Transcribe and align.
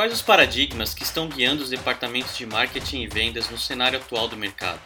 Quais 0.00 0.14
os 0.14 0.22
paradigmas 0.22 0.94
que 0.94 1.02
estão 1.02 1.28
guiando 1.28 1.62
os 1.62 1.68
departamentos 1.68 2.34
de 2.34 2.46
marketing 2.46 3.02
e 3.02 3.06
vendas 3.06 3.50
no 3.50 3.58
cenário 3.58 3.98
atual 3.98 4.28
do 4.28 4.34
mercado? 4.34 4.80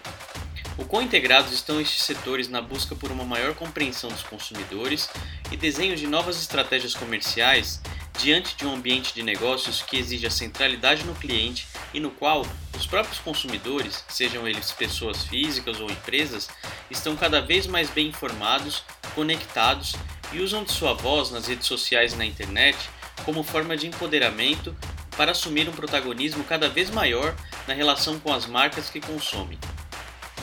O 0.77 0.85
quão 0.85 1.05
integrados 1.05 1.53
estão 1.53 1.81
estes 1.81 2.03
setores 2.03 2.49
na 2.49 2.61
busca 2.61 2.97
por 2.97 3.13
uma 3.13 3.23
maior 3.23 3.55
compreensão 3.55 4.11
dos 4.11 4.25
consumidores 4.25 5.09
e 5.53 5.57
desenho 5.57 5.95
de 5.95 6.09
novas 6.09 6.41
estratégias 6.41 6.97
comerciais 6.97 7.81
diante 8.19 8.57
de 8.57 8.67
um 8.67 8.75
ambiente 8.75 9.15
de 9.15 9.23
negócios 9.23 9.83
que 9.83 9.97
exige 9.97 10.27
a 10.27 10.31
centralidade 10.33 11.05
no 11.05 11.15
cliente 11.15 11.69
e 11.93 12.01
no 12.01 12.11
qual 12.11 12.45
os 12.77 12.85
próprios 12.85 13.21
consumidores, 13.21 14.05
sejam 14.09 14.49
eles 14.49 14.73
pessoas 14.73 15.23
físicas 15.23 15.79
ou 15.79 15.89
empresas, 15.89 16.49
estão 16.91 17.15
cada 17.15 17.41
vez 17.41 17.69
mais 17.69 17.89
bem 17.89 18.09
informados, 18.09 18.83
conectados 19.15 19.95
e 20.33 20.41
usam 20.41 20.65
de 20.65 20.73
sua 20.73 20.93
voz 20.93 21.31
nas 21.31 21.47
redes 21.47 21.69
sociais 21.69 22.15
e 22.15 22.17
na 22.17 22.27
internet 22.27 22.77
como 23.25 23.45
forma 23.45 23.77
de 23.77 23.87
empoderamento 23.87 24.77
para 25.17 25.33
assumir 25.33 25.69
um 25.69 25.73
protagonismo 25.73 26.45
cada 26.45 26.69
vez 26.69 26.91
maior 26.91 27.35
na 27.67 27.75
relação 27.75 28.19
com 28.19 28.33
as 28.33 28.47
marcas 28.47 28.91
que 28.91 29.01
consomem. 29.01 29.59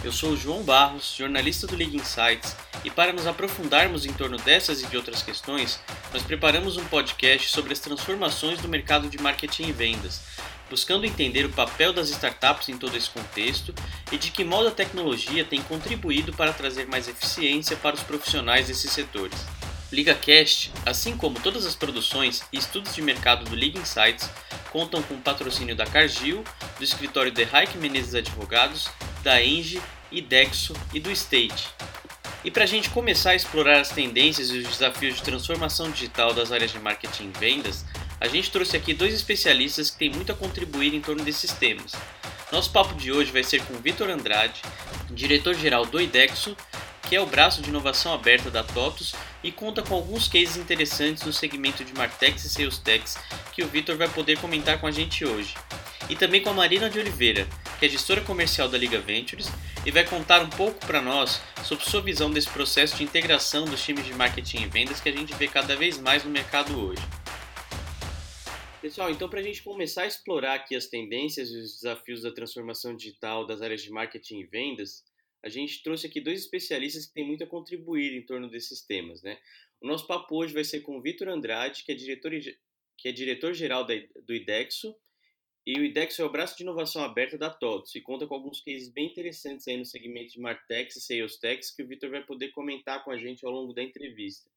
Eu 0.04 0.12
sou 0.12 0.36
João 0.36 0.64
Barros, 0.64 1.14
jornalista 1.16 1.68
do 1.68 1.76
League 1.76 1.96
Insights, 1.96 2.56
e 2.84 2.90
para 2.90 3.14
nos 3.14 3.28
aprofundarmos 3.28 4.06
em 4.06 4.14
torno 4.14 4.38
dessas 4.38 4.82
e 4.82 4.88
de 4.88 4.98
outras 4.98 5.22
questões, 5.22 5.80
nós 6.12 6.24
preparamos 6.24 6.76
um 6.76 6.86
podcast 6.86 7.50
sobre 7.50 7.74
as 7.74 7.80
transformações 7.80 8.60
do 8.60 8.68
mercado 8.68 9.08
de 9.08 9.22
marketing 9.22 9.68
e 9.68 9.72
vendas, 9.72 10.22
buscando 10.70 11.06
entender 11.06 11.46
o 11.46 11.52
papel 11.52 11.94
das 11.94 12.10
startups 12.10 12.70
em 12.70 12.78
todo 12.78 12.98
esse 12.98 13.10
contexto 13.10 13.76
e 14.12 14.18
de 14.18 14.32
que 14.32 14.44
modo 14.44 14.70
a 14.70 14.72
tecnologia 14.72 15.46
tem 15.46 15.62
contribuído 15.62 16.34
para 16.34 16.54
trazer 16.54 16.88
mais 16.88 17.08
eficiência 17.08 17.78
para 17.78 17.96
os 17.96 18.02
profissionais 18.02 18.68
desses 18.68 18.92
setores. 18.92 19.38
LigaCast, 19.92 20.72
assim 20.86 21.18
como 21.18 21.40
todas 21.40 21.66
as 21.66 21.76
produções 21.76 22.44
e 22.52 22.58
estudos 22.58 22.96
de 22.96 23.02
mercado 23.02 23.44
do 23.46 23.56
Liga 23.56 23.78
Insights, 23.80 24.30
contam 24.72 25.04
com 25.04 25.16
o 25.16 25.22
patrocínio 25.22 25.76
da 25.76 25.86
Cargill, 25.86 26.44
do 26.78 26.84
escritório 26.84 27.32
The 27.32 27.48
Hayek 27.52 27.78
Menezes 27.78 28.16
Advogados, 28.16 28.90
da 29.22 29.44
Engie, 29.44 29.82
Idexo 30.12 30.74
e 30.94 31.00
do 31.00 31.12
State. 31.12 31.68
E 32.44 32.50
para 32.50 32.64
a 32.64 32.68
gente 32.68 32.90
começar 32.90 33.32
a 33.32 33.36
explorar 33.36 33.80
as 33.80 33.90
tendências 33.90 34.50
e 34.50 34.60
os 34.60 34.68
desafios 34.68 35.16
de 35.16 35.24
transformação 35.24 35.92
digital 35.92 36.34
das 36.34 36.52
áreas 36.52 36.72
de 36.72 36.80
marketing 36.80 37.32
e 37.36 37.40
vendas, 37.40 37.86
a 38.20 38.28
gente 38.28 38.50
trouxe 38.50 38.78
aqui 38.78 38.94
dois 38.94 39.14
especialistas 39.14 39.92
que 39.92 39.98
têm 39.98 40.10
muito 40.10 40.32
a 40.32 40.36
contribuir 40.36 40.94
em 40.94 41.02
torno 41.02 41.24
desses 41.24 41.52
temas. 41.52 41.92
Nosso 42.52 42.72
papo 42.72 42.96
de 42.96 43.12
hoje 43.12 43.32
vai 43.32 43.44
ser 43.44 43.62
com 43.64 43.76
Vitor 43.76 44.10
Andrade, 44.10 44.62
diretor-geral 45.10 45.86
do 45.86 46.02
Idexo, 46.02 46.56
que 47.08 47.16
é 47.16 47.22
o 47.22 47.26
braço 47.26 47.62
de 47.62 47.70
inovação 47.70 48.14
aberta 48.14 48.50
da 48.50 48.64
TOTUS 48.64 49.14
e 49.44 49.52
conta 49.52 49.82
com 49.82 49.96
alguns 49.96 50.28
cases 50.28 50.58
interessantes 50.58 51.24
no 51.24 51.34
segmento 51.34 51.84
de 51.84 51.94
Martex 51.94 52.44
e 52.44 52.50
Salestex 52.50 53.18
que 53.54 53.64
o 53.64 53.68
Vitor 53.68 53.98
vai 53.98 54.08
poder 54.10 54.40
comentar 54.40 54.80
com 54.80 54.88
a 54.88 54.92
gente 54.92 55.26
hoje. 55.26 55.56
E 56.10 56.16
também 56.16 56.42
com 56.42 56.50
a 56.50 56.54
Marina 56.54 56.90
de 56.90 57.00
Oliveira, 57.00 57.48
que 57.80 57.86
é 57.86 57.90
gestora 57.90 58.22
comercial 58.22 58.68
da 58.68 58.78
Liga 58.78 59.00
Ventures 59.00 59.50
e 59.86 59.92
vai 59.92 60.04
contar 60.04 60.42
um 60.42 60.50
pouco 60.50 60.86
para 60.86 61.02
nós 61.02 61.42
sobre 61.64 61.86
sua 61.86 62.02
visão 62.02 62.30
desse 62.30 62.50
processo 62.50 62.96
de 62.98 63.04
integração 63.04 63.66
dos 63.66 63.84
times 63.84 64.06
de 64.06 64.14
marketing 64.14 64.64
e 64.64 64.68
vendas 64.68 65.00
que 65.00 65.10
a 65.10 65.14
gente 65.14 65.34
vê 65.36 65.48
cada 65.48 65.76
vez 65.76 65.98
mais 65.98 66.24
no 66.24 66.30
mercado 66.30 66.80
hoje. 66.80 67.02
Pessoal, 68.82 69.12
então 69.12 69.30
para 69.30 69.40
a 69.40 69.44
gente 69.44 69.62
começar 69.62 70.04
a 70.04 70.08
explorar 70.08 70.56
aqui 70.56 70.76
as 70.76 70.88
tendências 70.88 71.50
e 71.50 71.58
os 71.58 71.76
desafios 71.76 72.24
da 72.24 72.32
transformação 72.32 72.96
digital 72.96 73.46
das 73.46 73.62
áreas 73.62 73.84
de 73.84 73.92
marketing 73.92 74.40
e 74.40 74.44
vendas, 74.44 75.04
a 75.44 75.50
gente 75.50 75.82
trouxe 75.84 76.08
aqui 76.08 76.22
dois 76.22 76.42
especialistas 76.42 77.06
que 77.06 77.14
têm 77.14 77.26
muito 77.26 77.44
a 77.44 77.48
contribuir 77.48 78.14
em 78.14 78.26
torno 78.26 78.50
desses 78.50 78.86
temas. 78.86 79.22
Né? 79.22 79.40
O 79.82 79.88
nosso 79.88 80.06
papo 80.06 80.36
hoje 80.36 80.54
vai 80.54 80.64
ser 80.64 80.82
com 80.82 80.98
o 80.98 81.02
Vitor 81.02 81.28
Andrade, 81.30 81.84
que 81.84 81.92
é 81.92 81.96
diretor, 81.96 82.32
que 82.98 83.08
é 83.08 83.12
diretor-geral 83.12 83.86
do 83.86 84.34
IDEXO, 84.34 84.96
e 85.66 85.80
o 85.80 85.86
IDEXO 85.86 86.24
é 86.24 86.26
o 86.26 86.32
braço 86.32 86.58
de 86.58 86.64
inovação 86.64 87.04
aberta 87.04 87.38
da 87.38 87.50
TOTS 87.50 87.94
e 87.96 88.02
conta 88.02 88.26
com 88.26 88.34
alguns 88.34 88.62
cases 88.62 88.92
bem 88.92 89.08
interessantes 89.08 89.68
aí 89.68 89.78
no 89.78 89.86
segmento 89.86 90.34
de 90.34 90.40
Martex 90.40 90.96
e 90.96 91.02
SalesTex 91.02 91.76
que 91.76 91.84
o 91.84 91.88
Vitor 91.88 92.10
vai 92.10 92.26
poder 92.26 92.50
comentar 92.50 93.04
com 93.04 93.12
a 93.12 93.18
gente 93.18 93.46
ao 93.46 93.52
longo 93.52 93.72
da 93.72 93.84
entrevista. 93.84 94.50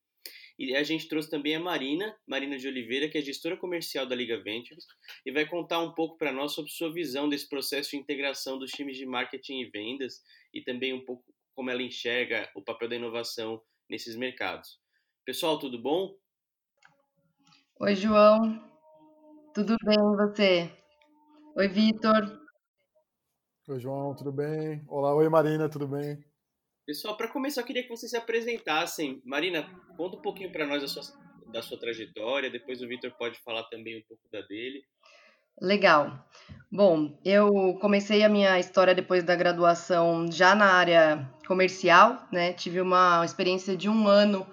E 0.59 0.75
a 0.77 0.83
gente 0.85 1.09
trouxe 1.09 1.29
também 1.29 1.57
a 1.57 1.61
Marina, 1.61 2.17
Marina 2.27 2.57
de 2.57 2.69
Oliveira, 2.69 3.09
que 3.09 3.19
é 3.19 3.23
gestora 3.23 3.57
comercial 3.57 4.07
da 4.07 4.15
Liga 4.15 4.41
Ventures, 4.43 4.85
e 5.27 5.33
vai 5.33 5.47
contar 5.47 5.81
um 5.81 5.93
pouco 5.93 6.17
para 6.17 6.33
nós 6.33 6.53
sobre 6.53 6.71
sua 6.71 6.93
visão 6.93 7.29
desse 7.29 7.49
processo 7.49 7.91
de 7.91 7.97
integração 7.97 8.59
dos 8.59 8.71
times 8.71 8.97
de 8.97 9.05
marketing 9.05 9.61
e 9.61 9.71
vendas 9.71 10.23
e 10.53 10.63
também 10.63 10.93
um 10.93 11.05
pouco 11.05 11.25
como 11.55 11.71
ela 11.71 11.83
enxerga 11.83 12.51
o 12.55 12.63
papel 12.63 12.89
da 12.89 12.97
inovação 12.97 13.61
nesses 13.89 14.17
mercados. 14.17 14.79
Pessoal, 15.25 15.59
tudo 15.59 15.79
bom? 15.79 16.17
Oi, 17.81 17.97
João. 17.97 18.63
Tudo 19.55 19.77
bem 19.85 19.97
você? 20.17 20.71
Oi, 21.57 21.69
Vitor. 21.69 22.45
Oi, 23.69 23.81
João, 23.81 24.15
tudo 24.15 24.31
bem? 24.31 24.85
Olá, 24.87 25.15
oi, 25.15 25.29
Marina, 25.29 25.69
tudo 25.69 25.89
bem? 25.89 26.23
Pessoal, 26.87 27.17
para 27.17 27.29
começar, 27.29 27.63
eu 27.63 27.67
queria 27.67 27.83
que 27.83 27.89
vocês 27.89 28.11
se 28.11 28.17
apresentassem. 28.17 29.23
Marina, 29.25 29.67
conta 29.97 30.19
um 30.19 30.21
pouquinho 30.21 30.53
para 30.53 30.67
nós 30.67 30.83
da 30.83 30.89
sua, 30.89 31.03
da 31.51 31.63
sua 31.63 31.81
trajetória, 31.81 32.51
depois 32.51 32.83
o 32.83 32.87
Vitor 32.87 33.11
pode 33.19 33.39
falar 33.43 33.63
também 33.65 33.99
um 33.99 34.03
pouco 34.07 34.23
da 34.31 34.43
dele. 34.43 34.85
Legal. 35.63 36.29
Bom, 36.71 37.19
eu 37.25 37.79
comecei 37.81 38.23
a 38.23 38.29
minha 38.29 38.59
história 38.59 38.95
depois 38.95 39.25
da 39.25 39.35
graduação 39.35 40.31
já 40.31 40.55
na 40.55 40.67
área 40.67 41.33
comercial, 41.47 42.29
né? 42.31 42.53
Tive 42.53 42.83
uma 42.83 43.25
experiência 43.25 43.75
de 43.75 43.89
um 43.89 44.07
ano, 44.07 44.47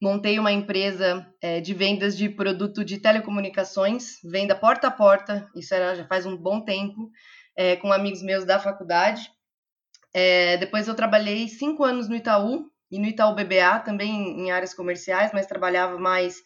montei 0.00 0.38
uma 0.38 0.52
empresa 0.52 1.26
é, 1.40 1.60
de 1.60 1.74
vendas 1.74 2.16
de 2.16 2.28
produto 2.28 2.84
de 2.84 3.00
telecomunicações, 3.00 4.20
venda 4.22 4.54
porta 4.54 4.86
a 4.86 4.90
porta, 4.92 5.50
isso 5.56 5.74
era, 5.74 5.96
já 5.96 6.06
faz 6.06 6.26
um 6.26 6.36
bom 6.36 6.64
tempo, 6.64 7.10
é, 7.56 7.74
com 7.74 7.92
amigos 7.92 8.22
meus 8.22 8.44
da 8.44 8.60
faculdade. 8.60 9.28
É, 10.14 10.56
depois 10.58 10.86
eu 10.86 10.94
trabalhei 10.94 11.48
cinco 11.48 11.84
anos 11.84 12.08
no 12.08 12.14
Itaú 12.14 12.70
e 12.90 12.98
no 12.98 13.06
Itaú 13.06 13.34
BBA, 13.34 13.80
também 13.80 14.40
em 14.40 14.50
áreas 14.50 14.74
comerciais, 14.74 15.30
mas 15.32 15.46
trabalhava 15.46 15.98
mais 15.98 16.36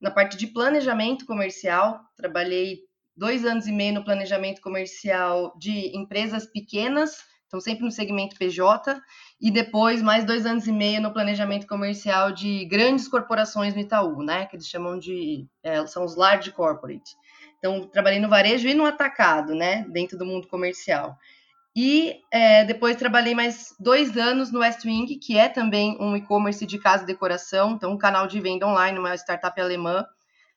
na 0.00 0.10
parte 0.10 0.36
de 0.36 0.46
planejamento 0.46 1.26
comercial. 1.26 2.00
Trabalhei 2.16 2.78
dois 3.16 3.44
anos 3.44 3.66
e 3.66 3.72
meio 3.72 3.94
no 3.94 4.04
planejamento 4.04 4.60
comercial 4.60 5.52
de 5.58 5.96
empresas 5.96 6.46
pequenas, 6.46 7.18
então 7.46 7.60
sempre 7.60 7.84
no 7.84 7.90
segmento 7.90 8.36
PJ, 8.38 8.98
e 9.38 9.50
depois 9.50 10.00
mais 10.00 10.24
dois 10.24 10.46
anos 10.46 10.66
e 10.66 10.72
meio 10.72 11.00
no 11.00 11.12
planejamento 11.12 11.66
comercial 11.66 12.32
de 12.32 12.64
grandes 12.64 13.06
corporações 13.06 13.74
no 13.74 13.80
Itaú, 13.80 14.22
né? 14.22 14.46
Que 14.46 14.56
eles 14.56 14.66
chamam 14.66 14.98
de 14.98 15.46
é, 15.62 15.86
são 15.86 16.04
os 16.04 16.16
large 16.16 16.50
corporate. 16.52 17.14
Então 17.58 17.86
trabalhei 17.86 18.18
no 18.18 18.28
varejo 18.28 18.66
e 18.66 18.74
no 18.74 18.86
atacado, 18.86 19.54
né? 19.54 19.84
Dentro 19.90 20.16
do 20.16 20.24
mundo 20.24 20.48
comercial. 20.48 21.18
E 21.74 22.20
é, 22.30 22.64
depois 22.64 22.96
trabalhei 22.96 23.34
mais 23.34 23.74
dois 23.80 24.16
anos 24.16 24.52
no 24.52 24.60
Westwing, 24.60 25.06
que 25.18 25.38
é 25.38 25.48
também 25.48 25.96
um 25.98 26.14
e-commerce 26.14 26.66
de 26.66 26.78
casa 26.78 27.04
e 27.04 27.06
decoração, 27.06 27.72
então 27.72 27.92
um 27.92 27.98
canal 27.98 28.26
de 28.26 28.38
venda 28.40 28.66
online, 28.66 28.98
uma 28.98 29.14
startup 29.14 29.58
alemã, 29.58 30.04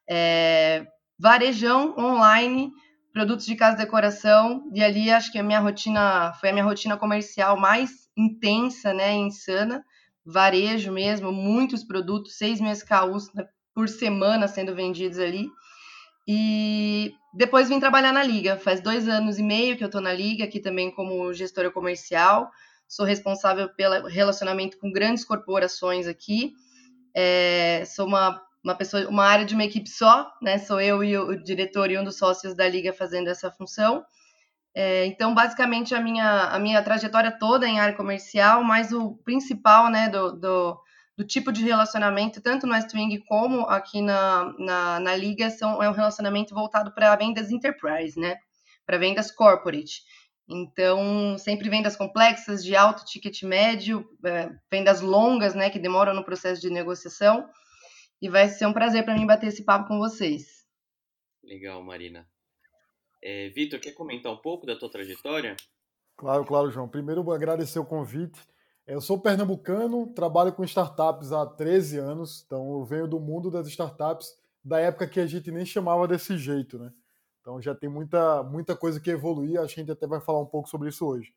é, 0.09 0.85
varejão 1.17 1.95
online, 1.97 2.69
produtos 3.13 3.45
de 3.45 3.55
casa 3.55 3.75
e 3.75 3.85
decoração, 3.85 4.69
e 4.73 4.83
ali 4.83 5.09
acho 5.09 5.31
que 5.31 5.39
a 5.39 5.43
minha 5.43 5.59
rotina 5.59 6.33
foi 6.33 6.49
a 6.49 6.53
minha 6.53 6.65
rotina 6.65 6.97
comercial 6.97 7.57
mais 7.57 8.09
intensa, 8.17 8.93
né, 8.93 9.13
insana, 9.13 9.85
varejo 10.25 10.91
mesmo, 10.91 11.31
muitos 11.31 11.81
produtos, 11.81 12.37
6 12.37 12.59
mil 12.59 12.71
SKUs 12.71 13.31
por 13.73 13.87
semana 13.87 14.49
sendo 14.49 14.75
vendidos 14.75 15.19
ali. 15.19 15.47
E 16.27 17.13
depois 17.35 17.67
vim 17.67 17.79
trabalhar 17.79 18.13
na 18.13 18.23
Liga. 18.23 18.57
Faz 18.57 18.79
dois 18.79 19.09
anos 19.09 19.37
e 19.37 19.43
meio 19.43 19.75
que 19.75 19.83
eu 19.83 19.87
estou 19.87 20.01
na 20.01 20.13
Liga, 20.13 20.45
aqui 20.45 20.59
também 20.59 20.89
como 20.89 21.33
gestora 21.33 21.69
comercial. 21.69 22.49
Sou 22.87 23.05
responsável 23.05 23.67
pelo 23.67 24.07
relacionamento 24.07 24.77
com 24.79 24.91
grandes 24.91 25.25
corporações 25.25 26.07
aqui. 26.07 26.53
É, 27.13 27.83
sou 27.85 28.07
uma, 28.07 28.41
uma 28.63 28.73
pessoa, 28.73 29.07
uma 29.09 29.25
área 29.25 29.45
de 29.45 29.53
uma 29.53 29.65
equipe 29.65 29.89
só, 29.89 30.31
né? 30.41 30.57
Sou 30.59 30.79
eu 30.79 31.03
e 31.03 31.17
o, 31.17 31.35
diretor 31.43 31.91
e 31.91 31.97
um 31.97 32.03
dos 32.05 32.17
sócios 32.17 32.55
da 32.55 32.67
Liga 32.67 32.93
fazendo 32.93 33.27
essa 33.27 33.51
função. 33.51 34.05
É, 34.73 35.05
então, 35.05 35.33
basicamente, 35.33 35.93
a 35.93 35.99
minha, 35.99 36.45
a 36.45 36.59
minha 36.59 36.81
trajetória 36.81 37.31
toda 37.31 37.67
em 37.67 37.79
área 37.79 37.95
comercial, 37.95 38.63
mas 38.63 38.93
o 38.93 39.15
principal, 39.25 39.89
né, 39.89 40.07
do, 40.07 40.31
do 40.31 40.79
do 41.17 41.25
tipo 41.25 41.51
de 41.51 41.63
relacionamento, 41.63 42.41
tanto 42.41 42.67
no 42.67 42.73
Westwing 42.73 43.19
como 43.25 43.61
aqui 43.61 44.01
na, 44.01 44.53
na, 44.59 44.99
na 44.99 45.15
Liga, 45.15 45.49
são, 45.49 45.81
é 45.81 45.89
um 45.89 45.93
relacionamento 45.93 46.53
voltado 46.53 46.93
para 46.93 47.15
vendas 47.15 47.51
enterprise, 47.51 48.19
né? 48.19 48.37
Para 48.85 48.97
vendas 48.97 49.31
corporate. 49.31 50.03
Então, 50.47 51.37
sempre 51.37 51.69
vendas 51.69 51.95
complexas, 51.95 52.63
de 52.63 52.75
alto 52.75 53.03
ticket 53.05 53.41
médio, 53.43 54.07
é, 54.23 54.51
vendas 54.69 55.01
longas, 55.01 55.55
né, 55.55 55.71
que 55.71 55.79
demoram 55.79 56.13
no 56.13 56.23
processo 56.23 56.61
de 56.61 56.69
negociação. 56.69 57.49
E 58.21 58.29
vai 58.29 58.47
ser 58.47 58.67
um 58.67 58.73
prazer 58.73 59.03
para 59.03 59.15
mim 59.15 59.25
bater 59.25 59.47
esse 59.47 59.63
papo 59.63 59.87
com 59.87 59.97
vocês. 59.97 60.65
Legal, 61.43 61.81
Marina. 61.83 62.27
É, 63.23 63.49
Vitor, 63.49 63.79
quer 63.79 63.93
comentar 63.93 64.31
um 64.31 64.37
pouco 64.37 64.65
da 64.65 64.75
tua 64.75 64.89
trajetória? 64.89 65.55
Claro, 66.15 66.45
claro, 66.45 66.69
João. 66.69 66.87
Primeiro, 66.87 67.29
agradecer 67.31 67.79
o 67.79 67.85
convite. 67.85 68.39
Eu 68.87 69.01
sou 69.01 69.19
pernambucano, 69.19 70.07
trabalho 70.13 70.53
com 70.53 70.63
startups 70.63 71.31
há 71.31 71.43
13 71.43 71.97
anos, 71.97 72.43
então 72.45 72.71
eu 72.71 72.85
venho 72.85 73.07
do 73.07 73.19
mundo 73.19 73.49
das 73.49 73.65
startups 73.67 74.37
da 74.63 74.79
época 74.79 75.07
que 75.07 75.19
a 75.19 75.25
gente 75.25 75.51
nem 75.51 75.65
chamava 75.65 76.07
desse 76.07 76.37
jeito, 76.37 76.77
né? 76.77 76.93
Então 77.41 77.59
já 77.59 77.73
tem 77.73 77.89
muita, 77.89 78.43
muita 78.43 78.75
coisa 78.75 78.99
que 78.99 79.09
evoluir, 79.09 79.59
a 79.59 79.65
gente 79.65 79.91
até 79.91 80.05
vai 80.05 80.21
falar 80.21 80.39
um 80.39 80.45
pouco 80.45 80.69
sobre 80.69 80.89
isso 80.89 81.05
hoje. 81.05 81.33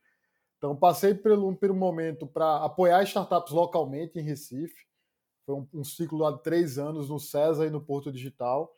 Então 0.59 0.77
passei 0.77 1.15
pelo, 1.15 1.57
pelo 1.57 1.75
momento 1.75 2.27
para 2.27 2.65
apoiar 2.65 3.03
startups 3.05 3.53
localmente 3.53 4.19
em 4.19 4.23
Recife. 4.23 4.87
Foi 5.47 5.55
um, 5.55 5.67
um 5.73 5.85
ciclo 5.85 6.31
de 6.31 6.43
três 6.43 6.79
anos 6.79 7.09
no 7.09 7.19
César 7.19 7.67
e 7.67 7.71
no 7.71 7.81
Porto 7.81 8.13
Digital. 8.13 8.71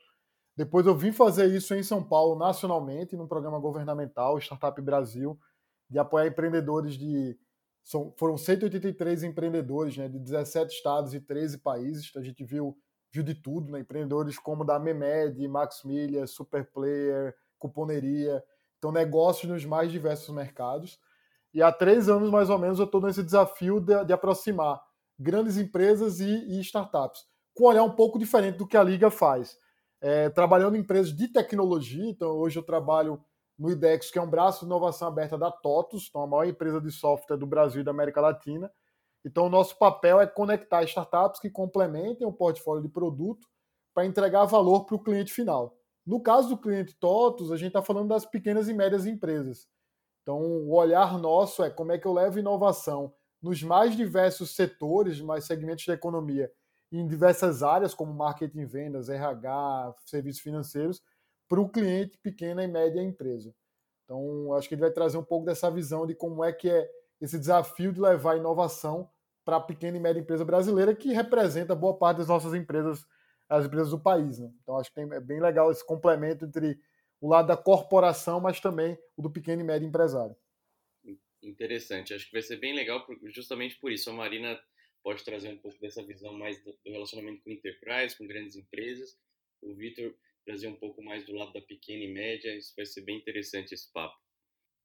Depois 0.56 0.86
eu 0.86 0.94
vim 0.96 1.10
fazer 1.10 1.46
isso 1.46 1.74
em 1.74 1.82
São 1.82 2.04
Paulo, 2.04 2.38
nacionalmente, 2.38 3.16
num 3.16 3.26
programa 3.26 3.58
governamental, 3.58 4.38
Startup 4.38 4.80
Brasil, 4.80 5.36
de 5.88 5.98
apoiar 5.98 6.28
empreendedores 6.28 6.96
de. 6.96 7.36
São, 7.84 8.12
foram 8.16 8.36
183 8.36 9.24
empreendedores 9.24 9.96
né, 9.96 10.08
de 10.08 10.18
17 10.18 10.74
estados 10.74 11.14
e 11.14 11.20
13 11.20 11.58
países. 11.58 12.06
Então, 12.08 12.22
a 12.22 12.24
gente 12.24 12.44
viu, 12.44 12.76
viu 13.12 13.22
de 13.22 13.34
tudo, 13.34 13.70
né, 13.72 13.80
empreendedores 13.80 14.38
como 14.38 14.64
da 14.64 14.78
Memed, 14.78 15.46
Max 15.48 15.82
Milha, 15.84 16.26
Superplayer, 16.26 17.34
Cuponeria. 17.58 18.42
Então, 18.78 18.92
negócios 18.92 19.50
nos 19.50 19.64
mais 19.64 19.90
diversos 19.90 20.34
mercados. 20.34 20.98
E 21.52 21.62
há 21.62 21.72
três 21.72 22.08
anos, 22.08 22.30
mais 22.30 22.48
ou 22.48 22.58
menos, 22.58 22.78
eu 22.78 22.84
estou 22.84 23.00
nesse 23.00 23.22
desafio 23.22 23.80
de, 23.80 24.04
de, 24.04 24.12
aproximar 24.12 24.80
grandes 25.18 25.58
empresas 25.58 26.20
e, 26.20 26.30
e, 26.30 26.60
startups, 26.60 27.24
com 27.52 27.64
um 27.64 27.66
olhar 27.66 27.82
um 27.82 27.90
pouco 27.90 28.18
diferente 28.18 28.56
do 28.56 28.66
que 28.66 28.76
a 28.76 28.82
Liga 28.82 29.10
faz. 29.10 29.58
É, 30.00 30.30
trabalhando 30.30 30.76
em 30.76 30.80
empresas 30.80 31.14
de 31.14 31.28
tecnologia, 31.28 32.06
então 32.06 32.30
hoje 32.30 32.58
eu 32.58 32.62
trabalho 32.62 33.22
no 33.60 33.70
IDEX, 33.70 34.10
que 34.10 34.18
é 34.18 34.22
um 34.22 34.30
braço 34.30 34.60
de 34.60 34.64
inovação 34.64 35.08
aberta 35.08 35.36
da 35.36 35.50
TOTUS, 35.50 36.06
então 36.08 36.22
a 36.22 36.26
maior 36.26 36.46
empresa 36.46 36.80
de 36.80 36.90
software 36.90 37.36
do 37.36 37.46
Brasil 37.46 37.82
e 37.82 37.84
da 37.84 37.90
América 37.90 38.18
Latina. 38.18 38.72
Então, 39.22 39.44
o 39.44 39.50
nosso 39.50 39.76
papel 39.76 40.18
é 40.18 40.26
conectar 40.26 40.82
startups 40.84 41.38
que 41.38 41.50
complementem 41.50 42.26
o 42.26 42.32
portfólio 42.32 42.82
de 42.82 42.88
produto 42.88 43.46
para 43.92 44.06
entregar 44.06 44.46
valor 44.46 44.86
para 44.86 44.96
o 44.96 45.02
cliente 45.02 45.30
final. 45.30 45.76
No 46.06 46.22
caso 46.22 46.48
do 46.48 46.56
cliente 46.56 46.96
TOTUS, 46.98 47.52
a 47.52 47.56
gente 47.58 47.68
está 47.68 47.82
falando 47.82 48.08
das 48.08 48.24
pequenas 48.24 48.66
e 48.66 48.72
médias 48.72 49.04
empresas. 49.04 49.68
Então, 50.22 50.40
o 50.40 50.74
olhar 50.74 51.18
nosso 51.18 51.62
é 51.62 51.68
como 51.68 51.92
é 51.92 51.98
que 51.98 52.06
eu 52.06 52.14
levo 52.14 52.38
inovação 52.38 53.12
nos 53.42 53.62
mais 53.62 53.94
diversos 53.94 54.54
setores, 54.54 55.20
mais 55.20 55.44
segmentos 55.44 55.84
da 55.84 55.92
economia, 55.92 56.50
em 56.90 57.06
diversas 57.06 57.62
áreas, 57.62 57.92
como 57.92 58.14
marketing, 58.14 58.64
vendas, 58.64 59.10
RH, 59.10 59.96
serviços 60.06 60.40
financeiros, 60.40 61.02
para 61.50 61.60
o 61.60 61.68
cliente 61.68 62.16
pequena 62.18 62.62
e 62.62 62.68
média 62.68 63.02
empresa. 63.02 63.52
Então, 64.04 64.54
acho 64.54 64.68
que 64.68 64.74
ele 64.76 64.82
vai 64.82 64.92
trazer 64.92 65.18
um 65.18 65.24
pouco 65.24 65.44
dessa 65.44 65.68
visão 65.68 66.06
de 66.06 66.14
como 66.14 66.44
é 66.44 66.52
que 66.52 66.70
é 66.70 66.88
esse 67.20 67.36
desafio 67.36 67.92
de 67.92 68.00
levar 68.00 68.36
inovação 68.36 69.10
para 69.44 69.56
a 69.56 69.60
pequena 69.60 69.96
e 69.96 70.00
média 70.00 70.20
empresa 70.20 70.44
brasileira, 70.44 70.94
que 70.94 71.12
representa 71.12 71.74
boa 71.74 71.98
parte 71.98 72.18
das 72.18 72.28
nossas 72.28 72.54
empresas, 72.54 73.04
as 73.48 73.66
empresas 73.66 73.90
do 73.90 73.98
país. 73.98 74.38
Né? 74.38 74.48
Então, 74.62 74.78
acho 74.78 74.94
que 74.94 75.00
é 75.00 75.20
bem 75.20 75.40
legal 75.40 75.72
esse 75.72 75.84
complemento 75.84 76.44
entre 76.44 76.78
o 77.20 77.28
lado 77.28 77.48
da 77.48 77.56
corporação, 77.56 78.40
mas 78.40 78.60
também 78.60 78.96
o 79.16 79.22
do 79.22 79.30
pequeno 79.30 79.60
e 79.60 79.64
médio 79.64 79.88
empresário. 79.88 80.36
Interessante. 81.42 82.14
Acho 82.14 82.26
que 82.26 82.32
vai 82.32 82.42
ser 82.42 82.58
bem 82.58 82.74
legal 82.74 83.04
justamente 83.24 83.76
por 83.80 83.90
isso. 83.90 84.08
A 84.08 84.12
Marina 84.12 84.60
pode 85.02 85.24
trazer 85.24 85.48
um 85.48 85.58
pouco 85.58 85.80
dessa 85.80 86.00
visão 86.04 86.32
mais 86.32 86.62
do 86.62 86.78
relacionamento 86.86 87.42
com 87.42 87.50
enterprise, 87.50 88.16
com 88.16 88.26
grandes 88.26 88.54
empresas. 88.54 89.18
O 89.60 89.74
Vitor 89.74 90.14
trazer 90.44 90.68
um 90.68 90.76
pouco 90.76 91.02
mais 91.02 91.24
do 91.26 91.34
lado 91.34 91.52
da 91.52 91.60
pequena 91.60 92.04
e 92.04 92.12
média. 92.12 92.56
Isso 92.56 92.72
vai 92.76 92.86
ser 92.86 93.02
bem 93.02 93.18
interessante 93.18 93.72
esse 93.72 93.92
papo. 93.92 94.16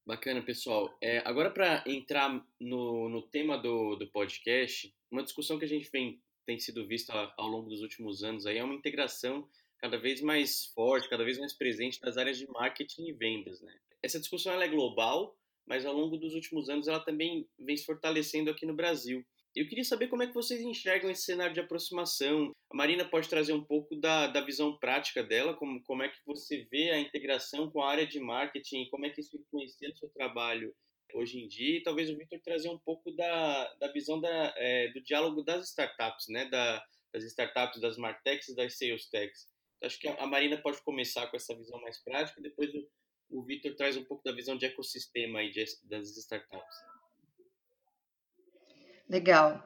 Bacana, 0.06 0.42
pessoal. 0.44 0.96
É, 1.02 1.20
agora, 1.26 1.50
para 1.50 1.84
entrar 1.88 2.46
no, 2.60 3.10
no 3.10 3.24
tema 3.24 3.58
do, 3.58 3.96
do 3.96 4.08
podcast, 4.12 4.94
uma 5.10 5.24
discussão 5.24 5.58
que 5.58 5.66
a 5.66 5.68
gente 5.68 5.90
vem, 5.92 6.22
tem 6.46 6.60
sido 6.60 6.88
vista 6.88 7.12
ao 7.38 7.48
longo 7.48 7.70
dos 7.70 7.82
últimos 7.82 8.24
anos 8.24 8.46
aí 8.46 8.58
é 8.58 8.64
uma 8.64 8.76
integração 8.76 9.50
cada 9.80 9.98
vez 9.98 10.22
mais 10.22 10.66
forte, 10.68 11.10
cada 11.10 11.24
vez 11.24 11.38
mais 11.38 11.54
presente 11.54 12.00
das 12.00 12.18
áreas 12.18 12.38
de 12.38 12.48
marketing 12.48 13.08
e 13.08 13.14
vendas. 13.14 13.62
Né? 13.62 13.76
Essa 14.02 14.20
discussão 14.20 14.62
é 14.62 14.68
global, 14.68 15.38
mas 15.66 15.86
ao 15.86 15.94
longo 15.94 16.18
dos 16.18 16.34
últimos 16.34 16.70
anos 16.70 16.88
ela 16.88 17.00
também 17.00 17.48
vem 17.58 17.76
se 17.76 17.86
fortalecendo 17.86 18.50
aqui 18.50 18.66
no 18.66 18.76
Brasil. 18.76 19.26
Eu 19.56 19.68
queria 19.70 19.86
saber 19.86 20.10
como 20.10 20.22
é 20.22 20.28
que 20.28 20.34
vocês 20.34 20.60
enxergam 20.60 21.10
esse 21.10 21.24
cenário 21.24 21.54
de 21.54 21.62
aproximação. 21.62 22.52
A 22.70 22.76
Marina 22.76 23.06
pode 23.06 23.30
trazer 23.30 23.54
um 23.54 23.64
pouco 23.64 23.96
da, 23.96 24.28
da 24.28 24.42
visão 24.42 24.78
prática 24.78 25.24
dela, 25.24 25.54
como, 25.54 25.82
como 25.84 26.04
é 26.04 26.10
que 26.10 26.18
você 26.26 26.68
vê 26.70 26.92
a 26.92 27.00
integração 27.00 27.72
com 27.72 27.82
a 27.82 27.90
área 27.90 28.06
de 28.06 28.20
marketing, 28.20 28.90
como 28.90 29.06
é 29.06 29.10
que 29.10 29.22
isso 29.22 29.38
influencia 29.38 29.90
o 29.90 29.96
seu 29.96 30.10
trabalho 30.10 30.76
hoje 31.14 31.40
em 31.40 31.48
dia, 31.48 31.78
e 31.78 31.84
talvez 31.84 32.10
o 32.10 32.18
Victor 32.18 32.42
trazer 32.42 32.68
um 32.68 32.80
pouco 32.80 33.10
da, 33.12 33.74
da 33.76 33.90
visão 33.94 34.20
da, 34.20 34.54
é, 34.58 34.90
do 34.90 35.02
diálogo 35.02 35.42
das 35.42 35.70
startups, 35.70 36.28
né? 36.28 36.50
Da, 36.50 36.84
das 37.14 37.24
startups, 37.24 37.80
das 37.80 37.98
Martechs 37.98 38.50
e 38.50 38.56
das 38.56 38.78
Sales 38.78 39.08
Techs. 39.10 39.48
Então, 39.78 39.88
acho 39.88 40.00
que 40.00 40.08
a 40.10 40.28
Marina 40.28 40.58
pode 40.58 40.82
começar 40.84 41.28
com 41.28 41.38
essa 41.38 41.56
visão 41.56 41.80
mais 41.80 42.04
prática, 42.04 42.42
depois 42.42 42.74
o, 42.76 42.86
o 43.30 43.46
Victor 43.46 43.74
traz 43.76 43.96
um 43.96 44.04
pouco 44.04 44.22
da 44.26 44.34
visão 44.34 44.58
de 44.58 44.66
ecossistema 44.66 45.40
aí 45.40 45.52
de, 45.52 45.64
das 45.84 46.10
startups. 46.18 46.95
Legal. 49.10 49.64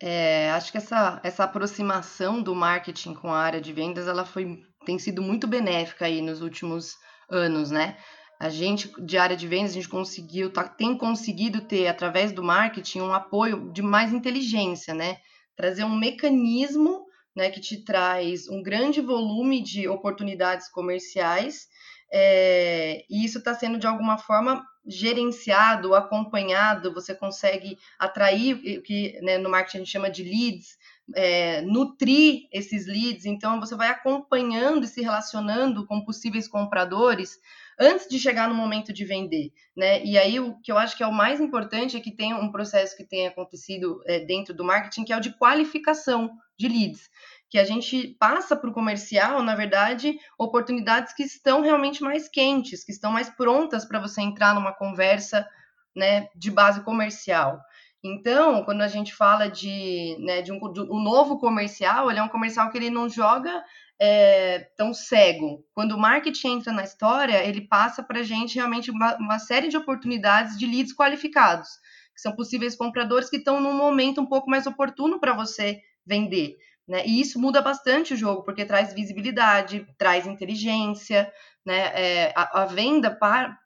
É, 0.00 0.50
acho 0.52 0.72
que 0.72 0.78
essa, 0.78 1.20
essa 1.22 1.44
aproximação 1.44 2.42
do 2.42 2.54
marketing 2.54 3.14
com 3.14 3.32
a 3.32 3.38
área 3.38 3.60
de 3.60 3.72
vendas 3.72 4.08
ela 4.08 4.24
foi, 4.24 4.62
tem 4.86 4.98
sido 4.98 5.22
muito 5.22 5.46
benéfica 5.46 6.06
aí 6.06 6.22
nos 6.22 6.40
últimos 6.40 6.96
anos, 7.30 7.70
né? 7.70 7.96
A 8.38 8.48
gente, 8.48 8.90
de 9.04 9.18
área 9.18 9.36
de 9.36 9.46
vendas, 9.46 9.72
a 9.72 9.74
gente 9.74 9.88
conseguiu, 9.88 10.50
tá, 10.50 10.66
tem 10.66 10.96
conseguido 10.96 11.60
ter, 11.60 11.86
através 11.86 12.32
do 12.32 12.42
marketing, 12.42 13.02
um 13.02 13.12
apoio 13.12 13.70
de 13.70 13.82
mais 13.82 14.12
inteligência, 14.12 14.94
né? 14.94 15.18
Trazer 15.54 15.84
um 15.84 15.94
mecanismo 15.94 17.04
né, 17.36 17.50
que 17.50 17.60
te 17.60 17.84
traz 17.84 18.48
um 18.48 18.62
grande 18.62 19.00
volume 19.00 19.62
de 19.62 19.86
oportunidades 19.86 20.68
comerciais, 20.70 21.68
é, 22.12 23.04
e 23.08 23.24
isso 23.24 23.38
está 23.38 23.54
sendo 23.54 23.78
de 23.78 23.86
alguma 23.86 24.18
forma 24.18 24.66
gerenciado, 24.86 25.94
acompanhado, 25.94 26.92
você 26.92 27.14
consegue 27.14 27.78
atrair 27.98 28.78
o 28.78 28.82
que 28.82 29.20
né, 29.22 29.38
no 29.38 29.50
marketing 29.50 29.76
a 29.76 29.80
gente 29.80 29.92
chama 29.92 30.10
de 30.10 30.24
leads, 30.24 30.78
é, 31.14 31.60
nutrir 31.62 32.48
esses 32.52 32.86
leads, 32.86 33.26
então 33.26 33.60
você 33.60 33.74
vai 33.76 33.88
acompanhando 33.88 34.84
e 34.84 34.88
se 34.88 35.02
relacionando 35.02 35.86
com 35.86 36.04
possíveis 36.04 36.48
compradores 36.48 37.38
antes 37.78 38.08
de 38.08 38.18
chegar 38.18 38.48
no 38.48 38.54
momento 38.54 38.92
de 38.92 39.04
vender, 39.04 39.52
né? 39.76 40.04
E 40.04 40.18
aí 40.18 40.38
o 40.38 40.58
que 40.60 40.70
eu 40.70 40.78
acho 40.78 40.96
que 40.96 41.02
é 41.02 41.06
o 41.06 41.12
mais 41.12 41.40
importante 41.40 41.96
é 41.96 42.00
que 42.00 42.10
tem 42.10 42.34
um 42.34 42.50
processo 42.52 42.96
que 42.96 43.04
tem 43.04 43.26
acontecido 43.26 44.02
é, 44.06 44.20
dentro 44.20 44.52
do 44.52 44.64
marketing 44.64 45.04
que 45.04 45.12
é 45.12 45.16
o 45.16 45.20
de 45.20 45.36
qualificação 45.36 46.30
de 46.58 46.68
leads 46.68 47.08
que 47.50 47.58
a 47.58 47.64
gente 47.64 48.16
passa 48.20 48.54
para 48.54 48.70
o 48.70 48.72
comercial, 48.72 49.42
na 49.42 49.56
verdade, 49.56 50.16
oportunidades 50.38 51.12
que 51.12 51.24
estão 51.24 51.60
realmente 51.60 52.00
mais 52.00 52.28
quentes, 52.28 52.84
que 52.84 52.92
estão 52.92 53.10
mais 53.10 53.28
prontas 53.28 53.84
para 53.84 53.98
você 53.98 54.22
entrar 54.22 54.54
numa 54.54 54.72
conversa 54.72 55.46
né, 55.94 56.28
de 56.36 56.48
base 56.48 56.84
comercial. 56.84 57.60
Então, 58.02 58.64
quando 58.64 58.82
a 58.82 58.88
gente 58.88 59.12
fala 59.12 59.48
de, 59.48 60.16
né, 60.20 60.40
de, 60.42 60.52
um, 60.52 60.72
de 60.72 60.80
um 60.80 61.02
novo 61.02 61.38
comercial, 61.38 62.08
ele 62.08 62.20
é 62.20 62.22
um 62.22 62.28
comercial 62.28 62.70
que 62.70 62.78
ele 62.78 62.88
não 62.88 63.08
joga 63.08 63.62
é, 64.00 64.60
tão 64.76 64.94
cego. 64.94 65.62
Quando 65.74 65.92
o 65.92 65.98
marketing 65.98 66.58
entra 66.58 66.72
na 66.72 66.84
história, 66.84 67.44
ele 67.44 67.62
passa 67.62 68.00
para 68.00 68.20
a 68.20 68.22
gente 68.22 68.54
realmente 68.54 68.92
uma, 68.92 69.16
uma, 69.16 69.38
série 69.40 69.68
de 69.68 69.76
oportunidades 69.76 70.56
de 70.56 70.66
leads 70.66 70.94
qualificados, 70.94 71.68
que 72.14 72.20
são 72.22 72.34
possíveis 72.34 72.76
compradores 72.76 73.28
que 73.28 73.38
estão 73.38 73.60
num 73.60 73.74
momento 73.74 74.20
um 74.20 74.26
pouco 74.26 74.48
mais 74.48 74.66
oportuno 74.66 75.18
para 75.18 75.34
você 75.34 75.82
vender. 76.06 76.56
Né? 76.90 77.06
E 77.06 77.20
isso 77.20 77.38
muda 77.38 77.62
bastante 77.62 78.14
o 78.14 78.16
jogo, 78.16 78.42
porque 78.42 78.64
traz 78.64 78.92
visibilidade, 78.92 79.86
traz 79.96 80.26
inteligência, 80.26 81.32
né? 81.64 81.92
É, 81.94 82.32
a, 82.34 82.62
a, 82.62 82.64
venda 82.66 83.16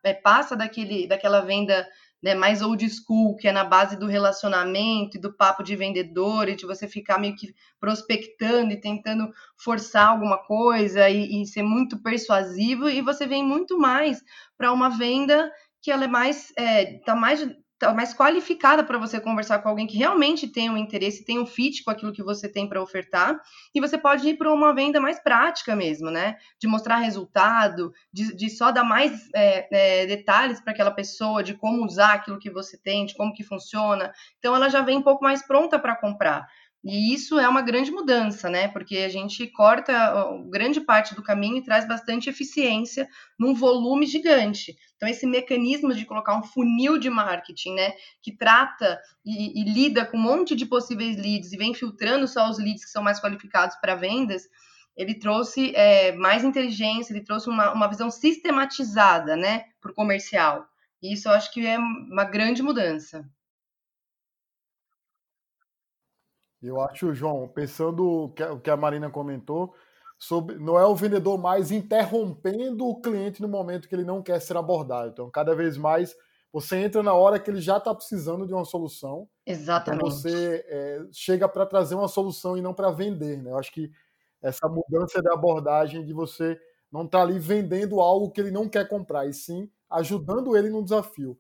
é, 0.03 0.13
passa 0.13 0.55
daquele, 0.55 1.07
daquela 1.07 1.41
venda 1.41 1.89
né, 2.23 2.35
mais 2.35 2.61
old 2.61 2.87
school, 2.91 3.35
que 3.35 3.49
é 3.49 3.53
na 3.53 3.65
base 3.65 3.99
do 3.99 4.07
relacionamento 4.07 5.17
e 5.17 5.21
do 5.21 5.33
papo 5.33 5.63
de 5.63 5.75
vendedor, 5.75 6.51
e 6.51 6.55
de 6.55 6.67
você 6.67 6.87
ficar 6.87 7.19
meio 7.19 7.35
que 7.35 7.55
prospectando 7.81 8.75
e 8.75 8.81
tentando 8.81 9.33
forçar 9.57 10.09
alguma 10.09 10.37
coisa 10.37 11.09
e, 11.09 11.41
e 11.41 11.47
ser 11.47 11.63
muito 11.63 12.03
persuasivo, 12.03 12.91
e 12.91 13.01
você 13.01 13.27
vem 13.27 13.43
muito 13.43 13.79
mais 13.79 14.23
para 14.59 14.71
uma 14.71 14.91
venda 14.91 15.51
que 15.81 15.91
ela 15.91 16.05
é 16.05 16.09
mais, 16.09 16.53
é, 16.59 16.99
tá 17.07 17.15
mais 17.15 17.41
mais 17.95 18.15
qualificada 18.15 18.85
para 18.85 18.99
você 18.99 19.21
conversar 19.21 19.59
com 19.59 19.69
alguém 19.69 19.87
que 19.87 19.99
realmente 19.99 20.49
tem 20.49 20.71
um 20.71 20.77
interesse, 20.77 21.25
tem 21.25 21.39
um 21.39 21.47
fit 21.47 21.83
com 21.83 21.91
aquilo 21.91 22.13
que 22.13 22.23
você 22.23 22.49
tem 22.49 22.69
para 22.69 22.83
ofertar, 22.83 23.39
e 23.75 23.81
você 23.81 23.99
pode 23.99 24.29
ir 24.29 24.39
para 24.39 24.53
uma 24.53 24.75
venda 24.75 25.01
mais 25.01 25.19
prática 25.19 25.75
mesmo, 25.75 26.11
né? 26.11 26.37
De 26.59 26.67
mostrar 26.67 26.97
resultado, 26.97 27.93
de, 28.13 28.35
de 28.35 28.49
só 28.49 28.71
dar 28.71 28.85
mais 28.85 29.29
é, 29.35 30.03
é, 30.03 30.07
detalhes 30.07 30.61
para 30.61 30.73
aquela 30.73 30.91
pessoa, 30.91 31.43
de 31.43 31.55
como 31.55 31.85
usar 31.85 32.15
aquilo 32.15 32.39
que 32.39 32.51
você 32.51 32.79
tem, 32.79 33.07
de 33.07 33.15
como 33.15 33.35
que 33.35 33.43
funciona. 33.43 34.13
Então 34.39 34.55
ela 34.55 34.69
já 34.69 34.81
vem 34.81 34.99
um 34.99 35.03
pouco 35.03 35.23
mais 35.23 35.47
pronta 35.47 35.79
para 35.79 35.97
comprar. 35.97 36.47
E 36.85 37.15
isso 37.15 37.39
é 37.39 37.49
uma 37.49 37.63
grande 37.63 37.91
mudança, 37.91 38.51
né? 38.51 38.69
Porque 38.69 38.99
a 38.99 39.09
gente 39.09 39.47
corta 39.47 39.93
grande 40.51 40.83
parte 40.83 41.15
do 41.15 41.23
caminho 41.23 41.57
e 41.57 41.65
traz 41.65 41.89
bastante 41.89 42.29
eficiência 42.29 43.09
num 43.39 43.55
volume 43.55 44.05
gigante. 44.05 44.77
Então, 44.95 45.09
esse 45.09 45.27
mecanismo 45.27 45.95
de 45.95 46.05
colocar 46.05 46.37
um 46.37 46.43
funil 46.43 46.99
de 46.99 47.09
marketing, 47.09 47.75
né? 47.75 47.95
Que 48.21 48.37
trata 48.37 49.01
e, 49.25 49.63
e 49.63 49.65
lida 49.65 50.05
com 50.05 50.19
um 50.19 50.23
monte 50.23 50.55
de 50.55 50.67
possíveis 50.67 51.17
leads 51.17 51.53
e 51.53 51.57
vem 51.57 51.73
filtrando 51.73 52.29
só 52.29 52.51
os 52.51 52.59
leads 52.59 52.85
que 52.85 52.91
são 52.91 53.03
mais 53.03 53.19
qualificados 53.19 53.77
para 53.77 53.95
vendas, 53.95 54.43
ele 54.95 55.15
trouxe 55.15 55.75
é, 55.75 56.13
mais 56.13 56.45
inteligência, 56.45 57.13
ele 57.13 57.25
trouxe 57.25 57.49
uma, 57.49 57.73
uma 57.73 57.89
visão 57.89 58.11
sistematizada, 58.11 59.37
né, 59.37 59.65
para 59.81 59.91
o 59.91 59.95
comercial. 59.95 60.69
E 61.03 61.15
isso 61.15 61.29
eu 61.29 61.33
acho 61.33 61.51
que 61.53 61.67
é 61.67 61.79
uma 61.79 62.25
grande 62.25 62.63
mudança. 62.63 63.29
Eu 66.67 66.81
acho, 66.81 67.15
João, 67.15 67.49
pensando 67.49 68.33
o 68.35 68.61
que 68.61 68.71
a 68.71 68.77
Marina 68.77 69.11
comentou, 69.11 69.75
sobre, 70.19 70.57
não 70.57 70.79
é 70.79 70.87
o 70.87 70.95
vendedor 70.95 71.39
mais 71.39 71.71
interrompendo 71.71 72.87
o 72.87 73.01
cliente 73.01 73.43
no 73.43 73.49
momento 73.49 73.89
que 73.89 73.95
ele 73.95 74.05
não 74.05 74.23
quer 74.23 74.41
ser 74.41 74.57
abordado. 74.57 75.11
Então, 75.11 75.31
cada 75.31 75.55
vez 75.55 75.77
mais 75.77 76.17
você 76.53 76.77
entra 76.77 77.03
na 77.03 77.13
hora 77.13 77.41
que 77.41 77.51
ele 77.51 77.61
já 77.61 77.79
está 77.79 77.93
precisando 77.93 78.47
de 78.47 78.55
uma 78.55 78.65
solução. 78.65 79.29
Exatamente. 79.45 80.05
Então 80.05 80.11
você 80.11 80.65
é, 80.69 81.01
chega 81.11 81.49
para 81.49 81.67
trazer 81.67 81.97
uma 81.97 82.07
solução 82.07 82.57
e 82.57 82.63
não 82.63 82.73
para 82.73 82.93
vender. 82.93 83.43
Né? 83.43 83.51
Eu 83.51 83.59
acho 83.59 83.73
que 83.73 83.91
essa 84.41 84.69
mudança 84.69 85.21
de 85.21 85.29
abordagem 85.33 86.05
de 86.05 86.13
você 86.13 86.57
não 86.93 87.05
estar 87.05 87.19
tá 87.19 87.25
ali 87.25 87.41
vendendo 87.41 88.01
algo 88.01 88.31
que 88.31 88.41
ele 88.41 88.53
não 88.53 88.69
quer 88.69 88.87
comprar, 88.87 89.27
e 89.27 89.33
sim 89.33 89.69
ajudando 89.91 90.57
ele 90.57 90.71
no 90.71 90.85
desafio. 90.85 91.37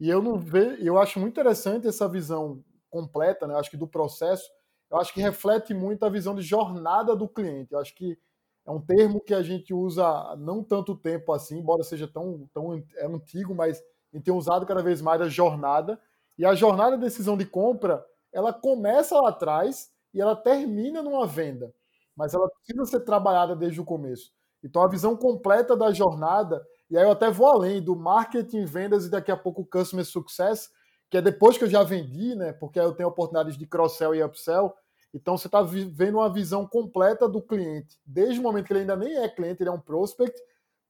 E 0.00 0.08
eu 0.08 0.22
não 0.22 0.38
vejo, 0.38 0.82
eu 0.82 0.98
acho 0.98 1.20
muito 1.20 1.34
interessante 1.34 1.86
essa 1.86 2.08
visão 2.08 2.64
completa, 2.88 3.46
né? 3.46 3.52
Eu 3.52 3.58
acho 3.58 3.70
que 3.70 3.76
do 3.76 3.86
processo, 3.86 4.48
eu 4.94 5.00
acho 5.00 5.12
que 5.12 5.20
reflete 5.20 5.74
muito 5.74 6.04
a 6.04 6.08
visão 6.08 6.34
de 6.34 6.42
jornada 6.42 7.16
do 7.16 7.28
cliente. 7.28 7.72
Eu 7.72 7.80
acho 7.80 7.94
que 7.94 8.18
é 8.66 8.70
um 8.70 8.80
termo 8.80 9.20
que 9.20 9.34
a 9.34 9.42
gente 9.42 9.74
usa 9.74 10.36
não 10.36 10.62
tanto 10.62 10.96
tempo 10.96 11.32
assim, 11.32 11.58
embora 11.58 11.82
seja 11.82 12.08
tão, 12.08 12.48
tão 12.52 12.82
é 12.96 13.06
antigo, 13.06 13.54
mas 13.54 13.78
a 14.12 14.16
gente 14.16 14.24
tem 14.24 14.34
usado 14.34 14.66
cada 14.66 14.82
vez 14.82 15.02
mais 15.02 15.20
a 15.20 15.28
jornada. 15.28 16.00
E 16.38 16.44
a 16.44 16.54
jornada 16.54 16.96
de 16.96 17.04
decisão 17.04 17.36
de 17.36 17.44
compra, 17.44 18.04
ela 18.32 18.52
começa 18.52 19.20
lá 19.20 19.28
atrás 19.28 19.90
e 20.12 20.20
ela 20.20 20.34
termina 20.34 21.02
numa 21.02 21.26
venda 21.26 21.74
mas 22.16 22.34
ela 22.34 22.48
precisa 22.48 22.84
ser 22.86 23.00
trabalhada 23.00 23.56
desde 23.56 23.80
o 23.80 23.84
começo. 23.84 24.32
Então, 24.62 24.82
a 24.82 24.88
visão 24.88 25.16
completa 25.16 25.76
da 25.76 25.92
jornada, 25.92 26.64
e 26.90 26.96
aí 26.96 27.04
eu 27.04 27.10
até 27.10 27.30
vou 27.30 27.46
além 27.46 27.82
do 27.82 27.96
marketing, 27.96 28.64
vendas 28.64 29.06
e 29.06 29.10
daqui 29.10 29.30
a 29.30 29.36
pouco 29.36 29.64
customer 29.64 30.04
success, 30.04 30.70
que 31.10 31.18
é 31.18 31.22
depois 31.22 31.58
que 31.58 31.64
eu 31.64 31.68
já 31.68 31.82
vendi, 31.82 32.34
né? 32.34 32.52
Porque 32.52 32.80
eu 32.80 32.92
tenho 32.92 33.08
oportunidades 33.08 33.58
de 33.58 33.66
cross-sell 33.66 34.14
e 34.14 34.22
upsell. 34.22 34.74
Então, 35.14 35.38
você 35.38 35.46
está 35.46 35.62
vendo 35.62 36.18
uma 36.18 36.28
visão 36.28 36.66
completa 36.66 37.28
do 37.28 37.40
cliente, 37.40 37.96
desde 38.04 38.40
o 38.40 38.42
momento 38.42 38.66
que 38.66 38.72
ele 38.72 38.80
ainda 38.80 38.96
nem 38.96 39.16
é 39.16 39.28
cliente, 39.28 39.62
ele 39.62 39.70
é 39.70 39.72
um 39.72 39.80
prospect, 39.80 40.36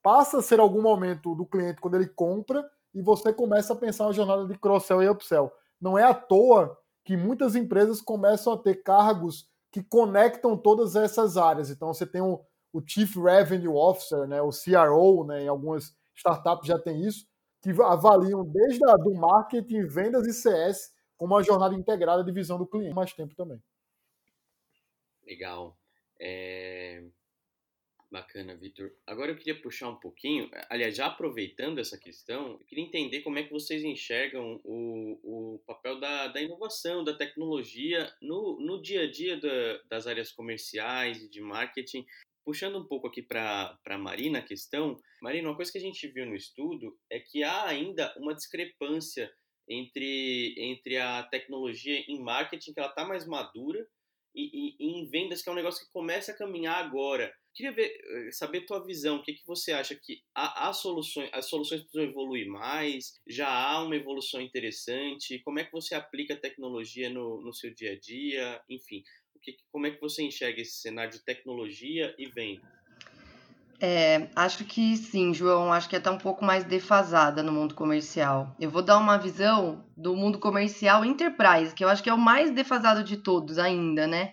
passa 0.02 0.38
a 0.38 0.42
ser 0.42 0.60
algum 0.60 0.80
momento 0.80 1.34
do 1.34 1.44
cliente 1.44 1.80
quando 1.80 1.96
ele 1.96 2.08
compra 2.08 2.64
e 2.94 3.02
você 3.02 3.32
começa 3.32 3.74
a 3.74 3.76
pensar 3.76 4.06
uma 4.06 4.12
jornada 4.12 4.46
de 4.46 4.58
cross-sell 4.58 5.02
e 5.02 5.08
upsell. 5.08 5.52
Não 5.80 5.98
é 5.98 6.04
à 6.04 6.14
toa 6.14 6.78
que 7.04 7.16
muitas 7.16 7.54
empresas 7.54 8.00
começam 8.00 8.52
a 8.52 8.58
ter 8.58 8.82
cargos 8.82 9.46
que 9.70 9.82
conectam 9.82 10.56
todas 10.56 10.96
essas 10.96 11.36
áreas. 11.36 11.68
Então 11.68 11.92
você 11.92 12.06
tem 12.06 12.22
o, 12.22 12.40
o 12.72 12.80
Chief 12.86 13.14
Revenue 13.16 13.74
Officer, 13.74 14.26
né, 14.26 14.40
o 14.40 14.50
CRO, 14.50 15.24
né, 15.26 15.42
em 15.42 15.48
algumas 15.48 15.94
startups 16.14 16.66
já 16.66 16.78
tem 16.78 17.02
isso, 17.02 17.26
que 17.60 17.70
avaliam 17.82 18.44
desde 18.44 18.84
a, 18.88 18.94
do 18.96 19.14
marketing, 19.14 19.86
vendas 19.86 20.26
e 20.26 20.32
CS 20.32 20.92
como 21.16 21.34
uma 21.34 21.42
jornada 21.42 21.74
integrada 21.74 22.22
de 22.22 22.32
visão 22.32 22.56
do 22.56 22.66
cliente. 22.66 22.94
Mais 22.94 23.12
tempo 23.12 23.34
também. 23.34 23.60
Legal. 25.26 25.78
É... 26.20 27.02
Bacana, 28.14 28.54
Vitor. 28.54 28.92
Agora 29.04 29.32
eu 29.32 29.36
queria 29.36 29.60
puxar 29.60 29.88
um 29.88 29.96
pouquinho, 29.96 30.48
aliás, 30.70 30.94
já 30.94 31.06
aproveitando 31.06 31.80
essa 31.80 31.98
questão, 31.98 32.52
eu 32.52 32.58
queria 32.58 32.84
entender 32.84 33.22
como 33.22 33.40
é 33.40 33.42
que 33.42 33.50
vocês 33.50 33.82
enxergam 33.82 34.60
o, 34.62 35.18
o 35.56 35.58
papel 35.66 35.98
da, 35.98 36.28
da 36.28 36.40
inovação, 36.40 37.02
da 37.02 37.12
tecnologia 37.12 38.14
no, 38.22 38.60
no 38.60 38.80
dia 38.80 39.02
a 39.02 39.10
dia 39.10 39.36
da, 39.40 39.82
das 39.88 40.06
áreas 40.06 40.30
comerciais 40.30 41.22
e 41.22 41.28
de 41.28 41.40
marketing. 41.40 42.06
Puxando 42.44 42.78
um 42.78 42.86
pouco 42.86 43.08
aqui 43.08 43.20
para 43.20 43.76
a 43.84 43.98
Marina 43.98 44.38
a 44.38 44.42
questão, 44.42 44.96
Marina, 45.20 45.48
uma 45.48 45.56
coisa 45.56 45.72
que 45.72 45.78
a 45.78 45.80
gente 45.80 46.06
viu 46.06 46.24
no 46.24 46.36
estudo 46.36 46.96
é 47.10 47.18
que 47.18 47.42
há 47.42 47.64
ainda 47.64 48.14
uma 48.16 48.32
discrepância 48.32 49.28
entre, 49.68 50.54
entre 50.56 50.98
a 50.98 51.24
tecnologia 51.24 51.98
em 52.06 52.22
marketing, 52.22 52.74
que 52.74 52.78
ela 52.78 52.90
está 52.90 53.04
mais 53.04 53.26
madura, 53.26 53.84
e, 54.34 54.74
e, 54.78 55.00
em 55.00 55.08
vendas, 55.08 55.42
que 55.42 55.48
é 55.48 55.52
um 55.52 55.56
negócio 55.56 55.84
que 55.84 55.92
começa 55.92 56.32
a 56.32 56.36
caminhar 56.36 56.84
agora. 56.84 57.32
Queria 57.54 57.72
ver, 57.72 57.86
eh, 57.86 58.32
saber 58.32 58.66
tua 58.66 58.84
visão. 58.84 59.16
O 59.16 59.22
que, 59.22 59.34
que 59.34 59.46
você 59.46 59.72
acha 59.72 59.94
que 59.94 60.20
há, 60.34 60.72
soluções, 60.72 61.30
as 61.32 61.48
soluções 61.48 61.82
precisam 61.82 62.08
evoluir 62.10 62.48
mais? 62.48 63.14
Já 63.28 63.48
há 63.48 63.84
uma 63.84 63.94
evolução 63.94 64.40
interessante? 64.40 65.40
Como 65.44 65.60
é 65.60 65.64
que 65.64 65.72
você 65.72 65.94
aplica 65.94 66.34
a 66.34 66.40
tecnologia 66.40 67.08
no, 67.08 67.40
no 67.40 67.54
seu 67.54 67.72
dia 67.72 67.92
a 67.92 67.98
dia? 67.98 68.60
Enfim, 68.68 69.02
o 69.36 69.38
que, 69.38 69.56
como 69.70 69.86
é 69.86 69.92
que 69.92 70.00
você 70.00 70.22
enxerga 70.22 70.60
esse 70.60 70.80
cenário 70.80 71.12
de 71.12 71.24
tecnologia 71.24 72.12
e 72.18 72.26
venda? 72.26 72.83
É, 73.80 74.30
acho 74.36 74.64
que 74.64 74.96
sim, 74.96 75.34
João. 75.34 75.72
Acho 75.72 75.88
que 75.88 75.96
é 75.96 75.98
até 75.98 76.10
um 76.10 76.18
pouco 76.18 76.44
mais 76.44 76.64
defasada 76.64 77.42
no 77.42 77.52
mundo 77.52 77.74
comercial. 77.74 78.54
Eu 78.58 78.70
vou 78.70 78.82
dar 78.82 78.98
uma 78.98 79.18
visão 79.18 79.84
do 79.96 80.16
mundo 80.16 80.38
comercial 80.38 81.04
enterprise, 81.04 81.74
que 81.74 81.84
eu 81.84 81.88
acho 81.88 82.02
que 82.02 82.10
é 82.10 82.14
o 82.14 82.18
mais 82.18 82.50
defasado 82.50 83.02
de 83.02 83.16
todos 83.16 83.58
ainda, 83.58 84.06
né? 84.06 84.32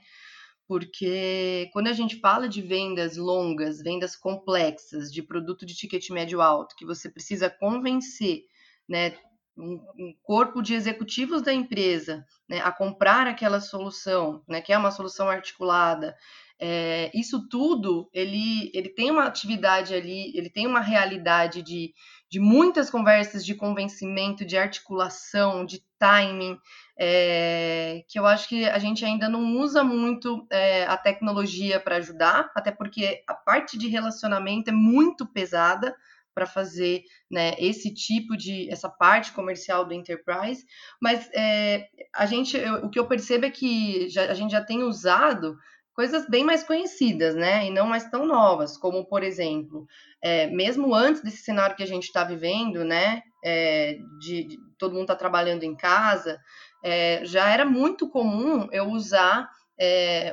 Porque 0.68 1.70
quando 1.74 1.88
a 1.88 1.94
gente 1.94 2.20
fala 2.20 2.48
de 2.48 2.62
vendas 2.62 3.18
longas, 3.18 3.82
vendas 3.82 4.16
complexas, 4.16 5.12
de 5.12 5.22
produto 5.22 5.66
de 5.66 5.76
ticket 5.76 6.10
médio 6.12 6.42
alto, 6.42 6.76
que 6.78 6.86
você 6.86 7.10
precisa 7.10 7.50
convencer, 7.50 8.44
né, 8.88 9.14
um, 9.58 9.74
um 10.00 10.14
corpo 10.24 10.62
de 10.62 10.74
executivos 10.74 11.42
da 11.42 11.54
empresa, 11.54 12.26
né, 12.48 12.62
a 12.62 12.72
comprar 12.72 13.28
aquela 13.28 13.60
solução, 13.60 14.44
né, 14.48 14.62
que 14.62 14.72
é 14.72 14.78
uma 14.78 14.92
solução 14.92 15.30
articulada, 15.30 16.16
é, 16.64 17.10
isso 17.12 17.50
tudo, 17.50 18.08
ele, 18.14 18.70
ele 18.72 18.90
tem 18.90 19.10
uma 19.10 19.26
atividade 19.26 19.96
ali, 19.96 20.32
ele 20.38 20.48
tem 20.48 20.68
uma 20.68 20.80
realidade 20.80 21.64
de, 21.64 21.92
de 22.30 22.40
muitas 22.40 22.88
conversas 22.88 23.44
de 23.44 23.56
convencimento, 23.56 24.46
de 24.46 24.56
articulação, 24.56 25.66
de 25.66 25.84
timing, 25.98 26.60
é, 27.00 28.04
que 28.08 28.20
eu 28.20 28.28
acho 28.28 28.48
que 28.48 28.66
a 28.66 28.78
gente 28.78 29.04
ainda 29.04 29.28
não 29.28 29.58
usa 29.58 29.84
muito 29.84 30.46
é, 30.52 30.86
a 30.86 30.96
tecnologia 30.96 31.80
para 31.80 31.96
ajudar, 31.96 32.52
até 32.56 32.70
porque 32.72 33.24
a 33.28 33.34
parte 33.34 33.76
de 33.76 33.88
relacionamento 33.88 34.70
é 34.70 34.74
muito 34.74 35.26
pesada 35.26 35.96
para 36.32 36.46
fazer 36.46 37.04
né, 37.30 37.56
esse 37.58 37.92
tipo 37.92 38.38
de 38.38 38.70
essa 38.70 38.88
parte 38.88 39.32
comercial 39.32 39.84
do 39.84 39.96
enterprise, 39.96 40.64
mas 41.02 41.28
é, 41.34 41.88
a 42.16 42.28
gente 42.28 42.56
eu, 42.56 42.86
o 42.86 42.90
que 42.90 43.00
eu 43.00 43.08
percebo 43.08 43.48
é 43.48 43.50
que 43.50 44.08
já, 44.10 44.26
a 44.26 44.34
gente 44.36 44.52
já 44.52 44.64
tem 44.64 44.84
usado 44.84 45.58
coisas 46.02 46.28
bem 46.28 46.44
mais 46.44 46.64
conhecidas, 46.64 47.36
né? 47.36 47.68
E 47.68 47.70
não 47.70 47.86
mais 47.86 48.10
tão 48.10 48.26
novas, 48.26 48.76
como, 48.76 49.06
por 49.06 49.22
exemplo, 49.22 49.86
é, 50.20 50.48
mesmo 50.48 50.96
antes 50.96 51.22
desse 51.22 51.44
cenário 51.44 51.76
que 51.76 51.84
a 51.84 51.88
gente 51.88 52.06
está 52.06 52.24
vivendo, 52.24 52.84
né? 52.84 53.22
É, 53.46 54.00
de, 54.20 54.48
de, 54.48 54.58
todo 54.80 54.94
mundo 54.94 55.04
está 55.04 55.16
trabalhando 55.16 55.62
em 55.62 55.76
casa, 55.76 56.40
é, 56.84 57.22
já 57.24 57.48
era 57.50 57.66
muito 57.66 58.10
comum 58.10 58.68
eu 58.72 58.88
usar 58.90 59.48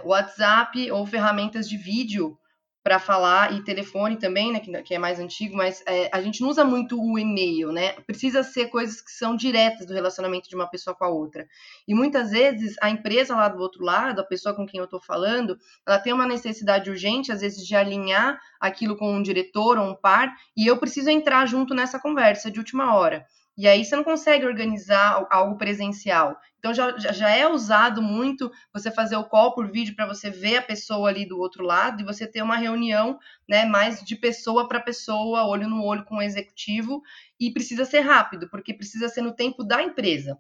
WhatsApp 0.05 0.91
ou 0.91 1.07
ferramentas 1.07 1.67
de 1.67 1.79
vídeo 1.79 2.39
para 2.89 2.99
falar 2.99 3.53
e 3.53 3.63
telefone 3.63 4.17
também, 4.17 4.51
né, 4.51 4.61
que, 4.61 4.83
que 4.83 4.95
é 4.95 4.99
mais 4.99 5.21
antigo, 5.21 5.55
mas 5.55 5.83
é, 5.87 6.09
a 6.11 6.23
gente 6.23 6.41
não 6.41 6.49
usa 6.49 6.65
muito 6.65 6.99
o 6.99 7.19
e-mail, 7.19 7.71
né? 7.71 7.93
Precisa 8.07 8.43
ser 8.43 8.69
coisas 8.69 9.03
que 9.03 9.11
são 9.11 9.37
diretas 9.37 9.87
do 9.87 9.93
relacionamento 9.93 10.49
de 10.49 10.57
uma 10.57 10.67
pessoa 10.67 10.97
com 10.97 11.05
a 11.05 11.09
outra. 11.11 11.47
E 11.87 11.95
muitas 11.95 12.31
vezes 12.31 12.77
a 12.81 12.89
empresa 12.89 13.37
lá 13.37 13.47
do 13.47 13.61
outro 13.61 13.85
lado, 13.85 14.23
a 14.23 14.25
pessoa 14.25 14.55
com 14.55 14.67
quem 14.67 14.79
eu 14.79 14.85
estou 14.85 15.03
falando, 15.03 15.59
ela 15.87 15.99
tem 15.99 16.15
uma 16.15 16.27
necessidade 16.27 16.89
urgente, 16.89 17.31
às 17.31 17.43
vezes, 17.43 17.67
de 17.67 17.77
alinhar 17.77 18.41
aquilo 18.59 18.97
com 18.97 19.15
um 19.15 19.23
diretor 19.23 19.77
ou 19.77 19.91
um 19.91 19.95
par, 19.95 20.35
e 20.57 20.67
eu 20.67 20.79
preciso 20.79 21.11
entrar 21.11 21.45
junto 21.45 21.75
nessa 21.75 21.99
conversa 22.01 22.51
de 22.51 22.59
última 22.59 22.95
hora. 22.97 23.27
E 23.59 23.67
aí 23.67 23.85
você 23.85 23.97
não 23.97 24.05
consegue 24.05 24.47
organizar 24.47 25.27
algo 25.33 25.59
presencial. 25.59 26.39
Então 26.61 26.73
já, 26.73 26.97
já 26.97 27.29
é 27.29 27.45
usado 27.49 28.01
muito 28.01 28.53
você 28.73 28.89
fazer 28.89 29.17
o 29.17 29.25
call 29.25 29.53
por 29.53 29.69
vídeo 29.69 29.97
para 29.97 30.07
você 30.07 30.31
ver 30.31 30.59
a 30.59 30.63
pessoa 30.63 31.09
ali 31.09 31.27
do 31.27 31.37
outro 31.39 31.65
lado 31.65 32.01
e 32.01 32.05
você 32.05 32.25
ter 32.25 32.41
uma 32.41 32.57
reunião 32.57 33.19
né, 33.49 33.65
mais 33.65 34.01
de 34.01 34.15
pessoa 34.15 34.69
para 34.69 34.79
pessoa, 34.79 35.45
olho 35.45 35.69
no 35.69 35.83
olho 35.85 36.05
com 36.05 36.19
o 36.19 36.23
executivo, 36.23 37.03
e 37.39 37.53
precisa 37.53 37.85
ser 37.85 38.01
rápido, 38.01 38.49
porque 38.49 38.73
precisa 38.73 39.09
ser 39.09 39.23
no 39.23 39.35
tempo 39.35 39.65
da 39.65 39.83
empresa. 39.83 40.39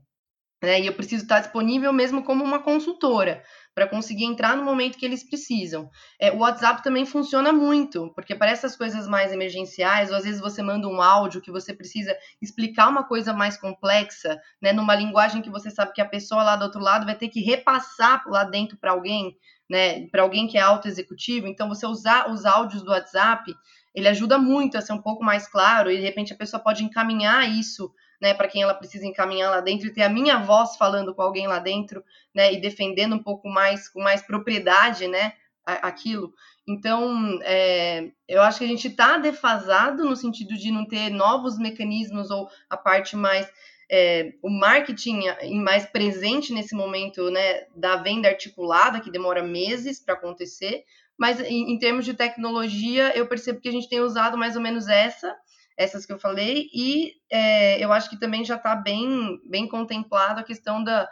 Né, 0.60 0.80
e 0.80 0.86
eu 0.86 0.92
preciso 0.92 1.22
estar 1.22 1.38
disponível 1.38 1.92
mesmo 1.92 2.24
como 2.24 2.42
uma 2.42 2.60
consultora 2.60 3.44
para 3.72 3.86
conseguir 3.86 4.24
entrar 4.24 4.56
no 4.56 4.64
momento 4.64 4.98
que 4.98 5.06
eles 5.06 5.22
precisam. 5.22 5.88
É, 6.20 6.32
o 6.32 6.38
WhatsApp 6.38 6.82
também 6.82 7.06
funciona 7.06 7.52
muito, 7.52 8.12
porque 8.12 8.34
para 8.34 8.50
essas 8.50 8.74
coisas 8.74 9.06
mais 9.06 9.30
emergenciais, 9.32 10.10
ou 10.10 10.16
às 10.16 10.24
vezes 10.24 10.40
você 10.40 10.60
manda 10.60 10.88
um 10.88 11.00
áudio 11.00 11.40
que 11.40 11.52
você 11.52 11.72
precisa 11.72 12.12
explicar 12.42 12.88
uma 12.88 13.04
coisa 13.04 13.32
mais 13.32 13.56
complexa, 13.56 14.36
né, 14.60 14.72
numa 14.72 14.96
linguagem 14.96 15.42
que 15.42 15.48
você 15.48 15.70
sabe 15.70 15.92
que 15.92 16.00
a 16.00 16.08
pessoa 16.08 16.42
lá 16.42 16.56
do 16.56 16.64
outro 16.64 16.80
lado 16.80 17.06
vai 17.06 17.14
ter 17.14 17.28
que 17.28 17.40
repassar 17.40 18.24
lá 18.26 18.42
dentro 18.42 18.76
para 18.76 18.90
alguém, 18.90 19.36
né, 19.70 20.08
para 20.08 20.22
alguém 20.22 20.48
que 20.48 20.58
é 20.58 20.60
auto 20.60 20.88
executivo. 20.88 21.46
Então, 21.46 21.68
você 21.68 21.86
usar 21.86 22.28
os 22.32 22.44
áudios 22.44 22.82
do 22.82 22.90
WhatsApp, 22.90 23.54
ele 23.94 24.08
ajuda 24.08 24.38
muito 24.38 24.76
a 24.76 24.80
ser 24.80 24.92
um 24.92 25.00
pouco 25.02 25.22
mais 25.22 25.46
claro, 25.46 25.88
e 25.88 25.98
de 25.98 26.02
repente 26.02 26.32
a 26.32 26.36
pessoa 26.36 26.60
pode 26.60 26.82
encaminhar 26.82 27.48
isso 27.48 27.92
né, 28.20 28.34
para 28.34 28.48
quem 28.48 28.62
ela 28.62 28.74
precisa 28.74 29.06
encaminhar 29.06 29.50
lá 29.50 29.60
dentro 29.60 29.86
e 29.86 29.92
ter 29.92 30.02
a 30.02 30.08
minha 30.08 30.38
voz 30.38 30.76
falando 30.76 31.14
com 31.14 31.22
alguém 31.22 31.46
lá 31.46 31.58
dentro, 31.58 32.04
né, 32.34 32.52
e 32.52 32.60
defendendo 32.60 33.14
um 33.14 33.22
pouco 33.22 33.48
mais 33.48 33.88
com 33.88 34.00
mais 34.00 34.22
propriedade, 34.22 35.06
né, 35.06 35.32
aquilo. 35.64 36.32
Então, 36.66 37.38
é, 37.42 38.10
eu 38.26 38.42
acho 38.42 38.58
que 38.58 38.64
a 38.64 38.68
gente 38.68 38.88
está 38.88 39.18
defasado 39.18 40.04
no 40.04 40.16
sentido 40.16 40.54
de 40.54 40.70
não 40.70 40.86
ter 40.86 41.10
novos 41.10 41.58
mecanismos 41.58 42.30
ou 42.30 42.48
a 42.68 42.76
parte 42.76 43.16
mais 43.16 43.50
é, 43.90 44.34
o 44.42 44.50
marketing 44.50 45.22
mais 45.62 45.86
presente 45.86 46.52
nesse 46.52 46.74
momento 46.74 47.30
né, 47.30 47.64
da 47.74 47.96
venda 47.96 48.28
articulada, 48.28 49.00
que 49.00 49.10
demora 49.10 49.42
meses 49.42 49.98
para 49.98 50.14
acontecer, 50.14 50.84
mas 51.16 51.40
em, 51.40 51.72
em, 51.72 51.78
termos 51.78 52.04
de 52.04 52.14
tecnologia, 52.14 53.16
eu 53.16 53.26
percebo 53.26 53.60
que 53.60 53.68
a 53.68 53.72
gente 53.72 53.88
tem 53.88 54.00
usado 54.00 54.36
mais 54.36 54.56
ou 54.56 54.62
menos 54.62 54.88
essa, 54.88 55.34
essas 55.78 56.04
que 56.04 56.12
eu 56.12 56.18
falei, 56.18 56.68
e 56.74 57.12
é, 57.30 57.82
eu 57.82 57.92
acho 57.92 58.10
que 58.10 58.18
também 58.18 58.44
já 58.44 58.56
está 58.56 58.74
bem, 58.74 59.40
bem 59.48 59.68
contemplado 59.68 60.40
a 60.40 60.44
questão 60.44 60.82
da, 60.82 61.08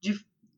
de 0.00 0.14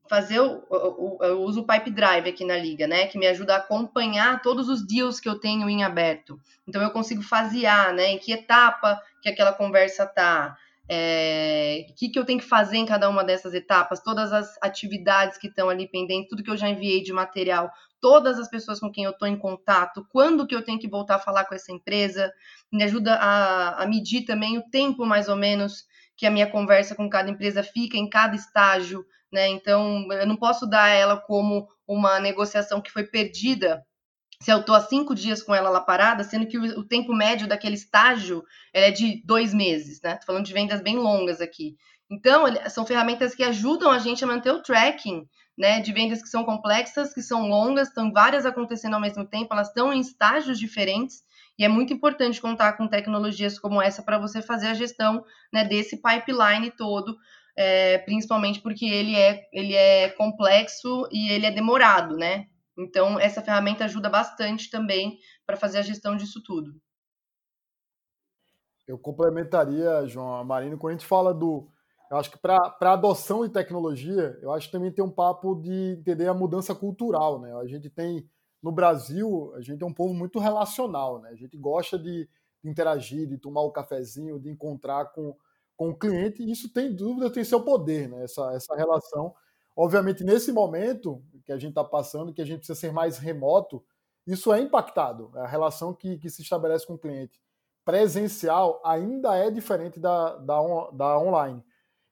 fazer 0.09 0.41
o, 0.41 0.63
o, 0.69 1.17
eu 1.21 1.41
uso 1.41 1.61
o 1.61 1.65
Pipe 1.65 1.89
Drive 1.89 2.27
aqui 2.27 2.43
na 2.43 2.57
liga, 2.57 2.85
né, 2.85 3.07
que 3.07 3.17
me 3.17 3.25
ajuda 3.25 3.55
a 3.55 3.59
acompanhar 3.59 4.41
todos 4.41 4.67
os 4.67 4.85
deals 4.85 5.19
que 5.19 5.29
eu 5.29 5.39
tenho 5.39 5.69
em 5.69 5.83
aberto. 5.83 6.37
Então 6.67 6.81
eu 6.81 6.91
consigo 6.91 7.23
fasear, 7.23 7.93
né, 7.93 8.11
em 8.11 8.19
que 8.19 8.33
etapa 8.33 9.01
que 9.21 9.29
aquela 9.29 9.53
conversa 9.53 10.03
está 10.03 10.57
é, 10.89 11.87
o 11.89 11.93
que, 11.95 12.09
que 12.09 12.19
eu 12.19 12.25
tenho 12.25 12.39
que 12.39 12.45
fazer 12.45 12.77
em 12.77 12.85
cada 12.85 13.09
uma 13.09 13.23
dessas 13.23 13.53
etapas, 13.53 14.03
todas 14.03 14.33
as 14.33 14.57
atividades 14.61 15.37
que 15.37 15.47
estão 15.47 15.69
ali 15.69 15.87
pendentes, 15.87 16.29
tudo 16.29 16.43
que 16.43 16.51
eu 16.51 16.57
já 16.57 16.67
enviei 16.67 17.01
de 17.01 17.13
material, 17.13 17.71
todas 18.03 18.37
as 18.37 18.49
pessoas 18.49 18.81
com 18.81 18.91
quem 18.91 19.05
eu 19.05 19.11
estou 19.11 19.29
em 19.29 19.37
contato, 19.37 20.05
quando 20.09 20.45
que 20.45 20.53
eu 20.53 20.61
tenho 20.61 20.77
que 20.77 20.89
voltar 20.89 21.15
a 21.15 21.19
falar 21.19 21.45
com 21.45 21.55
essa 21.55 21.71
empresa, 21.71 22.29
me 22.69 22.83
ajuda 22.83 23.15
a, 23.15 23.81
a 23.81 23.87
medir 23.87 24.25
também 24.25 24.57
o 24.57 24.69
tempo 24.69 25.05
mais 25.05 25.29
ou 25.29 25.37
menos 25.37 25.85
que 26.17 26.25
a 26.25 26.29
minha 26.29 26.45
conversa 26.45 26.95
com 26.95 27.09
cada 27.09 27.29
empresa 27.29 27.63
fica 27.63 27.95
em 27.95 28.09
cada 28.09 28.35
estágio, 28.35 29.05
né? 29.31 29.47
Então 29.47 30.05
eu 30.11 30.27
não 30.27 30.35
posso 30.35 30.67
dar 30.67 30.89
ela 30.89 31.15
como 31.15 31.65
uma 31.87 32.19
negociação 32.19 32.81
que 32.81 32.91
foi 32.91 33.05
perdida 33.05 33.81
se 34.41 34.51
eu 34.51 34.59
estou 34.59 34.75
há 34.75 34.81
cinco 34.81 35.15
dias 35.15 35.41
com 35.41 35.55
ela 35.55 35.69
lá 35.69 35.79
parada, 35.79 36.25
sendo 36.25 36.45
que 36.45 36.57
o, 36.57 36.83
tempo 36.83 37.13
médio 37.13 37.47
daquele 37.47 37.75
estágio 37.75 38.43
é 38.73 38.91
de 38.91 39.23
dois 39.23 39.53
meses, 39.53 40.01
né? 40.01 40.17
Tô 40.17 40.25
falando 40.25 40.45
de 40.45 40.51
vendas 40.51 40.81
bem 40.81 40.97
longas 40.97 41.39
aqui. 41.39 41.77
Então, 42.13 42.45
são 42.69 42.85
ferramentas 42.85 43.33
que 43.33 43.43
ajudam 43.43 43.89
a 43.89 43.97
gente 43.97 44.23
a 44.23 44.27
manter 44.27 44.51
o 44.51 44.61
tracking, 44.61 45.27
né? 45.57 45.79
De 45.79 45.91
vendas 45.91 46.21
que 46.21 46.29
são 46.29 46.43
complexas, 46.43 47.11
que 47.11 47.23
são 47.23 47.47
longas, 47.47 47.87
estão 47.87 48.11
várias 48.11 48.45
acontecendo 48.45 48.93
ao 48.93 49.01
mesmo 49.01 49.25
tempo, 49.25 49.51
elas 49.51 49.69
estão 49.69 49.91
em 49.91 49.99
estágios 49.99 50.59
diferentes, 50.59 51.23
e 51.57 51.65
é 51.65 51.67
muito 51.67 51.91
importante 51.91 52.39
contar 52.39 52.73
com 52.73 52.87
tecnologias 52.87 53.57
como 53.57 53.81
essa 53.81 54.03
para 54.03 54.19
você 54.19 54.43
fazer 54.43 54.67
a 54.67 54.73
gestão 54.75 55.25
né, 55.51 55.63
desse 55.63 56.01
pipeline 56.01 56.69
todo, 56.71 57.17
é, 57.55 57.97
principalmente 57.99 58.61
porque 58.61 58.85
ele 58.85 59.15
é, 59.15 59.47
ele 59.51 59.73
é 59.73 60.09
complexo 60.09 61.07
e 61.11 61.31
ele 61.31 61.47
é 61.47 61.51
demorado, 61.51 62.15
né? 62.15 62.45
Então, 62.77 63.19
essa 63.19 63.41
ferramenta 63.41 63.85
ajuda 63.85 64.09
bastante 64.09 64.69
também 64.69 65.17
para 65.47 65.57
fazer 65.57 65.79
a 65.79 65.83
gestão 65.83 66.15
disso 66.15 66.43
tudo. 66.43 66.75
Eu 68.87 68.99
complementaria, 68.99 70.05
João, 70.05 70.35
a 70.35 70.43
Marina, 70.43 70.77
quando 70.77 70.91
a 70.91 70.97
gente 70.97 71.07
fala 71.07 71.33
do. 71.33 71.69
Eu 72.09 72.17
acho 72.17 72.29
que 72.29 72.37
para 72.37 72.75
adoção 72.81 73.45
de 73.45 73.51
tecnologia, 73.51 74.37
eu 74.41 74.51
acho 74.51 74.67
que 74.67 74.71
também 74.71 74.91
tem 74.91 75.03
um 75.03 75.09
papo 75.09 75.55
de 75.55 75.97
entender 75.99 76.27
a 76.27 76.33
mudança 76.33 76.75
cultural. 76.75 77.39
Né? 77.39 77.53
A 77.55 77.65
gente 77.65 77.89
tem, 77.89 78.29
no 78.61 78.71
Brasil, 78.71 79.51
a 79.55 79.61
gente 79.61 79.83
é 79.83 79.85
um 79.85 79.93
povo 79.93 80.13
muito 80.13 80.39
relacional. 80.39 81.21
Né? 81.21 81.29
A 81.29 81.35
gente 81.35 81.57
gosta 81.57 81.97
de 81.97 82.29
interagir, 82.63 83.27
de 83.27 83.37
tomar 83.37 83.61
o 83.61 83.69
um 83.69 83.71
cafezinho, 83.71 84.39
de 84.39 84.49
encontrar 84.49 85.05
com, 85.05 85.35
com 85.75 85.89
o 85.89 85.97
cliente, 85.97 86.43
e 86.43 86.51
isso 86.51 86.71
tem 86.71 86.93
dúvida, 86.93 87.31
tem 87.31 87.43
seu 87.43 87.63
poder, 87.63 88.07
né? 88.07 88.23
essa, 88.23 88.53
essa 88.53 88.75
relação. 88.75 89.33
Obviamente, 89.75 90.23
nesse 90.23 90.51
momento 90.51 91.21
que 91.45 91.51
a 91.51 91.57
gente 91.57 91.71
está 91.71 91.83
passando, 91.83 92.33
que 92.33 92.41
a 92.41 92.45
gente 92.45 92.59
precisa 92.59 92.79
ser 92.79 92.93
mais 92.93 93.17
remoto, 93.17 93.83
isso 94.25 94.53
é 94.53 94.61
impactado. 94.61 95.31
A 95.33 95.47
relação 95.47 95.93
que, 95.93 96.17
que 96.17 96.29
se 96.29 96.41
estabelece 96.41 96.85
com 96.85 96.93
o 96.93 96.99
cliente 96.99 97.41
presencial 97.83 98.81
ainda 98.85 99.35
é 99.35 99.51
diferente 99.51 99.99
da, 99.99 100.37
da, 100.37 100.59
da 100.91 101.19
online. 101.19 101.63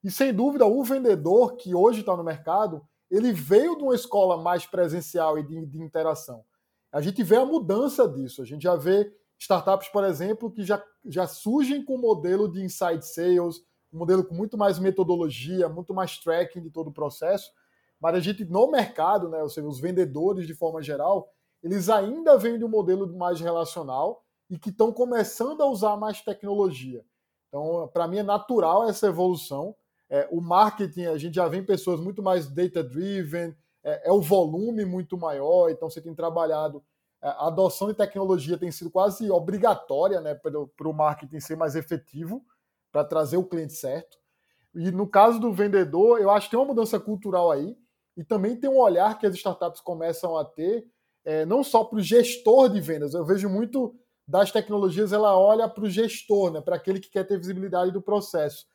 E 0.04 0.10
sem 0.10 0.34
dúvida, 0.34 0.66
o 0.66 0.84
vendedor 0.84 1.56
que 1.56 1.76
hoje 1.76 2.00
está 2.00 2.16
no 2.16 2.24
mercado, 2.24 2.82
ele 3.10 3.32
veio 3.32 3.78
de 3.78 3.84
uma 3.84 3.96
escola 3.96 4.42
mais 4.42 4.66
presencial 4.66 5.38
e 5.38 5.44
de, 5.44 5.66
de 5.66 5.82
interação. 5.82 6.44
A 6.92 7.02
gente 7.02 7.24
vê 7.24 7.38
a 7.38 7.46
mudança 7.46 8.08
disso. 8.08 8.42
A 8.42 8.46
gente 8.46 8.64
já 8.64 8.76
vê 8.76 9.14
startups, 9.38 9.90
por 9.90 10.04
exemplo, 10.04 10.52
que 10.52 10.64
já, 10.64 10.84
já 11.06 11.28
surgem 11.28 11.84
com 11.84 11.96
um 11.96 12.02
modelo 12.02 12.52
de 12.52 12.64
inside 12.64 13.06
sales, 13.06 13.58
um 13.92 14.00
modelo 14.00 14.24
com 14.24 14.34
muito 14.34 14.58
mais 14.58 14.80
metodologia, 14.80 15.70
muito 15.70 15.94
mais 15.94 16.18
tracking 16.18 16.62
de 16.62 16.70
todo 16.70 16.90
o 16.90 16.94
processo. 16.94 17.52
Mas 18.00 18.16
a 18.16 18.20
gente, 18.20 18.44
no 18.46 18.70
mercado, 18.70 19.30
né, 19.30 19.42
ou 19.42 19.50
seja, 19.50 19.68
os 19.68 19.80
vendedores 19.80 20.48
de 20.48 20.56
forma 20.56 20.82
geral, 20.82 21.32
eles 21.62 21.90
ainda 21.90 22.38
vêm 22.38 22.58
de 22.58 22.66
um 22.66 22.70
modelo 22.70 23.08
mais 23.16 23.40
relacional 23.40 24.24
e 24.50 24.58
que 24.58 24.70
estão 24.70 24.92
começando 24.92 25.62
a 25.62 25.68
usar 25.68 25.96
mais 25.98 26.22
tecnologia. 26.22 27.06
Então, 27.48 27.90
para 27.94 28.08
mim, 28.08 28.18
é 28.18 28.24
natural 28.24 28.90
essa 28.90 29.08
evolução. 29.08 29.76
É, 30.12 30.28
o 30.30 30.42
marketing, 30.42 31.06
a 31.06 31.18
gente 31.18 31.36
já 31.36 31.48
vê 31.48 31.62
pessoas 31.62 32.02
muito 32.02 32.22
mais 32.22 32.46
data-driven, 32.46 33.56
é, 33.82 34.10
é, 34.10 34.12
o 34.12 34.22
volume 34.22 34.84
muito 34.84 35.18
maior, 35.18 35.70
então 35.70 35.90
você 35.90 36.02
tem 36.02 36.14
trabalhado. 36.14 36.84
É, 37.24 37.30
a 37.30 37.48
adoção 37.48 37.88
de 37.88 37.94
tecnologia 37.94 38.58
tem 38.58 38.70
sido 38.74 38.92
quase 38.92 39.32
obrigatória 39.32 40.20
né, 40.20 40.36
para 40.36 40.90
o 40.90 40.94
marketing 40.94 41.40
ser 41.40 41.56
mais 41.56 41.78
efetivo 41.78 42.46
para 42.92 43.06
trazer 43.06 43.38
o 43.38 43.46
cliente 43.46 43.72
certo. 43.72 44.18
E 44.76 44.92
no 44.92 45.08
caso 45.08 45.40
do 45.40 45.54
vendedor, 45.54 46.20
eu 46.20 46.30
acho 46.30 46.48
que 46.48 46.52
tem 46.52 46.60
uma 46.60 46.68
mudança 46.68 47.00
cultural 47.00 47.50
aí, 47.50 47.78
e 48.18 48.24
também 48.24 48.58
tem 48.58 48.70
um 48.70 48.80
olhar 48.80 49.18
que 49.18 49.26
as 49.26 49.34
startups 49.36 49.80
começam 49.80 50.38
a 50.38 50.44
ter, 50.44 50.86
é, 51.24 51.46
não 51.46 51.64
só 51.64 51.86
para 51.86 51.98
o 51.98 52.02
gestor 52.02 52.68
de 52.68 52.82
vendas. 52.82 53.14
Eu 53.14 53.26
vejo 53.26 53.48
muito 53.48 53.96
das 54.28 54.52
tecnologias, 54.52 55.14
ela 55.14 55.40
olha 55.40 55.70
para 55.70 55.86
o 55.86 55.90
gestor, 55.90 56.52
né, 56.52 56.60
para 56.60 56.76
aquele 56.76 57.00
que 57.00 57.10
quer 57.10 57.24
ter 57.26 57.38
visibilidade 57.38 57.92
do 57.92 58.02
processo. 58.02 58.66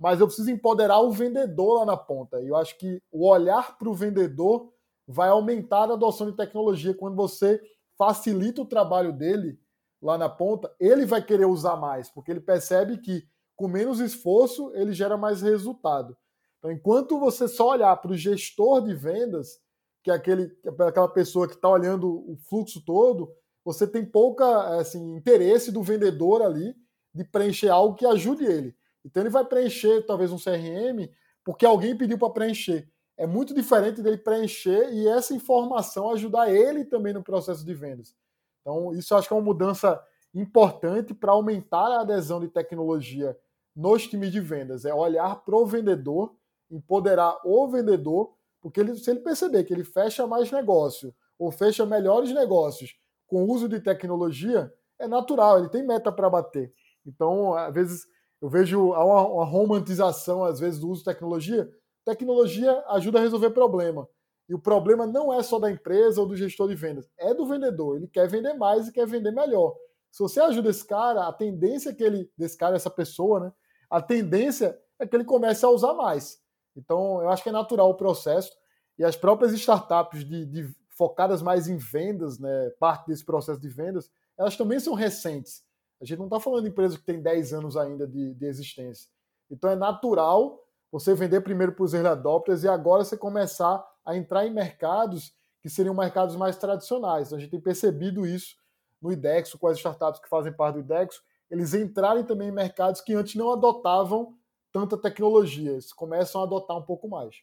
Mas 0.00 0.18
eu 0.18 0.26
preciso 0.26 0.50
empoderar 0.50 1.00
o 1.00 1.12
vendedor 1.12 1.80
lá 1.80 1.84
na 1.84 1.96
ponta. 1.96 2.40
E 2.40 2.48
eu 2.48 2.56
acho 2.56 2.78
que 2.78 3.02
o 3.12 3.28
olhar 3.28 3.76
para 3.76 3.88
o 3.88 3.94
vendedor 3.94 4.72
vai 5.06 5.28
aumentar 5.28 5.90
a 5.90 5.92
adoção 5.92 6.30
de 6.30 6.36
tecnologia 6.36 6.94
quando 6.94 7.14
você 7.14 7.60
facilita 7.98 8.62
o 8.62 8.66
trabalho 8.66 9.12
dele 9.12 9.60
lá 10.02 10.16
na 10.16 10.28
ponta, 10.28 10.74
ele 10.80 11.04
vai 11.04 11.22
querer 11.22 11.44
usar 11.44 11.76
mais, 11.76 12.08
porque 12.08 12.30
ele 12.30 12.40
percebe 12.40 12.96
que 12.96 13.28
com 13.54 13.68
menos 13.68 14.00
esforço, 14.00 14.72
ele 14.74 14.94
gera 14.94 15.18
mais 15.18 15.42
resultado. 15.42 16.16
Então, 16.58 16.72
enquanto 16.72 17.20
você 17.20 17.46
só 17.46 17.72
olhar 17.72 17.94
para 17.96 18.10
o 18.10 18.16
gestor 18.16 18.82
de 18.82 18.94
vendas, 18.94 19.60
que 20.02 20.10
é 20.10 20.14
aquele, 20.14 20.50
aquela 20.86 21.08
pessoa 21.08 21.46
que 21.46 21.56
está 21.56 21.68
olhando 21.68 22.08
o 22.26 22.38
fluxo 22.48 22.82
todo, 22.82 23.30
você 23.62 23.86
tem 23.86 24.02
pouca 24.02 24.78
assim, 24.78 25.14
interesse 25.14 25.70
do 25.70 25.82
vendedor 25.82 26.40
ali 26.40 26.74
de 27.14 27.22
preencher 27.22 27.68
algo 27.68 27.94
que 27.94 28.06
ajude 28.06 28.46
ele. 28.46 28.74
Então 29.04 29.22
ele 29.22 29.30
vai 29.30 29.44
preencher 29.44 30.02
talvez 30.06 30.32
um 30.32 30.38
CRM 30.38 31.08
porque 31.44 31.64
alguém 31.64 31.96
pediu 31.96 32.18
para 32.18 32.30
preencher. 32.30 32.88
É 33.16 33.26
muito 33.26 33.54
diferente 33.54 34.02
dele 34.02 34.18
preencher 34.18 34.92
e 34.92 35.06
essa 35.08 35.34
informação 35.34 36.10
ajudar 36.10 36.50
ele 36.50 36.84
também 36.84 37.12
no 37.12 37.22
processo 37.22 37.64
de 37.64 37.74
vendas. 37.74 38.14
Então, 38.60 38.94
isso 38.94 39.14
acho 39.14 39.28
que 39.28 39.34
é 39.34 39.36
uma 39.36 39.42
mudança 39.42 40.02
importante 40.34 41.12
para 41.12 41.32
aumentar 41.32 41.86
a 41.88 42.00
adesão 42.00 42.40
de 42.40 42.48
tecnologia 42.48 43.36
nos 43.74 44.06
times 44.06 44.32
de 44.32 44.40
vendas, 44.40 44.84
é 44.84 44.92
olhar 44.92 45.36
para 45.44 45.56
o 45.56 45.66
vendedor, 45.66 46.34
empoderar 46.70 47.38
o 47.44 47.68
vendedor, 47.68 48.34
porque 48.60 48.80
ele, 48.80 48.96
se 48.96 49.10
ele 49.10 49.20
perceber 49.20 49.64
que 49.64 49.72
ele 49.72 49.84
fecha 49.84 50.26
mais 50.26 50.50
negócio 50.50 51.14
ou 51.38 51.50
fecha 51.50 51.86
melhores 51.86 52.32
negócios 52.32 52.94
com 53.26 53.44
o 53.44 53.50
uso 53.50 53.68
de 53.68 53.80
tecnologia, 53.80 54.72
é 54.98 55.08
natural, 55.08 55.58
ele 55.58 55.68
tem 55.68 55.86
meta 55.86 56.12
para 56.12 56.28
bater. 56.28 56.72
Então, 57.06 57.54
às 57.54 57.72
vezes, 57.72 58.06
eu 58.40 58.48
vejo 58.48 58.90
uma, 58.90 59.26
uma 59.26 59.44
romantização, 59.44 60.44
às 60.44 60.60
vezes, 60.60 60.80
do 60.80 60.88
uso 60.88 61.00
de 61.00 61.04
tecnologia. 61.04 61.70
Tecnologia 62.04 62.82
ajuda 62.88 63.18
a 63.18 63.22
resolver 63.22 63.50
problema. 63.50 64.08
E 64.48 64.54
o 64.54 64.58
problema 64.58 65.06
não 65.06 65.32
é 65.32 65.42
só 65.42 65.58
da 65.58 65.70
empresa 65.70 66.20
ou 66.20 66.26
do 66.26 66.34
gestor 66.34 66.68
de 66.68 66.74
vendas, 66.74 67.08
é 67.16 67.32
do 67.32 67.46
vendedor. 67.46 67.96
Ele 67.96 68.08
quer 68.08 68.28
vender 68.28 68.54
mais 68.54 68.88
e 68.88 68.92
quer 68.92 69.06
vender 69.06 69.30
melhor. 69.30 69.76
Se 70.10 70.20
você 70.20 70.40
ajuda 70.40 70.70
esse 70.70 70.84
cara, 70.84 71.28
a 71.28 71.32
tendência 71.32 71.94
que 71.94 72.02
ele, 72.02 72.28
desse 72.36 72.56
cara, 72.56 72.74
essa 72.74 72.90
pessoa, 72.90 73.38
né, 73.38 73.52
a 73.88 74.02
tendência 74.02 74.76
é 74.98 75.06
que 75.06 75.14
ele 75.14 75.24
comece 75.24 75.64
a 75.64 75.68
usar 75.68 75.94
mais. 75.94 76.40
Então, 76.76 77.22
eu 77.22 77.28
acho 77.28 77.42
que 77.42 77.48
é 77.48 77.52
natural 77.52 77.90
o 77.90 77.96
processo 77.96 78.50
e 78.98 79.04
as 79.04 79.16
próprias 79.16 79.52
startups 79.52 80.24
de, 80.24 80.44
de, 80.46 80.74
focadas 80.96 81.42
mais 81.42 81.68
em 81.68 81.76
vendas, 81.76 82.38
né, 82.38 82.70
parte 82.78 83.06
desse 83.06 83.24
processo 83.24 83.60
de 83.60 83.68
vendas, 83.68 84.10
elas 84.36 84.56
também 84.56 84.80
são 84.80 84.94
recentes. 84.94 85.62
A 86.00 86.04
gente 86.04 86.18
não 86.18 86.26
está 86.26 86.40
falando 86.40 86.64
de 86.64 86.70
empresa 86.70 86.96
que 86.96 87.04
tem 87.04 87.20
10 87.20 87.52
anos 87.52 87.76
ainda 87.76 88.06
de, 88.06 88.34
de 88.34 88.46
existência. 88.46 89.10
Então, 89.50 89.70
é 89.70 89.76
natural 89.76 90.64
você 90.90 91.14
vender 91.14 91.40
primeiro 91.42 91.72
para 91.72 91.84
os 91.84 91.92
early 91.92 92.08
adopters 92.08 92.62
e 92.64 92.68
agora 92.68 93.04
você 93.04 93.16
começar 93.16 93.84
a 94.04 94.16
entrar 94.16 94.46
em 94.46 94.50
mercados 94.52 95.34
que 95.60 95.68
seriam 95.68 95.94
mercados 95.94 96.36
mais 96.36 96.56
tradicionais. 96.56 97.28
Então, 97.28 97.38
a 97.38 97.40
gente 97.40 97.50
tem 97.50 97.60
percebido 97.60 98.26
isso 98.26 98.56
no 99.00 99.12
IDEXO, 99.12 99.58
com 99.58 99.66
as 99.66 99.78
startups 99.78 100.20
que 100.20 100.28
fazem 100.28 100.52
parte 100.52 100.74
do 100.74 100.80
IDEXO, 100.80 101.22
eles 101.50 101.74
entrarem 101.74 102.24
também 102.24 102.48
em 102.48 102.52
mercados 102.52 103.00
que 103.00 103.14
antes 103.14 103.34
não 103.34 103.52
adotavam 103.52 104.38
tanta 104.70 104.96
tecnologia, 104.96 105.72
eles 105.72 105.92
começam 105.92 106.40
a 106.40 106.44
adotar 106.44 106.76
um 106.76 106.82
pouco 106.82 107.08
mais. 107.08 107.42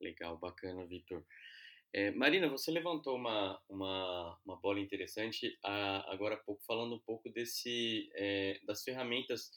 Legal, 0.00 0.36
bacana, 0.36 0.86
Vitor. 0.86 1.24
É, 1.92 2.10
Marina, 2.10 2.48
você 2.48 2.70
levantou 2.70 3.16
uma, 3.16 3.60
uma, 3.68 4.38
uma 4.44 4.56
bola 4.56 4.80
interessante 4.80 5.58
a, 5.62 6.12
agora 6.12 6.34
há 6.34 6.38
pouco, 6.38 6.62
falando 6.64 6.94
um 6.94 7.00
pouco 7.00 7.30
desse, 7.30 8.10
é, 8.14 8.60
das 8.64 8.82
ferramentas 8.82 9.50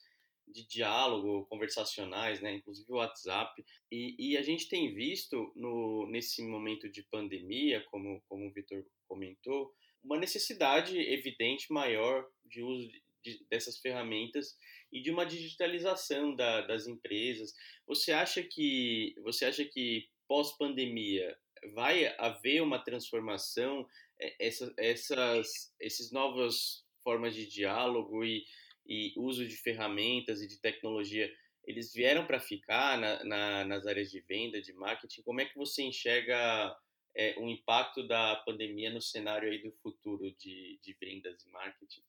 de 0.48 0.66
diálogo 0.68 1.46
conversacionais, 1.46 2.42
né, 2.42 2.54
inclusive 2.54 2.92
o 2.92 2.96
WhatsApp, 2.96 3.64
e, 3.92 4.16
e 4.18 4.38
a 4.38 4.42
gente 4.42 4.68
tem 4.68 4.94
visto 4.94 5.52
no, 5.56 6.08
nesse 6.10 6.42
momento 6.42 6.90
de 6.90 7.04
pandemia, 7.04 7.84
como, 7.92 8.22
como 8.28 8.48
o 8.48 8.52
Vitor 8.52 8.84
comentou, 9.08 9.74
uma 10.04 10.18
necessidade 10.18 10.98
evidente 10.98 11.72
maior 11.72 12.26
de 12.46 12.64
uso 12.64 12.88
de, 12.88 13.04
de, 13.24 13.46
dessas 13.50 13.78
ferramentas 13.78 14.58
e 14.92 15.02
de 15.02 15.12
uma 15.12 15.26
digitalização 15.26 16.36
da, 16.36 16.62
das 16.62 16.88
empresas. 16.88 17.54
Você 17.86 18.12
acha 18.12 18.42
que 18.42 19.14
você 19.24 19.46
acha 19.46 19.66
que 19.66 20.08
pós 20.28 20.58
pandemia 20.58 21.38
vai 21.74 22.14
haver 22.18 22.62
uma 22.62 22.80
transformação 22.80 23.88
é, 24.20 24.48
essa, 24.48 24.74
essas 24.78 25.74
esses 25.80 26.12
novas 26.12 26.86
formas 27.04 27.34
de 27.34 27.48
diálogo 27.48 28.24
e, 28.24 28.44
e 28.86 29.14
uso 29.18 29.48
de 29.48 29.56
ferramentas 29.58 30.42
e 30.42 30.48
de 30.48 30.60
tecnologia 30.60 31.32
eles 31.66 31.94
vieram 31.94 32.26
para 32.26 32.40
ficar 32.40 32.98
na, 32.98 33.24
na, 33.24 33.66
nas 33.66 33.86
áreas 33.86 34.10
de 34.10 34.20
venda, 34.22 34.60
de 34.60 34.74
marketing. 34.74 35.22
Como 35.22 35.40
é 35.40 35.46
que 35.46 35.56
você 35.56 35.84
enxerga 35.84 36.76
é, 37.16 37.36
o 37.38 37.48
impacto 37.48 38.08
da 38.08 38.38
pandemia 38.38 38.90
no 38.90 39.02
cenário 39.02 39.50
aí 39.50 39.62
do 39.62 39.72
futuro 39.84 40.32
de, 40.40 40.80
de 40.82 40.98
vendas 41.00 41.44
e 41.44 41.50
marketing? 41.52 42.02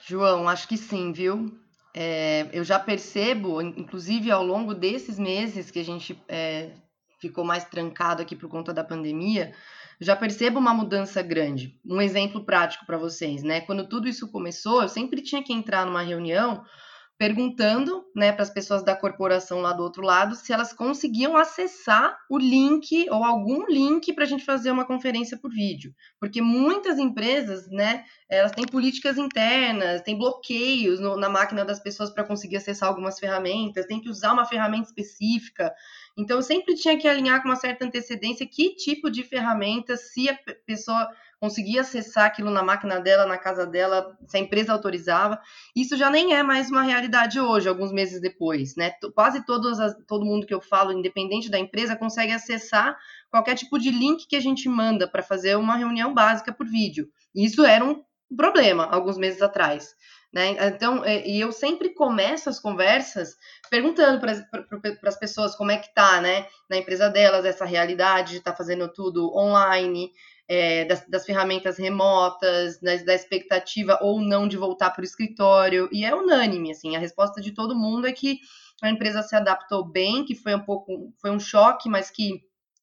João, 0.00 0.48
acho 0.48 0.66
que 0.66 0.76
sim, 0.76 1.12
viu? 1.12 1.60
É, 1.94 2.48
eu 2.52 2.64
já 2.64 2.78
percebo, 2.78 3.60
inclusive 3.60 4.30
ao 4.30 4.44
longo 4.44 4.74
desses 4.74 5.18
meses 5.18 5.70
que 5.70 5.78
a 5.78 5.84
gente 5.84 6.20
é, 6.26 6.70
ficou 7.20 7.44
mais 7.44 7.64
trancado 7.64 8.22
aqui 8.22 8.34
por 8.34 8.48
conta 8.48 8.72
da 8.72 8.82
pandemia, 8.82 9.52
já 10.00 10.16
percebo 10.16 10.58
uma 10.58 10.74
mudança 10.74 11.22
grande. 11.22 11.78
Um 11.84 12.00
exemplo 12.00 12.44
prático 12.44 12.86
para 12.86 12.98
vocês, 12.98 13.42
né? 13.42 13.60
Quando 13.60 13.86
tudo 13.86 14.08
isso 14.08 14.30
começou, 14.30 14.82
eu 14.82 14.88
sempre 14.88 15.22
tinha 15.22 15.42
que 15.42 15.52
entrar 15.52 15.86
numa 15.86 16.02
reunião 16.02 16.64
perguntando 17.18 18.04
né, 18.16 18.32
para 18.32 18.42
as 18.42 18.50
pessoas 18.50 18.82
da 18.84 18.96
corporação 18.96 19.60
lá 19.60 19.72
do 19.72 19.82
outro 19.82 20.02
lado 20.02 20.34
se 20.34 20.52
elas 20.52 20.72
conseguiam 20.72 21.36
acessar 21.36 22.18
o 22.28 22.36
link 22.36 23.08
ou 23.10 23.22
algum 23.22 23.64
link 23.66 24.12
para 24.12 24.24
a 24.24 24.26
gente 24.26 24.44
fazer 24.44 24.70
uma 24.70 24.84
conferência 24.84 25.38
por 25.38 25.50
vídeo. 25.50 25.94
Porque 26.18 26.42
muitas 26.42 26.98
empresas, 26.98 27.68
né, 27.70 28.04
elas 28.28 28.52
têm 28.52 28.64
políticas 28.66 29.18
internas, 29.18 30.02
têm 30.02 30.18
bloqueios 30.18 30.98
no, 31.00 31.16
na 31.16 31.28
máquina 31.28 31.64
das 31.64 31.80
pessoas 31.80 32.10
para 32.10 32.24
conseguir 32.24 32.56
acessar 32.56 32.88
algumas 32.88 33.18
ferramentas, 33.18 33.86
tem 33.86 34.00
que 34.00 34.08
usar 34.08 34.32
uma 34.32 34.44
ferramenta 34.44 34.88
específica. 34.88 35.72
Então, 36.18 36.36
eu 36.36 36.42
sempre 36.42 36.74
tinha 36.74 36.98
que 36.98 37.08
alinhar 37.08 37.42
com 37.42 37.48
uma 37.48 37.56
certa 37.56 37.84
antecedência 37.84 38.46
que 38.46 38.74
tipo 38.74 39.10
de 39.10 39.22
ferramenta, 39.22 39.96
se 39.96 40.28
a 40.28 40.38
pessoa 40.66 41.10
conseguia 41.40 41.80
acessar 41.80 42.26
aquilo 42.26 42.50
na 42.50 42.62
máquina 42.62 43.00
dela, 43.00 43.26
na 43.26 43.36
casa 43.36 43.66
dela, 43.66 44.16
se 44.28 44.36
a 44.36 44.40
empresa 44.40 44.72
autorizava. 44.72 45.40
Isso 45.74 45.96
já 45.96 46.08
nem 46.08 46.34
é 46.34 46.42
mais 46.42 46.70
uma 46.70 46.82
realidade 46.82 47.40
hoje, 47.40 47.68
alguns 47.68 47.90
meses 47.90 48.20
depois, 48.20 48.76
né? 48.76 48.92
Quase 49.12 49.44
todo 49.44 50.24
mundo 50.24 50.46
que 50.46 50.54
eu 50.54 50.60
falo, 50.60 50.92
independente 50.92 51.50
da 51.50 51.58
empresa, 51.58 51.96
consegue 51.96 52.30
acessar 52.30 52.96
qualquer 53.28 53.56
tipo 53.56 53.76
de 53.76 53.90
link 53.90 54.28
que 54.28 54.36
a 54.36 54.40
gente 54.40 54.68
manda 54.68 55.08
para 55.08 55.20
fazer 55.20 55.56
uma 55.56 55.76
reunião 55.76 56.14
básica 56.14 56.52
por 56.52 56.66
vídeo. 56.66 57.08
Isso 57.34 57.64
era 57.64 57.84
um 57.84 58.04
problema 58.36 58.84
alguns 58.86 59.18
meses 59.18 59.42
atrás. 59.42 59.96
Né? 60.32 60.56
Então, 60.66 61.04
é, 61.04 61.28
e 61.28 61.38
eu 61.38 61.52
sempre 61.52 61.90
começo 61.90 62.48
as 62.48 62.58
conversas 62.58 63.36
perguntando 63.68 64.18
para 64.18 65.08
as 65.08 65.18
pessoas 65.18 65.54
como 65.54 65.70
é 65.70 65.76
que 65.76 65.92
tá, 65.94 66.22
né, 66.22 66.46
na 66.70 66.78
empresa 66.78 67.10
delas, 67.10 67.44
essa 67.44 67.66
realidade 67.66 68.30
de 68.32 68.36
estar 68.38 68.52
tá 68.52 68.56
fazendo 68.56 68.88
tudo 68.88 69.30
online, 69.36 70.10
é, 70.48 70.86
das, 70.86 71.06
das, 71.06 71.26
ferramentas 71.26 71.76
remotas, 71.76 72.80
das, 72.80 73.04
da 73.04 73.14
expectativa 73.14 73.98
ou 74.00 74.22
não 74.22 74.48
de 74.48 74.56
voltar 74.56 74.90
para 74.90 75.02
o 75.02 75.04
escritório, 75.04 75.88
e 75.92 76.04
é 76.04 76.14
unânime, 76.14 76.70
assim, 76.70 76.96
a 76.96 76.98
resposta 76.98 77.40
de 77.40 77.52
todo 77.52 77.76
mundo 77.76 78.06
é 78.06 78.12
que 78.12 78.40
a 78.82 78.88
empresa 78.88 79.22
se 79.22 79.36
adaptou 79.36 79.84
bem, 79.84 80.24
que 80.24 80.34
foi 80.34 80.54
um 80.54 80.60
pouco, 80.60 81.12
foi 81.20 81.30
um 81.30 81.38
choque, 81.38 81.90
mas 81.90 82.10
que 82.10 82.42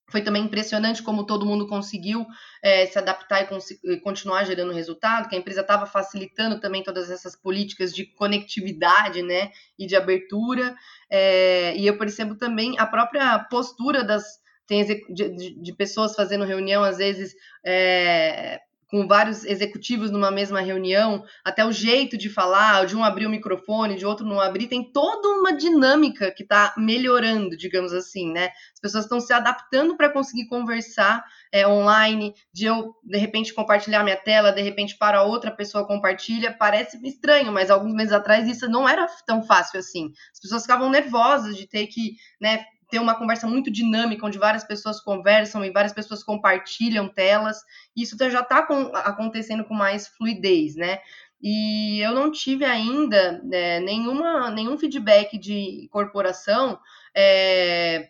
foi 0.10 0.22
também 0.22 0.44
impressionante 0.44 1.04
como 1.04 1.26
todo 1.26 1.46
mundo 1.46 1.68
conseguiu 1.68 2.26
é, 2.62 2.86
se 2.86 2.98
adaptar 2.98 3.44
e, 3.44 3.94
e, 3.94 3.98
continuar 3.98 4.44
gerando 4.44 4.74
resultado, 4.74 5.30
que 5.30 5.36
a 5.36 5.40
empresa 5.40 5.62
estava 5.62 5.86
facilitando 5.86 6.60
também 6.60 6.84
todas 6.84 7.10
essas 7.10 7.36
políticas 7.36 7.94
de 7.94 8.06
conectividade 8.06 9.22
né, 9.22 9.52
e 9.78 9.86
de 9.86 9.96
abertura. 9.96 10.76
É, 11.10 11.76
e 11.78 11.86
eu 11.88 11.98
percebo 11.98 12.36
também 12.36 12.78
a 12.80 12.86
própria 12.86 13.40
postura 13.40 14.04
das, 14.04 14.40
tem 14.68 14.86
de, 14.86 15.62
de, 15.62 15.74
pessoas 15.74 16.16
fazendo 16.16 16.46
reunião, 16.46 16.84
às 16.84 16.98
vezes, 16.98 17.34
é, 17.66 18.60
com 18.90 19.08
vários 19.08 19.46
executivos 19.46 20.10
numa 20.10 20.32
mesma 20.32 20.62
reunião, 20.62 21.24
até 21.46 21.64
o 21.64 21.72
jeito 21.72 22.18
de 22.18 22.28
falar, 22.28 22.86
de 22.86 22.96
um 22.96 23.04
abrir 23.04 23.28
o 23.28 23.30
microfone, 23.30 23.96
de 23.96 24.06
outro 24.06 24.26
não 24.26 24.42
abrir, 24.42 24.68
tem 24.68 24.92
toda 24.92 25.28
uma 25.28 25.54
dinâmica 25.54 26.32
que 26.32 26.44
está 26.44 26.74
melhorando, 26.76 27.56
digamos 27.56 27.94
assim, 27.94 28.32
né? 28.32 28.50
As 28.74 28.80
pessoas 28.82 29.06
estão 29.06 29.20
se 29.20 29.32
adaptando 29.32 29.96
para 29.96 30.10
conseguir 30.10 30.48
conversar 30.48 31.24
é, 31.52 31.68
online, 31.68 32.34
de 32.52 32.66
eu, 32.66 32.96
de 33.04 33.18
repente, 33.18 33.54
compartilhar 33.54 34.04
minha 34.04 34.18
tela, 34.18 34.52
de 34.52 34.62
repente, 34.62 34.98
para 34.98 35.24
outra 35.24 35.52
pessoa 35.52 35.86
compartilha, 35.86 36.56
parece 36.58 37.00
estranho, 37.08 37.52
mas 37.52 37.70
alguns 37.70 37.94
meses 37.94 38.14
atrás 38.14 38.48
isso 38.48 38.68
não 38.68 38.90
era 38.90 39.08
tão 39.26 39.44
fácil 39.44 39.80
assim. 39.80 40.12
As 40.34 40.40
pessoas 40.40 40.64
ficavam 40.64 40.90
nervosas 40.90 41.56
de 41.56 41.68
ter 41.68 41.86
que, 41.88 42.16
né, 42.42 42.66
ter 42.90 43.00
uma 43.00 43.16
conversa 43.16 43.48
muito 43.48 43.72
dinâmica, 43.72 44.26
onde 44.26 44.38
várias 44.38 44.64
pessoas 44.64 45.00
conversam 45.00 45.64
e 45.64 45.72
várias 45.72 45.94
pessoas 45.94 46.24
compartilham 46.24 47.08
telas. 47.08 47.58
Isso 47.96 48.18
já 48.30 48.42
está 48.42 48.68
acontecendo 49.06 49.64
com 49.64 49.74
mais 49.74 50.08
fluidez, 50.08 50.76
né? 50.76 51.00
E 51.42 52.00
eu 52.02 52.14
não 52.14 52.32
tive 52.32 52.66
ainda 52.66 53.42
é, 53.52 53.80
nenhuma, 53.80 54.50
nenhum 54.50 54.78
feedback 54.78 55.38
de 55.38 55.88
corporação 55.92 56.78
é, 57.16 58.10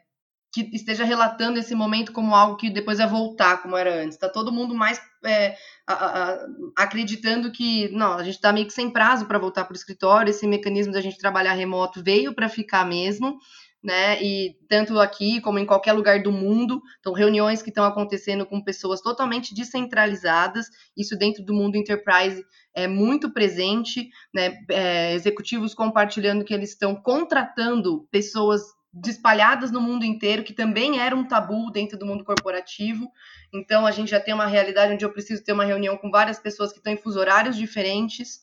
que 0.51 0.61
esteja 0.73 1.03
relatando 1.03 1.59
esse 1.59 1.75
momento 1.75 2.11
como 2.11 2.33
algo 2.33 2.57
que 2.57 2.71
depois 2.71 2.97
vai 2.97 3.07
voltar 3.07 3.61
como 3.61 3.77
era 3.77 3.93
antes. 4.01 4.15
Está 4.15 4.27
todo 4.27 4.51
mundo 4.51 4.73
mais 4.73 4.99
é, 5.23 5.55
a, 5.85 5.93
a, 5.93 6.47
acreditando 6.77 7.51
que 7.51 7.89
não, 7.89 8.13
a 8.13 8.23
gente 8.23 8.35
está 8.35 8.51
meio 8.51 8.65
que 8.65 8.73
sem 8.73 8.89
prazo 8.89 9.27
para 9.27 9.37
voltar 9.37 9.65
para 9.65 9.73
o 9.73 9.77
escritório. 9.77 10.31
Esse 10.31 10.47
mecanismo 10.47 10.91
da 10.91 11.01
gente 11.01 11.19
trabalhar 11.19 11.53
remoto 11.53 12.01
veio 12.03 12.33
para 12.33 12.49
ficar 12.49 12.83
mesmo 12.83 13.37
né? 13.83 14.21
E 14.21 14.57
tanto 14.67 14.99
aqui 14.99 15.39
como 15.41 15.57
em 15.57 15.65
qualquer 15.65 15.93
lugar 15.93 16.21
do 16.21 16.31
mundo, 16.31 16.81
então 16.99 17.13
reuniões 17.13 17.61
que 17.61 17.69
estão 17.69 17.85
acontecendo 17.85 18.45
com 18.45 18.63
pessoas 18.63 19.01
totalmente 19.01 19.55
descentralizadas, 19.55 20.67
isso 20.97 21.17
dentro 21.17 21.43
do 21.43 21.53
mundo 21.53 21.77
enterprise 21.77 22.43
é 22.73 22.87
muito 22.87 23.31
presente, 23.31 24.09
né? 24.33 24.57
É, 24.69 25.13
executivos 25.13 25.73
compartilhando 25.73 26.43
que 26.43 26.53
eles 26.53 26.71
estão 26.71 26.95
contratando 26.95 28.07
pessoas 28.11 28.61
espalhadas 29.05 29.71
no 29.71 29.79
mundo 29.79 30.03
inteiro, 30.03 30.43
que 30.43 30.53
também 30.53 30.99
era 30.99 31.15
um 31.15 31.27
tabu 31.27 31.71
dentro 31.71 31.97
do 31.97 32.05
mundo 32.05 32.23
corporativo. 32.23 33.09
Então 33.53 33.85
a 33.85 33.91
gente 33.91 34.11
já 34.11 34.19
tem 34.19 34.33
uma 34.33 34.47
realidade 34.47 34.93
onde 34.93 35.05
eu 35.05 35.11
preciso 35.11 35.43
ter 35.43 35.53
uma 35.53 35.65
reunião 35.65 35.95
com 35.97 36.09
várias 36.09 36.39
pessoas 36.39 36.71
que 36.71 36.79
estão 36.79 36.91
em 36.91 36.97
fuso 36.97 37.19
horários 37.19 37.55
diferentes, 37.55 38.39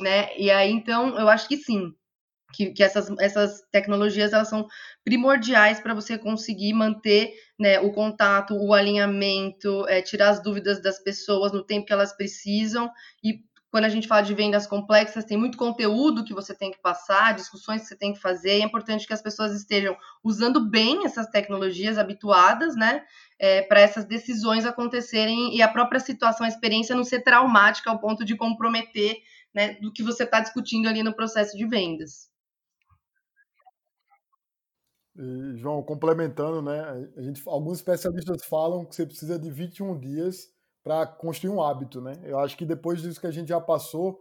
né? 0.00 0.36
E 0.38 0.50
aí 0.50 0.70
então 0.70 1.18
eu 1.18 1.28
acho 1.28 1.46
que 1.46 1.56
sim, 1.56 1.94
que, 2.52 2.72
que 2.72 2.82
essas, 2.82 3.10
essas 3.18 3.62
tecnologias 3.70 4.32
elas 4.32 4.48
são 4.48 4.66
primordiais 5.04 5.80
para 5.80 5.94
você 5.94 6.18
conseguir 6.18 6.72
manter 6.72 7.32
né, 7.58 7.78
o 7.80 7.92
contato, 7.92 8.54
o 8.54 8.72
alinhamento, 8.72 9.86
é, 9.88 10.02
tirar 10.02 10.30
as 10.30 10.42
dúvidas 10.42 10.82
das 10.82 10.98
pessoas 10.98 11.52
no 11.52 11.64
tempo 11.64 11.86
que 11.86 11.92
elas 11.92 12.12
precisam 12.16 12.90
e 13.22 13.40
quando 13.70 13.84
a 13.84 13.88
gente 13.88 14.08
fala 14.08 14.22
de 14.22 14.34
vendas 14.34 14.66
complexas, 14.66 15.24
tem 15.24 15.36
muito 15.36 15.56
conteúdo 15.56 16.24
que 16.24 16.34
você 16.34 16.52
tem 16.52 16.72
que 16.72 16.82
passar, 16.82 17.34
discussões 17.34 17.82
que 17.82 17.88
você 17.88 17.96
tem 17.96 18.12
que 18.12 18.18
fazer, 18.18 18.58
e 18.58 18.62
é 18.62 18.64
importante 18.64 19.06
que 19.06 19.12
as 19.12 19.22
pessoas 19.22 19.52
estejam 19.52 19.96
usando 20.24 20.68
bem 20.68 21.04
essas 21.06 21.28
tecnologias 21.28 21.96
habituadas, 21.96 22.74
né, 22.74 23.04
é, 23.38 23.62
para 23.62 23.80
essas 23.80 24.04
decisões 24.04 24.66
acontecerem 24.66 25.54
e 25.54 25.62
a 25.62 25.68
própria 25.68 26.00
situação, 26.00 26.44
a 26.44 26.48
experiência 26.48 26.96
não 26.96 27.04
ser 27.04 27.20
traumática 27.20 27.90
ao 27.90 28.00
ponto 28.00 28.24
de 28.24 28.36
comprometer 28.36 29.18
né, 29.54 29.74
do 29.74 29.92
que 29.92 30.02
você 30.02 30.24
está 30.24 30.40
discutindo 30.40 30.88
ali 30.88 31.02
no 31.02 31.14
processo 31.14 31.56
de 31.56 31.66
vendas. 31.66 32.29
E, 35.16 35.56
João, 35.56 35.82
complementando, 35.82 36.62
né? 36.62 37.08
Gente, 37.18 37.42
alguns 37.46 37.78
especialistas 37.78 38.44
falam 38.44 38.84
que 38.84 38.94
você 38.94 39.06
precisa 39.06 39.38
de 39.38 39.50
21 39.50 39.98
dias 39.98 40.48
para 40.82 41.06
construir 41.06 41.50
um 41.50 41.62
hábito, 41.62 42.00
né? 42.00 42.12
Eu 42.24 42.38
acho 42.38 42.56
que 42.56 42.64
depois 42.64 43.02
disso 43.02 43.20
que 43.20 43.26
a 43.26 43.30
gente 43.30 43.48
já 43.48 43.60
passou, 43.60 44.20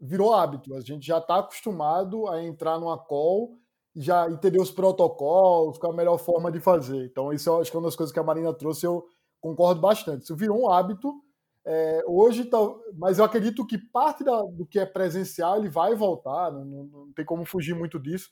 virou 0.00 0.34
hábito. 0.34 0.74
A 0.74 0.80
gente 0.80 1.06
já 1.06 1.18
está 1.18 1.38
acostumado 1.38 2.28
a 2.28 2.42
entrar 2.42 2.78
numa 2.78 2.98
call 2.98 3.56
e 3.94 4.02
já 4.02 4.28
entender 4.28 4.60
os 4.60 4.70
protocolos, 4.70 5.78
qual 5.78 5.92
a 5.92 5.96
melhor 5.96 6.18
forma 6.18 6.50
de 6.50 6.60
fazer. 6.60 7.06
Então, 7.06 7.32
isso 7.32 7.48
eu 7.48 7.60
acho 7.60 7.70
que 7.70 7.76
é 7.76 7.80
uma 7.80 7.86
das 7.86 7.96
coisas 7.96 8.12
que 8.12 8.18
a 8.18 8.24
Marina 8.24 8.52
trouxe, 8.52 8.86
eu 8.86 9.06
concordo 9.40 9.80
bastante. 9.80 10.24
Isso 10.24 10.36
virou 10.36 10.62
um 10.62 10.70
hábito. 10.70 11.12
É, 11.64 12.02
hoje, 12.06 12.44
tá, 12.44 12.58
mas 12.98 13.18
eu 13.18 13.24
acredito 13.24 13.66
que 13.66 13.78
parte 13.78 14.22
da, 14.22 14.42
do 14.42 14.66
que 14.66 14.78
é 14.78 14.84
presencial 14.84 15.56
ele 15.56 15.70
vai 15.70 15.94
voltar, 15.94 16.50
não, 16.50 16.64
não, 16.64 16.84
não 16.84 17.12
tem 17.14 17.24
como 17.24 17.44
fugir 17.46 17.74
muito 17.74 17.98
disso 17.98 18.28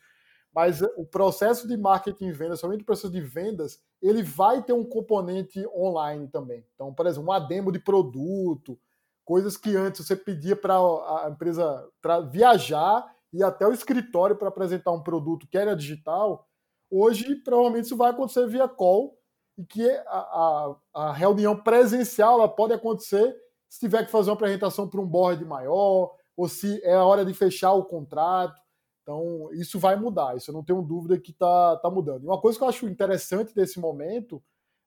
mas 0.54 0.82
o 0.96 1.04
processo 1.04 1.66
de 1.66 1.76
marketing 1.76 2.26
e 2.26 2.32
vendas, 2.32 2.60
somente 2.60 2.82
o 2.82 2.86
processo 2.86 3.10
de 3.10 3.20
vendas, 3.20 3.80
ele 4.02 4.22
vai 4.22 4.62
ter 4.62 4.72
um 4.72 4.84
componente 4.84 5.66
online 5.68 6.28
também. 6.28 6.66
Então, 6.74 6.92
por 6.92 7.06
exemplo, 7.06 7.24
uma 7.28 7.38
demo 7.38 7.72
de 7.72 7.78
produto, 7.78 8.78
coisas 9.24 9.56
que 9.56 9.74
antes 9.76 10.06
você 10.06 10.14
pedia 10.14 10.54
para 10.54 10.74
a 10.74 11.28
empresa 11.30 11.88
viajar 12.30 13.06
e 13.32 13.42
até 13.42 13.66
o 13.66 13.72
escritório 13.72 14.36
para 14.36 14.48
apresentar 14.48 14.92
um 14.92 15.02
produto 15.02 15.46
que 15.48 15.56
era 15.56 15.74
digital, 15.74 16.46
hoje 16.90 17.36
provavelmente 17.36 17.86
isso 17.86 17.96
vai 17.96 18.10
acontecer 18.10 18.46
via 18.46 18.68
call 18.68 19.16
e 19.56 19.64
que 19.64 19.88
a, 19.88 20.18
a, 20.18 20.76
a 20.94 21.12
reunião 21.12 21.56
presencial 21.56 22.34
ela 22.34 22.48
pode 22.48 22.74
acontecer 22.74 23.34
se 23.68 23.80
tiver 23.80 24.04
que 24.04 24.10
fazer 24.10 24.28
uma 24.28 24.36
apresentação 24.36 24.86
para 24.86 25.00
um 25.00 25.06
board 25.06 25.42
maior 25.46 26.14
ou 26.36 26.48
se 26.48 26.78
é 26.84 26.94
a 26.94 27.04
hora 27.04 27.24
de 27.24 27.32
fechar 27.32 27.72
o 27.72 27.84
contrato. 27.84 28.60
Então, 29.02 29.48
isso 29.52 29.78
vai 29.78 29.96
mudar, 29.96 30.36
isso 30.36 30.50
eu 30.50 30.54
não 30.54 30.64
tenho 30.64 30.80
dúvida 30.80 31.18
que 31.18 31.32
está 31.32 31.76
tá 31.76 31.90
mudando. 31.90 32.22
E 32.22 32.26
uma 32.26 32.40
coisa 32.40 32.56
que 32.56 32.64
eu 32.64 32.68
acho 32.68 32.88
interessante 32.88 33.54
desse 33.54 33.80
momento, 33.80 34.42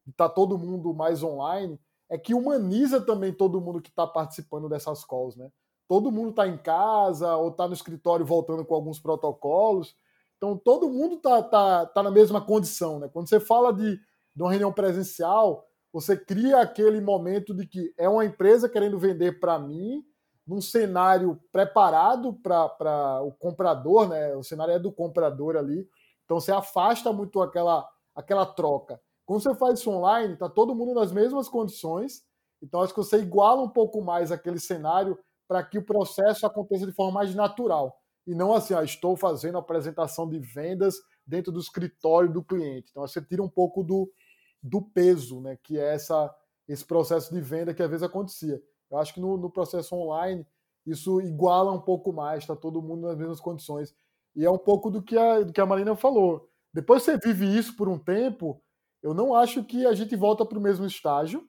de 0.06 0.14
tá 0.14 0.30
todo 0.30 0.58
mundo 0.58 0.94
mais 0.94 1.22
online, 1.22 1.80
é 2.10 2.18
que 2.18 2.34
humaniza 2.34 3.02
também 3.02 3.34
todo 3.34 3.60
mundo 3.60 3.82
que 3.82 3.90
está 3.90 4.08
participando 4.08 4.70
dessas 4.70 5.04
calls, 5.04 5.36
né? 5.36 5.52
Todo 5.88 6.12
mundo 6.12 6.30
está 6.30 6.48
em 6.48 6.58
casa 6.58 7.36
ou 7.36 7.50
está 7.50 7.68
no 7.68 7.74
escritório 7.74 8.26
voltando 8.26 8.66
com 8.66 8.74
alguns 8.74 9.00
protocolos. 9.00 9.96
Então, 10.38 10.58
todo 10.58 10.90
mundo 10.90 11.16
está 11.16 11.44
tá, 11.44 11.86
tá 11.86 12.04
na 12.04 12.12
mesma 12.12 12.40
condição, 12.40 13.00
né? 13.00 13.10
Quando 13.12 13.28
você 13.28 13.40
fala 13.40 13.74
de, 13.74 13.98
de 14.36 14.42
uma 14.42 14.50
reunião 14.50 14.72
presencial, 14.72 15.66
você 15.92 16.18
cria 16.18 16.62
aquele 16.62 17.02
momento 17.02 17.54
de 17.54 17.68
que 17.68 17.94
é 17.98 18.08
uma 18.08 18.26
empresa 18.26 18.70
querendo 18.70 19.00
vender 19.00 19.40
para 19.40 19.60
mim, 19.60 20.04
num 20.46 20.62
cenário 20.62 21.40
preparado 21.52 22.34
para 22.34 23.22
o 23.24 23.32
comprador, 23.32 24.08
né? 24.08 24.36
O 24.36 24.44
cenário 24.44 24.74
é 24.74 24.80
do 24.80 24.92
comprador 24.92 25.56
ali. 25.56 25.88
Então 26.24 26.40
você 26.40 26.52
afasta 26.52 27.12
muito 27.12 27.42
aquela, 27.42 27.88
aquela 28.14 28.46
troca. 28.46 29.00
Quando 29.26 29.42
você 29.42 29.56
faz 29.56 29.80
isso 29.80 29.90
online, 29.90 30.34
está 30.34 30.48
todo 30.48 30.76
mundo 30.76 30.94
nas 30.94 31.12
mesmas 31.12 31.50
condições. 31.50 32.24
Então 32.62 32.82
acho 32.82 32.94
que 32.94 33.00
você 33.00 33.18
iguala 33.18 33.62
um 33.62 33.70
pouco 33.70 34.02
mais 34.02 34.32
aquele 34.32 34.60
cenário 34.60 35.18
para 35.48 35.64
que 35.64 35.78
o 35.78 35.86
processo 35.86 36.46
aconteça 36.46 36.86
de 36.86 36.92
forma 36.92 37.14
mais 37.14 37.34
natural. 37.34 38.00
E 38.26 38.34
não 38.34 38.54
assim, 38.54 38.74
ó, 38.74 38.82
estou 38.82 39.16
fazendo 39.16 39.58
apresentação 39.58 40.28
de 40.28 40.40
vendas 40.40 40.96
dentro 41.26 41.52
do 41.52 41.60
escritório 41.60 42.32
do 42.32 42.44
cliente. 42.44 42.90
Então 42.92 43.08
você 43.08 43.22
tira 43.22 43.42
um 43.42 43.50
pouco 43.50 43.84
do, 43.84 44.12
do 44.62 44.82
peso, 44.82 45.42
né? 45.42 45.58
Que 45.62 45.80
é 45.80 45.94
essa, 45.94 46.34
esse 46.68 46.86
processo 46.86 47.34
de 47.34 47.42
venda 47.42 47.74
que 47.74 47.82
às 47.82 47.90
vezes 47.90 48.04
acontecia. 48.04 48.62
Eu 48.90 48.98
acho 48.98 49.14
que 49.14 49.20
no, 49.20 49.38
no 49.38 49.50
processo 49.50 49.96
online 49.96 50.46
isso 50.86 51.20
iguala 51.22 51.72
um 51.72 51.82
pouco 51.82 52.14
mais, 52.14 52.44
está 52.44 52.56
todo 52.56 52.82
mundo 52.82 53.08
nas 53.08 53.18
mesmas 53.18 53.40
condições. 53.40 53.96
E 54.36 54.46
é 54.46 54.52
um 54.52 54.58
pouco 54.58 54.92
do 54.92 55.02
que 55.02 55.18
a, 55.18 55.42
do 55.42 55.52
que 55.52 55.62
a 55.62 55.66
Marina 55.66 55.96
falou. 55.96 56.50
Depois 56.74 57.04
você 57.04 57.18
vive 57.18 57.46
isso 57.46 57.76
por 57.76 57.88
um 57.90 57.98
tempo, 57.98 58.62
eu 59.02 59.14
não 59.14 59.34
acho 59.34 59.64
que 59.64 59.86
a 59.86 59.94
gente 59.94 60.16
volta 60.16 60.46
para 60.46 60.58
o 60.58 60.62
mesmo 60.62 60.86
estágio. 60.86 61.48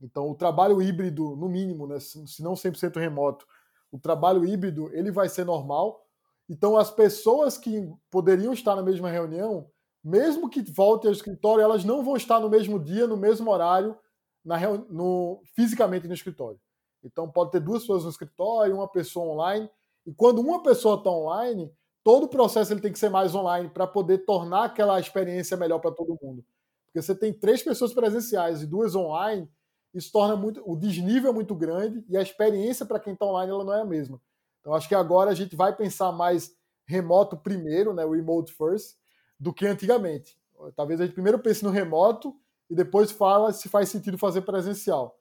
Então, 0.00 0.30
o 0.30 0.34
trabalho 0.34 0.80
híbrido, 0.80 1.36
no 1.36 1.48
mínimo, 1.48 1.86
né, 1.86 1.98
se 2.00 2.42
não 2.42 2.54
100% 2.54 2.98
remoto, 2.98 3.46
o 3.90 3.98
trabalho 3.98 4.44
híbrido 4.44 4.90
ele 4.92 5.10
vai 5.10 5.28
ser 5.28 5.44
normal. 5.44 6.04
Então, 6.48 6.76
as 6.76 6.90
pessoas 6.90 7.58
que 7.58 7.90
poderiam 8.10 8.52
estar 8.52 8.74
na 8.74 8.82
mesma 8.82 9.08
reunião, 9.10 9.70
mesmo 10.02 10.48
que 10.48 10.62
voltem 10.62 11.08
ao 11.08 11.14
escritório, 11.14 11.62
elas 11.62 11.84
não 11.84 12.04
vão 12.04 12.16
estar 12.16 12.40
no 12.40 12.48
mesmo 12.48 12.78
dia, 12.78 13.06
no 13.06 13.16
mesmo 13.16 13.50
horário, 13.50 13.96
na, 14.44 14.58
no, 14.88 15.42
fisicamente 15.54 16.06
no 16.06 16.14
escritório. 16.14 16.60
Então 17.02 17.28
pode 17.30 17.50
ter 17.50 17.60
duas 17.60 17.82
pessoas 17.82 18.04
no 18.04 18.10
escritório, 18.10 18.76
uma 18.76 18.88
pessoa 18.88 19.32
online. 19.34 19.68
E 20.06 20.12
quando 20.12 20.40
uma 20.40 20.62
pessoa 20.62 20.96
está 20.96 21.10
online, 21.10 21.72
todo 22.02 22.24
o 22.24 22.28
processo 22.28 22.72
ele 22.72 22.80
tem 22.80 22.92
que 22.92 22.98
ser 22.98 23.08
mais 23.08 23.34
online 23.34 23.68
para 23.68 23.86
poder 23.86 24.18
tornar 24.18 24.64
aquela 24.64 24.98
experiência 25.00 25.56
melhor 25.56 25.78
para 25.78 25.90
todo 25.90 26.18
mundo. 26.22 26.44
Porque 26.86 27.00
você 27.00 27.14
tem 27.14 27.32
três 27.32 27.62
pessoas 27.62 27.92
presenciais 27.92 28.62
e 28.62 28.66
duas 28.66 28.94
online, 28.94 29.48
isso 29.94 30.10
torna 30.12 30.36
muito 30.36 30.62
o 30.64 30.76
desnível 30.76 31.30
é 31.30 31.34
muito 31.34 31.54
grande 31.54 32.04
e 32.08 32.16
a 32.16 32.22
experiência 32.22 32.86
para 32.86 33.00
quem 33.00 33.12
está 33.12 33.26
online 33.26 33.50
ela 33.50 33.64
não 33.64 33.72
é 33.72 33.82
a 33.82 33.86
mesma. 33.86 34.20
Então 34.60 34.74
acho 34.74 34.88
que 34.88 34.94
agora 34.94 35.30
a 35.30 35.34
gente 35.34 35.56
vai 35.56 35.74
pensar 35.74 36.12
mais 36.12 36.54
remoto 36.86 37.36
primeiro, 37.36 37.92
né, 37.92 38.04
o 38.04 38.12
remote 38.12 38.52
first, 38.52 38.96
do 39.38 39.52
que 39.52 39.66
antigamente. 39.66 40.38
Talvez 40.76 41.00
a 41.00 41.04
gente 41.04 41.14
primeiro 41.14 41.38
pense 41.38 41.64
no 41.64 41.70
remoto 41.70 42.34
e 42.72 42.74
depois 42.74 43.12
fala 43.12 43.52
se 43.52 43.68
faz 43.68 43.90
sentido 43.90 44.16
fazer 44.16 44.40
presencial, 44.40 45.14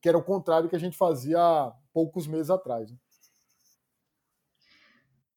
que 0.00 0.08
era 0.08 0.16
o 0.16 0.22
contrário 0.22 0.68
que 0.68 0.76
a 0.76 0.78
gente 0.78 0.96
fazia 0.96 1.36
há 1.36 1.72
poucos 1.92 2.28
meses 2.28 2.48
atrás. 2.48 2.92
Né? 2.92 2.96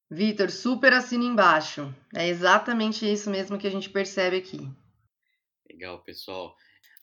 Vitor, 0.08 0.48
super 0.48 0.92
assina 0.92 1.24
embaixo. 1.24 1.92
É 2.14 2.28
exatamente 2.28 3.04
isso 3.04 3.28
mesmo 3.28 3.58
que 3.58 3.66
a 3.66 3.70
gente 3.70 3.90
percebe 3.90 4.36
aqui. 4.36 4.58
Legal, 5.68 6.00
pessoal. 6.04 6.54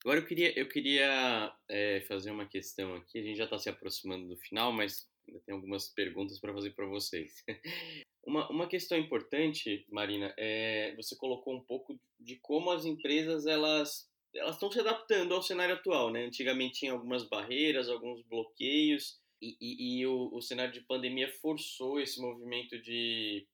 Agora 0.02 0.21
eu 0.21 0.26
queria, 0.26 0.58
eu 0.58 0.69
queria 0.69 1.54
é, 1.69 1.99
fazer 2.08 2.32
uma 2.32 2.47
questão 2.47 2.95
aqui. 2.95 3.19
A 3.19 3.23
gente 3.23 3.38
já 3.38 3.43
está 3.43 3.58
se 3.58 3.67
aproximando 3.67 4.30
do 4.30 4.38
final, 4.38 4.71
mas 4.71 5.10
ainda 5.28 5.41
tem 5.41 5.54
algumas 5.54 5.89
perguntas 5.89 6.39
para 6.39 6.54
fazer 6.54 6.69
para 6.69 6.86
vocês. 6.86 7.43
Uma, 8.26 8.49
uma 8.49 8.69
questão 8.69 8.97
importante, 8.97 9.86
Marina, 9.91 10.34
é 10.38 10.95
você 10.95 11.13
colocou 11.13 11.54
um 11.54 11.60
pouco 11.60 11.99
de 12.17 12.38
como 12.38 12.71
as 12.71 12.86
empresas 12.86 13.45
elas 13.45 14.10
elas 14.36 14.56
estão 14.56 14.72
se 14.72 14.80
adaptando 14.80 15.34
ao 15.34 15.43
cenário 15.43 15.76
atual, 15.76 16.12
né? 16.12 16.26
Antigamente 16.26 16.80
tinha 16.80 16.91
algumas 16.91 17.24
barreiras, 17.24 17.89
alguns 17.89 18.24
bloqueios, 18.24 19.19
e, 19.41 19.58
e, 19.60 20.00
e 20.00 20.08
o, 20.08 20.30
o, 20.34 20.41
cenário 20.41 20.74
de 20.74 20.82
pandemia 20.82 21.30
forçou 21.41 22.00
esse 22.00 22.19
movimento 22.22 22.80
de, 22.82 23.46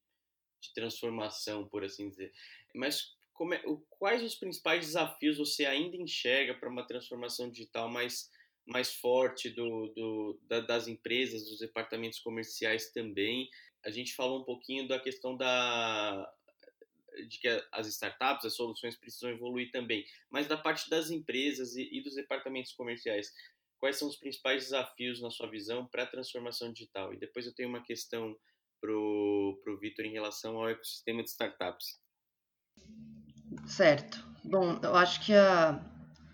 de 0.62 0.74
transformação, 0.74 1.68
por 1.68 1.84
assim 1.84 2.10
dizer. 2.10 2.32
Mas 2.76 3.15
é, 3.54 3.68
o, 3.68 3.78
quais 3.89 4.24
os 4.24 4.36
principais 4.36 4.86
desafios 4.86 5.38
você 5.38 5.65
ainda 5.65 5.98
enxerga 5.98 6.54
para 6.54 6.70
uma 6.70 6.86
transformação 6.86 7.50
digital 7.50 7.89
mais, 7.89 8.30
mais 8.65 8.94
forte 8.94 9.50
do, 9.50 9.88
do, 9.96 10.39
da, 10.44 10.60
das 10.62 10.88
empresas, 10.88 11.50
dos 11.50 11.60
departamentos 11.60 12.20
comerciais 12.20 12.92
também? 12.92 13.50
A 13.84 13.89
gente 13.89 14.13
falou 14.13 14.42
um 14.42 14.46
pouquinho 14.46 14.88
da 14.88 15.00
questão 15.00 15.36
da, 15.36 16.32
de 17.28 17.39
que 17.39 17.48
as 17.72 17.88
startups, 17.88 18.45
as 18.45 18.56
soluções 18.56 18.95
precisam 18.95 19.30
evoluir 19.30 19.72
também, 19.72 20.06
mas 20.30 20.48
da 20.48 20.58
parte 20.58 20.89
das 20.89 21.10
empresas 21.10 21.76
e, 21.76 21.89
e 21.91 22.04
dos 22.04 22.15
departamentos 22.15 22.74
comerciais, 22.74 23.32
quais 23.80 23.98
são 23.98 24.08
os 24.08 24.17
principais 24.17 24.63
desafios 24.63 25.22
na 25.22 25.32
sua 25.32 25.50
visão 25.50 25.88
para 25.88 26.04
a 26.04 26.08
transformação 26.08 26.72
digital? 26.72 27.13
E 27.13 27.17
depois 27.17 27.45
eu 27.45 27.54
tenho 27.54 27.69
uma 27.69 27.84
questão 27.84 28.36
para 28.82 28.91
o 28.91 29.78
Vitor 29.80 30.06
em 30.06 30.13
relação 30.13 30.58
ao 30.58 30.69
ecossistema 30.69 31.24
de 31.24 31.30
startups. 31.30 32.00
Certo. 33.67 34.26
Bom, 34.43 34.80
eu 34.82 34.95
acho 34.95 35.26
que 35.26 35.34
a, 35.34 35.84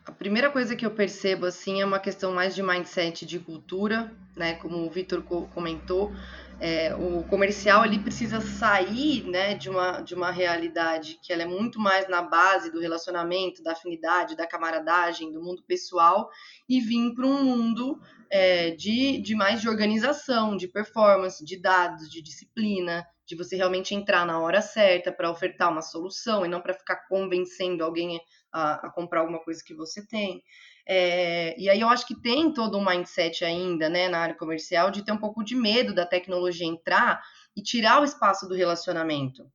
a 0.05 0.11
primeira 0.11 0.51
coisa 0.51 0.75
que 0.75 0.85
eu 0.85 0.91
percebo 0.91 1.45
assim 1.45 1.81
é 1.81 1.85
uma 1.85 1.99
questão 1.99 2.33
mais 2.33 2.53
de 2.53 2.61
mindset, 2.61 3.25
de 3.25 3.39
cultura, 3.39 4.15
né? 4.35 4.55
Como 4.55 4.85
o 4.85 4.89
Vitor 4.89 5.23
comentou, 5.23 6.11
é, 6.59 6.95
o 6.95 7.23
comercial 7.23 7.85
ele 7.85 7.99
precisa 7.99 8.39
sair 8.39 9.23
né, 9.25 9.55
de, 9.55 9.69
uma, 9.69 10.01
de 10.01 10.15
uma 10.15 10.31
realidade 10.31 11.19
que 11.21 11.33
ela 11.33 11.43
é 11.43 11.45
muito 11.45 11.79
mais 11.79 12.07
na 12.07 12.21
base 12.21 12.71
do 12.71 12.79
relacionamento, 12.79 13.61
da 13.61 13.73
afinidade, 13.73 14.35
da 14.35 14.47
camaradagem, 14.47 15.31
do 15.31 15.41
mundo 15.41 15.63
pessoal 15.67 16.29
e 16.67 16.79
vir 16.79 17.13
para 17.13 17.25
um 17.25 17.43
mundo 17.43 17.99
é, 18.29 18.71
de, 18.71 19.21
de 19.21 19.35
mais 19.35 19.61
de 19.61 19.69
organização, 19.69 20.55
de 20.55 20.67
performance, 20.67 21.43
de 21.43 21.59
dados, 21.59 22.09
de 22.09 22.21
disciplina, 22.21 23.05
de 23.25 23.35
você 23.35 23.55
realmente 23.55 23.93
entrar 23.93 24.25
na 24.25 24.39
hora 24.39 24.61
certa 24.61 25.11
para 25.11 25.31
ofertar 25.31 25.71
uma 25.71 25.81
solução 25.81 26.45
e 26.45 26.47
não 26.47 26.61
para 26.61 26.73
ficar 26.73 27.07
convencendo 27.07 27.83
alguém 27.83 28.19
a, 28.51 28.87
a 28.87 28.91
comprar 28.91 29.21
alguma 29.21 29.43
coisa 29.43 29.61
que 29.65 29.73
você 29.73 30.05
tem. 30.05 30.41
É, 30.87 31.59
e 31.59 31.69
aí 31.69 31.81
eu 31.81 31.89
acho 31.89 32.05
que 32.05 32.13
tem 32.13 32.53
todo 32.53 32.77
um 32.77 32.85
mindset 32.85 33.43
ainda, 33.43 33.89
né, 33.89 34.07
na 34.07 34.19
área 34.19 34.35
comercial, 34.35 34.91
de 34.91 35.03
ter 35.03 35.11
um 35.11 35.17
pouco 35.17 35.43
de 35.43 35.55
medo 35.55 35.95
da 35.95 36.05
tecnologia 36.05 36.67
entrar 36.67 37.23
e 37.55 37.61
tirar 37.61 38.01
o 38.01 38.05
espaço 38.05 38.47
do 38.47 38.53
relacionamento. 38.53 39.49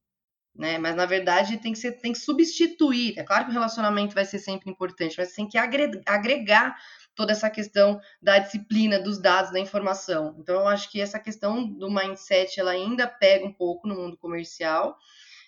Né? 0.55 0.77
Mas 0.79 0.97
na 0.97 1.07
verdade 1.07 1.59
tem 1.59 1.73
que, 1.73 1.79
ser, 1.79 1.93
tem 1.93 2.13
que 2.13 2.19
substituir. 2.19 3.17
É 3.17 3.23
claro 3.23 3.45
que 3.45 3.51
o 3.51 3.55
relacionamento 3.55 4.15
vai 4.15 4.25
ser 4.25 4.41
sempre 4.41 4.69
importante, 4.71 5.15
mas 5.17 5.33
tem 5.33 5.49
que 5.49 5.57
agregar 5.57 6.77
toda 7.15 7.33
essa 7.33 7.49
questão 7.49 8.01
da 8.21 8.39
disciplina, 8.39 8.99
dos 8.99 9.21
dados, 9.21 9.53
da 9.53 9.61
informação. 9.61 10.35
Então 10.39 10.57
eu 10.57 10.67
acho 10.67 10.91
que 10.91 11.01
essa 11.01 11.19
questão 11.19 11.67
do 11.67 11.89
mindset 11.91 12.59
ela 12.59 12.73
ainda 12.73 13.07
pega 13.07 13.47
um 13.47 13.53
pouco 13.53 13.87
no 13.87 13.95
mundo 13.95 14.17
comercial. 14.17 14.97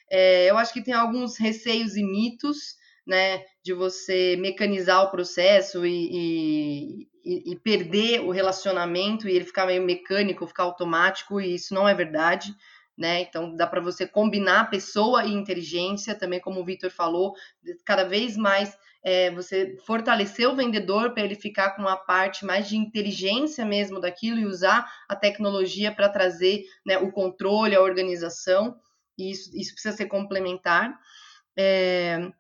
É, 0.09 0.49
eu 0.49 0.57
acho 0.57 0.73
que 0.73 0.83
tem 0.83 0.95
alguns 0.95 1.37
receios 1.37 1.97
e 1.97 2.05
mitos 2.05 2.77
né, 3.07 3.45
de 3.63 3.73
você 3.73 4.37
mecanizar 4.37 5.05
o 5.05 5.11
processo 5.11 5.85
e, 5.85 7.09
e, 7.25 7.53
e, 7.53 7.57
perder 7.57 8.21
o 8.21 8.31
relacionamento 8.31 9.29
e 9.29 9.35
ele 9.35 9.45
ficar 9.45 9.67
meio 9.67 9.83
mecânico, 9.83 10.47
ficar 10.47 10.65
automático, 10.65 11.41
e 11.41 11.55
isso 11.55 11.75
não 11.75 11.89
é 11.89 11.95
verdade. 11.95 12.55
Né? 12.97 13.23
Então 13.23 13.57
dá 13.57 13.67
para 13.67 13.81
você 13.81 14.07
combinar 14.07 14.71
pessoa 14.71 15.25
e 15.25 15.33
inteligência, 15.33 16.15
também 16.15 16.39
como 16.39 16.61
o 16.61 16.65
Vitor 16.65 16.91
falou, 16.91 17.35
cada 17.85 18.05
vez 18.05 18.37
mais 18.37 18.77
é, 19.03 19.31
você 19.31 19.77
fortalecer 19.85 20.49
o 20.49 20.55
vendedor 20.55 21.13
para 21.13 21.25
ele 21.25 21.35
ficar 21.35 21.71
com 21.71 21.89
a 21.89 21.97
parte 21.97 22.45
mais 22.45 22.69
de 22.69 22.77
inteligência 22.77 23.65
mesmo 23.65 23.99
daquilo 23.99 24.39
e 24.39 24.47
usar 24.47 24.89
a 25.09 25.17
tecnologia 25.17 25.91
para 25.91 26.09
trazer 26.09 26.65
né, 26.87 26.99
o 26.99 27.11
controle, 27.11 27.75
a 27.75 27.81
organização. 27.81 28.77
e 29.19 29.31
isso, 29.31 29.51
isso 29.57 29.73
precisa 29.73 29.97
ser 29.97 30.07
complementar. 30.07 30.97
É, 31.57 32.31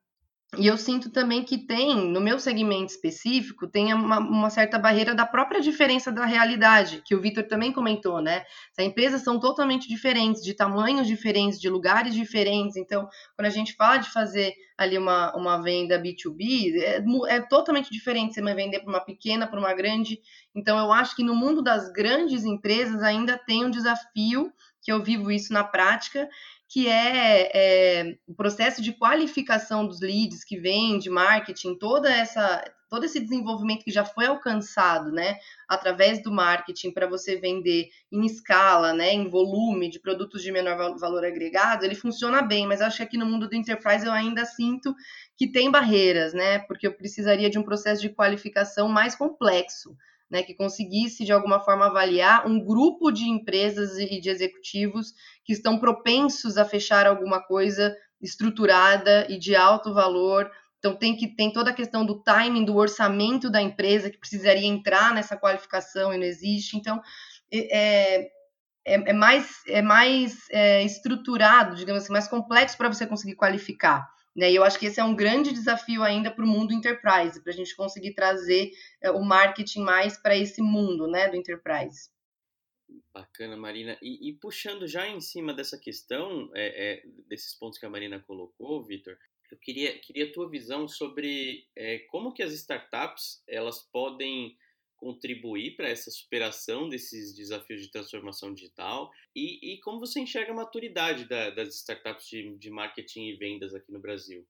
e 0.58 0.66
eu 0.66 0.76
sinto 0.76 1.08
também 1.08 1.42
que 1.42 1.56
tem, 1.56 1.96
no 1.96 2.20
meu 2.20 2.38
segmento 2.38 2.92
específico, 2.92 3.66
tem 3.66 3.94
uma, 3.94 4.18
uma, 4.18 4.50
certa 4.50 4.78
barreira 4.78 5.14
da 5.14 5.24
própria 5.24 5.62
diferença 5.62 6.12
da 6.12 6.26
realidade, 6.26 7.02
que 7.06 7.14
o 7.14 7.22
Vitor 7.22 7.44
também 7.44 7.72
comentou, 7.72 8.20
né? 8.20 8.44
As 8.78 8.84
empresas 8.84 9.22
são 9.22 9.40
totalmente 9.40 9.88
diferentes, 9.88 10.42
de 10.42 10.52
tamanhos 10.52 11.06
diferentes, 11.06 11.58
de 11.58 11.70
lugares 11.70 12.14
diferentes. 12.14 12.76
Então, 12.76 13.08
quando 13.34 13.46
a 13.46 13.50
gente 13.50 13.74
fala 13.74 13.96
de 13.96 14.10
fazer 14.10 14.52
ali 14.76 14.98
uma, 14.98 15.34
uma 15.34 15.62
venda 15.62 15.98
B2B, 15.98 16.74
é, 16.82 17.02
é 17.28 17.40
totalmente 17.40 17.90
diferente 17.90 18.34
você 18.34 18.42
vai 18.42 18.54
vender 18.54 18.80
para 18.80 18.90
uma 18.90 19.00
pequena, 19.00 19.46
para 19.46 19.58
uma 19.58 19.72
grande. 19.72 20.20
Então, 20.54 20.78
eu 20.78 20.92
acho 20.92 21.16
que 21.16 21.24
no 21.24 21.34
mundo 21.34 21.62
das 21.62 21.90
grandes 21.90 22.44
empresas 22.44 23.02
ainda 23.02 23.38
tem 23.38 23.64
um 23.64 23.70
desafio, 23.70 24.52
que 24.82 24.92
eu 24.92 25.02
vivo 25.02 25.30
isso 25.30 25.52
na 25.52 25.64
prática, 25.64 26.28
que 26.72 26.88
é, 26.88 27.50
é, 27.54 28.16
o 28.26 28.34
processo 28.34 28.80
de 28.80 28.94
qualificação 28.94 29.86
dos 29.86 30.00
leads 30.00 30.42
que 30.42 30.58
vem 30.58 30.98
de 30.98 31.10
marketing, 31.10 31.76
toda 31.76 32.10
essa 32.10 32.64
todo 32.88 33.04
esse 33.04 33.20
desenvolvimento 33.20 33.84
que 33.84 33.90
já 33.90 34.04
foi 34.04 34.26
alcançado, 34.26 35.10
né, 35.10 35.38
através 35.66 36.22
do 36.22 36.30
marketing 36.30 36.90
para 36.90 37.06
você 37.06 37.36
vender 37.36 37.88
em 38.10 38.26
escala, 38.26 38.92
né, 38.92 39.14
em 39.14 39.30
volume 39.30 39.90
de 39.90 39.98
produtos 39.98 40.42
de 40.42 40.52
menor 40.52 40.98
valor 40.98 41.24
agregado, 41.24 41.86
ele 41.86 41.94
funciona 41.94 42.42
bem, 42.42 42.66
mas 42.66 42.82
acho 42.82 42.98
que 42.98 43.02
aqui 43.02 43.16
no 43.16 43.24
mundo 43.24 43.48
do 43.48 43.54
enterprise 43.54 44.04
eu 44.04 44.12
ainda 44.12 44.44
sinto 44.44 44.94
que 45.38 45.50
tem 45.50 45.70
barreiras, 45.70 46.34
né, 46.34 46.58
porque 46.60 46.86
eu 46.86 46.94
precisaria 46.94 47.48
de 47.48 47.58
um 47.58 47.62
processo 47.62 48.02
de 48.02 48.10
qualificação 48.10 48.88
mais 48.88 49.14
complexo 49.14 49.96
né, 50.32 50.42
que 50.42 50.54
conseguisse 50.54 51.26
de 51.26 51.32
alguma 51.32 51.60
forma 51.60 51.86
avaliar 51.86 52.46
um 52.46 52.58
grupo 52.58 53.12
de 53.12 53.28
empresas 53.28 53.98
e 53.98 54.18
de 54.18 54.30
executivos 54.30 55.12
que 55.44 55.52
estão 55.52 55.78
propensos 55.78 56.56
a 56.56 56.64
fechar 56.64 57.06
alguma 57.06 57.38
coisa 57.38 57.94
estruturada 58.18 59.26
e 59.28 59.38
de 59.38 59.54
alto 59.54 59.92
valor. 59.92 60.50
Então 60.78 60.96
tem 60.96 61.14
que 61.14 61.36
tem 61.36 61.52
toda 61.52 61.68
a 61.70 61.74
questão 61.74 62.06
do 62.06 62.22
timing, 62.22 62.64
do 62.64 62.76
orçamento 62.76 63.50
da 63.50 63.60
empresa 63.60 64.08
que 64.08 64.18
precisaria 64.18 64.66
entrar 64.66 65.14
nessa 65.14 65.36
qualificação 65.36 66.14
e 66.14 66.16
não 66.16 66.24
existe. 66.24 66.78
Então 66.78 66.98
é, 67.52 68.22
é, 68.22 68.30
é 68.84 69.12
mais, 69.12 69.60
é 69.68 69.82
mais 69.82 70.38
é, 70.50 70.82
estruturado, 70.82 71.76
digamos 71.76 72.04
assim, 72.04 72.12
mais 72.12 72.26
complexo 72.26 72.78
para 72.78 72.88
você 72.88 73.06
conseguir 73.06 73.36
qualificar. 73.36 74.08
Né? 74.34 74.50
E 74.50 74.56
eu 74.56 74.64
acho 74.64 74.78
que 74.78 74.86
esse 74.86 75.00
é 75.00 75.04
um 75.04 75.14
grande 75.14 75.52
desafio 75.52 76.02
ainda 76.02 76.30
para 76.30 76.44
o 76.44 76.48
mundo 76.48 76.72
enterprise, 76.72 77.42
para 77.42 77.52
a 77.52 77.56
gente 77.56 77.76
conseguir 77.76 78.14
trazer 78.14 78.72
é, 79.00 79.10
o 79.10 79.22
marketing 79.22 79.80
mais 79.80 80.16
para 80.16 80.36
esse 80.36 80.62
mundo 80.62 81.06
né, 81.06 81.28
do 81.28 81.36
enterprise. 81.36 82.10
Bacana, 83.12 83.56
Marina. 83.56 83.98
E, 84.02 84.30
e 84.30 84.32
puxando 84.34 84.86
já 84.86 85.06
em 85.06 85.20
cima 85.20 85.52
dessa 85.52 85.78
questão, 85.78 86.50
é, 86.54 86.92
é, 86.92 87.02
desses 87.28 87.54
pontos 87.54 87.78
que 87.78 87.86
a 87.86 87.90
Marina 87.90 88.20
colocou, 88.20 88.82
Vitor, 88.82 89.16
eu 89.50 89.58
queria, 89.58 89.98
queria 89.98 90.24
a 90.24 90.32
tua 90.32 90.48
visão 90.48 90.88
sobre 90.88 91.66
é, 91.76 91.98
como 92.10 92.32
que 92.32 92.42
as 92.42 92.52
startups 92.54 93.42
elas 93.46 93.82
podem 93.92 94.56
contribuir 95.02 95.74
para 95.74 95.88
essa 95.88 96.12
superação 96.12 96.88
desses 96.88 97.34
desafios 97.34 97.82
de 97.82 97.90
transformação 97.90 98.54
digital 98.54 99.10
e, 99.34 99.74
e 99.74 99.80
como 99.80 99.98
você 99.98 100.20
enxerga 100.20 100.52
a 100.52 100.54
maturidade 100.54 101.28
da, 101.28 101.50
das 101.50 101.74
startups 101.74 102.28
de, 102.28 102.56
de 102.56 102.70
marketing 102.70 103.26
e 103.26 103.36
vendas 103.36 103.74
aqui 103.74 103.90
no 103.90 103.98
Brasil? 103.98 104.46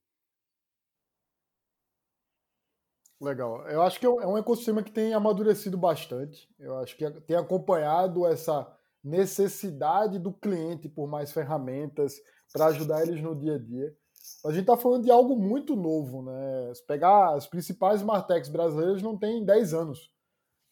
Legal. 3.19 3.67
Eu 3.69 3.81
acho 3.81 3.99
que 3.99 4.05
é 4.05 4.11
um 4.11 4.37
é 4.37 4.41
ecossistema 4.41 4.83
que 4.83 4.91
tem 4.91 5.15
amadurecido 5.15 5.79
bastante. 5.79 6.47
Eu 6.59 6.77
acho 6.79 6.97
que 6.97 7.11
tem 7.23 7.37
acompanhado 7.37 8.27
essa 8.27 8.71
necessidade 9.03 10.19
do 10.19 10.33
cliente 10.33 10.89
por 10.89 11.09
mais 11.09 11.33
ferramentas 11.33 12.21
para 12.53 12.67
ajudar 12.67 13.03
eles 13.03 13.23
no 13.23 13.35
dia 13.35 13.55
a 13.55 13.59
dia. 13.59 13.97
A 14.45 14.51
gente 14.51 14.63
está 14.63 14.77
falando 14.77 15.05
de 15.05 15.11
algo 15.11 15.35
muito 15.35 15.75
novo, 15.75 16.23
né? 16.23 16.75
Se 16.75 16.85
pegar 16.85 17.35
as 17.35 17.47
principais 17.47 18.03
Martechs 18.03 18.51
brasileiras 18.51 19.01
não 19.01 19.17
tem 19.17 19.45
10 19.45 19.73
anos. 19.73 20.12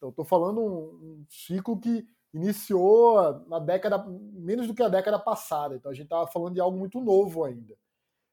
Então, 0.01 0.09
estou 0.09 0.25
falando 0.25 0.63
um, 0.63 1.19
um, 1.21 1.27
ciclo 1.29 1.79
que 1.79 2.07
iniciou 2.33 3.45
na 3.47 3.59
década, 3.59 4.03
menos 4.33 4.67
do 4.67 4.75
que 4.75 4.83
a 4.83 4.89
década 4.89 5.19
passada. 5.19 5.77
Então, 5.77 5.93
a 5.93 5.95
gente 5.95 6.05
estava 6.05 6.27
falando 6.27 6.55
de 6.55 6.61
algo 6.61 6.79
muito 6.79 6.99
novo 7.03 7.45
ainda. 7.45 7.77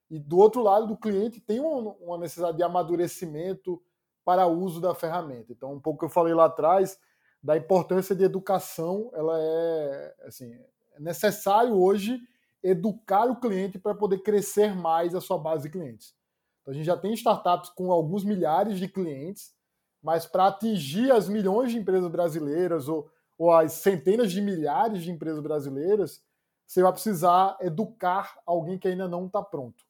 E 0.09 0.17
do 0.17 0.37
outro 0.37 0.63
lado, 0.63 0.87
do 0.87 0.95
cliente 0.95 1.41
tem 1.41 1.59
uma 1.59 2.17
necessidade 2.17 2.55
de 2.55 2.63
amadurecimento 2.63 3.83
para 4.23 4.47
o 4.47 4.57
uso 4.57 4.79
da 4.79 4.95
ferramenta. 4.95 5.51
Então, 5.51 5.73
um 5.73 5.79
pouco 5.79 5.99
que 5.99 6.05
eu 6.05 6.09
falei 6.09 6.33
lá 6.33 6.45
atrás, 6.45 6.97
da 7.43 7.57
importância 7.57 8.15
de 8.15 8.23
educação, 8.23 9.11
ela 9.13 9.37
é, 9.37 10.15
assim, 10.25 10.53
é 10.93 10.99
necessário 11.01 11.77
hoje 11.77 12.17
educar 12.63 13.25
o 13.25 13.41
cliente 13.41 13.77
para 13.77 13.93
poder 13.93 14.19
crescer 14.19 14.73
mais 14.73 15.13
a 15.13 15.19
sua 15.19 15.37
base 15.37 15.63
de 15.63 15.69
clientes. 15.69 16.15
Então, 16.61 16.71
a 16.71 16.75
gente 16.75 16.85
já 16.85 16.95
tem 16.95 17.13
startups 17.13 17.69
com 17.71 17.91
alguns 17.91 18.23
milhares 18.23 18.79
de 18.79 18.87
clientes, 18.87 19.53
mas 20.01 20.25
para 20.25 20.47
atingir 20.47 21.11
as 21.11 21.27
milhões 21.27 21.71
de 21.71 21.77
empresas 21.77 22.09
brasileiras 22.09 22.87
ou, 22.87 23.09
ou 23.37 23.51
as 23.51 23.73
centenas 23.73 24.31
de 24.31 24.41
milhares 24.41 25.03
de 25.03 25.11
empresas 25.11 25.41
brasileiras, 25.41 26.21
você 26.65 26.81
vai 26.81 26.91
precisar 26.91 27.57
educar 27.61 28.37
alguém 28.45 28.77
que 28.77 28.87
ainda 28.87 29.07
não 29.07 29.27
está 29.27 29.41
pronto. 29.41 29.85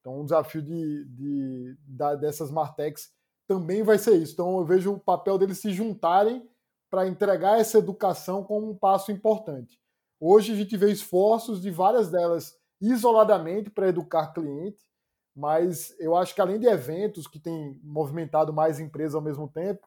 Então, 0.00 0.20
o 0.20 0.24
desafio 0.24 0.62
de, 0.62 1.04
de, 1.04 1.76
de, 1.86 2.16
dessas 2.20 2.50
Martex 2.50 3.12
também 3.46 3.82
vai 3.82 3.98
ser 3.98 4.14
isso. 4.16 4.32
Então, 4.32 4.58
eu 4.58 4.64
vejo 4.64 4.92
o 4.92 5.00
papel 5.00 5.36
deles 5.36 5.58
se 5.58 5.72
juntarem 5.72 6.48
para 6.88 7.06
entregar 7.06 7.58
essa 7.58 7.78
educação 7.78 8.42
como 8.42 8.70
um 8.70 8.76
passo 8.76 9.12
importante. 9.12 9.78
Hoje, 10.18 10.52
a 10.52 10.56
gente 10.56 10.76
vê 10.76 10.90
esforços 10.90 11.60
de 11.60 11.70
várias 11.70 12.10
delas 12.10 12.56
isoladamente 12.80 13.70
para 13.70 13.88
educar 13.88 14.32
cliente, 14.32 14.89
mas 15.34 15.94
eu 15.98 16.16
acho 16.16 16.34
que 16.34 16.40
além 16.40 16.58
de 16.58 16.66
eventos 16.66 17.26
que 17.26 17.38
têm 17.38 17.80
movimentado 17.82 18.52
mais 18.52 18.80
empresas 18.80 19.14
ao 19.14 19.20
mesmo 19.20 19.48
tempo, 19.48 19.86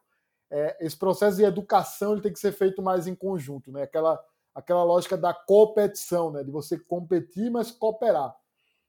é, 0.50 0.76
esse 0.80 0.96
processo 0.96 1.36
de 1.36 1.44
educação 1.44 2.12
ele 2.12 2.22
tem 2.22 2.32
que 2.32 2.38
ser 2.38 2.52
feito 2.52 2.82
mais 2.82 3.06
em 3.06 3.14
conjunto, 3.14 3.72
né? 3.72 3.82
Aquela, 3.82 4.22
aquela 4.54 4.84
lógica 4.84 5.16
da 5.16 5.34
competição, 5.34 6.30
né? 6.30 6.42
De 6.42 6.50
você 6.50 6.78
competir, 6.78 7.50
mas 7.50 7.70
cooperar. 7.70 8.34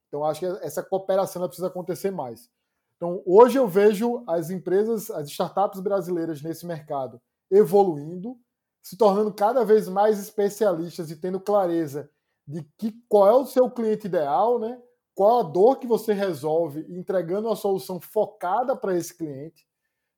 Então 0.07 0.23
acho 0.23 0.39
que 0.39 0.45
essa 0.65 0.83
cooperação 0.83 1.45
precisa 1.47 1.67
acontecer 1.67 2.11
mais. 2.11 2.49
Então 2.95 3.21
hoje 3.25 3.57
eu 3.57 3.67
vejo 3.67 4.23
as 4.27 4.49
empresas, 4.49 5.09
as 5.11 5.27
startups 5.27 5.79
brasileiras 5.79 6.41
nesse 6.41 6.65
mercado 6.65 7.21
evoluindo, 7.51 8.37
se 8.81 8.97
tornando 8.97 9.33
cada 9.33 9.63
vez 9.63 9.87
mais 9.87 10.19
especialistas 10.19 11.11
e 11.11 11.15
tendo 11.15 11.39
clareza 11.39 12.09
de 12.47 12.63
que 12.77 12.93
qual 13.09 13.27
é 13.27 13.33
o 13.33 13.45
seu 13.45 13.69
cliente 13.69 14.07
ideal, 14.07 14.59
né? 14.59 14.79
Qual 15.15 15.39
a 15.39 15.43
dor 15.43 15.79
que 15.79 15.87
você 15.87 16.13
resolve 16.13 16.85
entregando 16.89 17.47
uma 17.47 17.55
solução 17.55 18.01
focada 18.01 18.75
para 18.75 18.95
esse 18.97 19.17
cliente. 19.17 19.65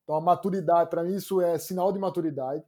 Então, 0.02 0.16
a 0.16 0.20
maturidade, 0.20 0.90
para 0.90 1.04
mim, 1.04 1.14
isso 1.14 1.40
é 1.40 1.56
sinal 1.56 1.92
de 1.92 2.00
maturidade. 2.00 2.64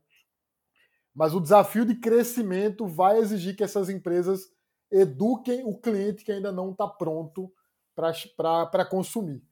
Mas 1.13 1.35
o 1.35 1.41
desafio 1.41 1.85
de 1.85 1.97
crescimento 1.97 2.87
vai 2.87 3.19
exigir 3.19 3.57
que 3.57 3.65
essas 3.65 3.89
empresas 3.91 4.49
eduquem 4.91 5.65
o 5.65 5.77
cliente 5.77 6.25
que 6.25 6.31
ainda 6.31 6.53
não 6.53 6.71
está 6.71 6.87
pronto 6.87 7.53
para 7.97 8.85
consumir. 8.85 9.43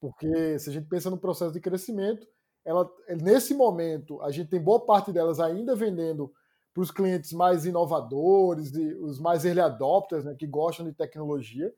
Porque 0.00 0.58
se 0.58 0.70
a 0.70 0.72
gente 0.72 0.88
pensa 0.88 1.10
no 1.10 1.18
processo 1.18 1.52
de 1.52 1.60
crescimento, 1.60 2.26
ela, 2.64 2.90
nesse 3.20 3.54
momento, 3.54 4.20
a 4.22 4.30
gente 4.30 4.48
tem 4.48 4.62
boa 4.62 4.80
parte 4.84 5.12
delas 5.12 5.40
ainda 5.40 5.76
vendendo 5.76 6.32
para 6.72 6.82
os 6.82 6.90
clientes 6.90 7.32
mais 7.32 7.66
inovadores, 7.66 8.74
e 8.74 8.94
os 8.94 9.20
mais 9.20 9.44
early 9.44 9.60
adopters, 9.60 10.24
né, 10.24 10.34
que 10.34 10.46
gostam 10.46 10.86
de 10.86 10.92
tecnologia 10.92 11.72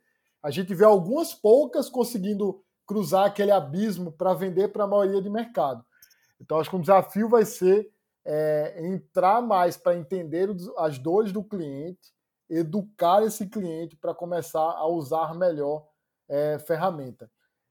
a 0.47 0.51
gente 0.53 0.73
vê 0.77 0.85
algumas 0.85 1.35
poucas 1.35 1.91
conseguindo 1.91 2.63
cruzar 2.87 3.27
aquele 3.27 3.51
abismo 3.51 4.13
para 4.13 4.33
vender 4.33 4.69
para 4.69 4.85
a 4.85 4.87
maioria 4.87 5.21
de 5.21 5.29
mercado. 5.29 5.85
Então, 6.41 6.61
acho 6.61 6.71
que 6.71 6.77
o 6.77 6.81
desafio 6.81 7.29
vai 7.29 7.45
ser 7.45 7.91
é, 8.25 8.77
entrar 8.87 9.43
mais 9.43 9.77
para 9.77 9.97
entender 9.97 10.49
as 10.79 10.99
dores 11.01 11.33
do 11.33 11.43
cliente, 11.43 12.15
educar 12.49 13.25
esse 13.25 13.49
cliente 13.49 13.97
para 13.97 14.15
começar 14.15 14.61
a 14.61 14.87
usar 14.87 15.35
melhor 15.35 15.89
é, 16.29 16.61
ferramenta. 16.61 17.29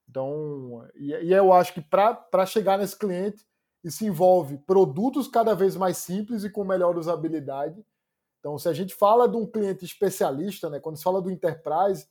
Então, 0.09 0.85
e, 0.95 1.11
e 1.13 1.31
eu 1.31 1.53
acho 1.53 1.73
que 1.73 1.81
para 1.81 2.45
chegar 2.45 2.77
nesse 2.77 2.99
cliente, 2.99 3.47
isso 3.85 4.03
envolve 4.03 4.57
produtos 4.57 5.29
cada 5.29 5.55
vez 5.55 5.77
mais 5.77 5.95
simples 5.95 6.43
e 6.43 6.49
com 6.49 6.65
melhor 6.65 6.97
usabilidade. 6.97 7.81
Então, 8.41 8.59
se 8.59 8.67
a 8.67 8.73
gente 8.73 8.93
fala 8.93 9.29
de 9.29 9.37
um 9.37 9.49
cliente 9.49 9.85
especialista, 9.85 10.69
né, 10.69 10.77
quando 10.81 10.97
se 10.97 11.03
fala 11.03 11.21
do 11.21 11.31
enterprise, 11.31 12.05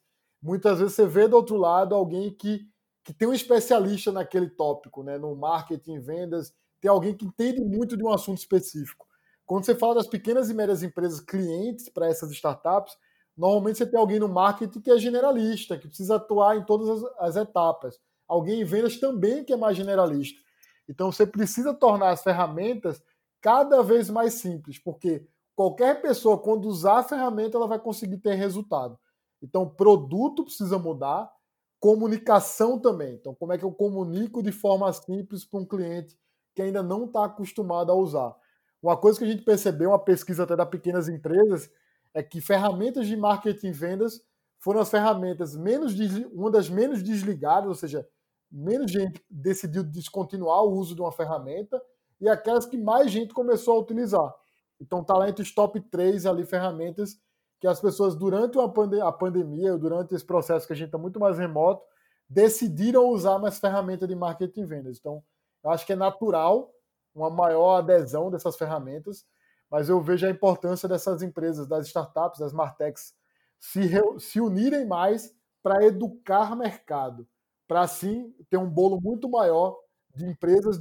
muitas 0.45 0.79
vezes 0.79 0.95
você 0.95 1.07
vê 1.07 1.27
do 1.27 1.37
outro 1.37 1.57
lado 1.57 1.95
alguém 1.95 2.31
que, 2.31 2.69
que 3.03 3.15
tem 3.15 3.27
um 3.27 3.33
especialista 3.33 4.13
naquele 4.13 4.51
tópico, 4.51 5.03
né? 5.03 5.17
no 5.17 5.35
marketing, 5.35 6.01
vendas, 6.01 6.53
tem 6.83 6.91
alguém 6.91 7.17
que 7.17 7.25
entende 7.25 7.65
muito 7.65 7.97
de 7.97 8.05
um 8.05 8.13
assunto 8.13 8.39
específico. 8.39 9.07
Quando 9.47 9.65
você 9.65 9.75
fala 9.75 9.95
das 9.95 10.07
pequenas 10.07 10.51
e 10.51 10.55
médias 10.55 10.83
empresas 10.83 11.19
clientes 11.19 11.89
para 11.89 12.09
essas 12.09 12.31
startups, 12.31 12.95
normalmente 13.35 13.79
você 13.79 13.87
tem 13.87 13.99
alguém 13.99 14.19
no 14.19 14.29
marketing 14.29 14.81
que 14.81 14.91
é 14.91 14.99
generalista, 14.99 15.79
que 15.79 15.89
precisa 15.89 16.17
atuar 16.17 16.59
em 16.59 16.65
todas 16.65 16.91
as, 16.91 17.11
as 17.19 17.37
etapas. 17.37 17.99
Alguém 18.29 18.61
em 18.61 18.65
vendas 18.65 18.99
também 18.99 19.45
que 19.45 19.53
é 19.53 19.57
mais 19.57 19.77
generalista. 19.79 20.39
Então 20.87 21.11
você 21.11 21.27
precisa 21.27 21.73
tornar 21.73 22.11
as 22.11 22.23
ferramentas 22.23 23.03
cada 23.41 23.83
vez 23.83 24.11
mais 24.11 24.35
simples, 24.35 24.79
porque 24.79 25.27
qualquer 25.57 26.03
pessoa, 26.03 26.39
quando 26.39 26.67
usar 26.67 26.99
a 26.99 27.03
ferramenta, 27.03 27.57
ela 27.57 27.67
vai 27.67 27.79
conseguir 27.79 28.19
ter 28.19 28.35
resultado. 28.35 28.99
Então, 29.43 29.69
produto 29.69 30.45
precisa 30.45 30.79
mudar, 30.79 31.31
comunicação 31.79 32.79
também. 32.79 33.15
Então, 33.15 33.35
como 33.35 33.53
é 33.53 33.59
que 33.59 33.65
eu 33.65 33.73
comunico 33.73 34.43
de 34.43 34.53
forma 34.53 34.93
simples 34.93 35.45
para 35.45 35.61
um 35.61 35.67
cliente 35.67 36.19
que 36.55 36.63
ainda 36.63 36.83
não 36.83 37.05
está 37.05 37.25
acostumado 37.25 37.93
a 37.93 37.95
usar? 37.95 38.35
Uma 38.83 38.97
coisa 38.97 39.19
que 39.19 39.25
a 39.25 39.29
gente 39.29 39.45
percebeu, 39.45 39.91
uma 39.91 39.99
pesquisa 39.99 40.45
até 40.45 40.55
das 40.57 40.69
pequenas 40.69 41.09
empresas, 41.09 41.71
é 42.13 42.23
que 42.23 42.41
ferramentas 42.41 43.07
de 43.07 43.17
marketing 43.17 43.69
e 43.69 43.73
vendas 43.73 44.23
foram 44.59 44.81
as 44.81 44.91
ferramentas 44.91 45.55
menos 45.57 45.95
uma 46.33 46.51
das 46.51 46.71
menos 46.71 47.03
desligadas, 47.03 47.69
ou 47.69 47.75
seja, 47.75 48.09
menos 48.51 48.91
gente 48.91 49.23
decidiu 49.29 49.83
descontinuar 49.83 50.63
o 50.63 50.73
uso 50.73 50.95
de 50.95 51.01
uma 51.03 51.13
ferramenta 51.13 51.83
e 52.21 52.29
aquelas 52.29 52.65
que 52.65 52.79
mais 52.79 53.11
gente 53.11 53.35
começou 53.35 53.75
a 53.75 53.81
utilizar. 53.81 54.35
Então 54.81 55.01
está 55.01 55.15
lá 55.19 55.29
entre 55.29 55.43
os 55.43 55.53
top 55.53 55.81
3 55.81 56.25
ali 56.25 56.47
ferramentas 56.47 57.19
que 57.65 57.69
as 57.69 57.81
pessoas 57.81 58.15
durante 58.15 58.59
a, 58.59 58.69
pande 58.69 59.01
a 59.01 59.11
pandemia, 59.11 59.79
durante 59.79 60.15
esse 60.15 60.23
processo 60.23 60.67
que 60.67 60.75
a 60.75 60.77
gente 60.77 60.89
está 60.89 60.99
muito 60.99 61.19
mais 61.19 61.39
remoto, 61.39 61.83
decidiram 62.29 63.09
usar 63.09 63.39
mais 63.39 63.59
ferramentas 63.59 64.07
de 64.07 64.15
marketing 64.15 64.61
e 64.61 64.67
vendas. 64.67 64.99
Então, 64.99 65.25
eu 65.65 65.71
acho 65.71 65.87
que 65.87 65.95
é 65.95 65.97
natural 65.97 66.71
uma 67.15 67.31
maior 67.31 67.77
adesão 67.79 68.31
dessas 68.31 68.55
ferramentas, 68.59 69.25
mas 69.71 69.89
eu 69.89 69.99
vejo 70.03 70.27
a 70.27 70.31
importância 70.31 70.87
dessas 70.87 71.23
empresas, 71.23 71.67
das 71.67 71.87
startups, 71.87 72.39
das 72.39 72.53
martechs, 72.53 73.15
se, 73.59 73.81
se 74.19 74.43
unirem 74.43 74.87
mais 74.87 75.35
para 75.63 75.87
educar 75.87 76.55
mercado, 76.55 77.27
para 77.67 77.81
assim 77.81 78.31
ter 78.51 78.59
um 78.59 78.69
bolo 78.69 79.01
muito 79.01 79.27
maior 79.27 79.75
de 80.15 80.27
empresas 80.27 80.79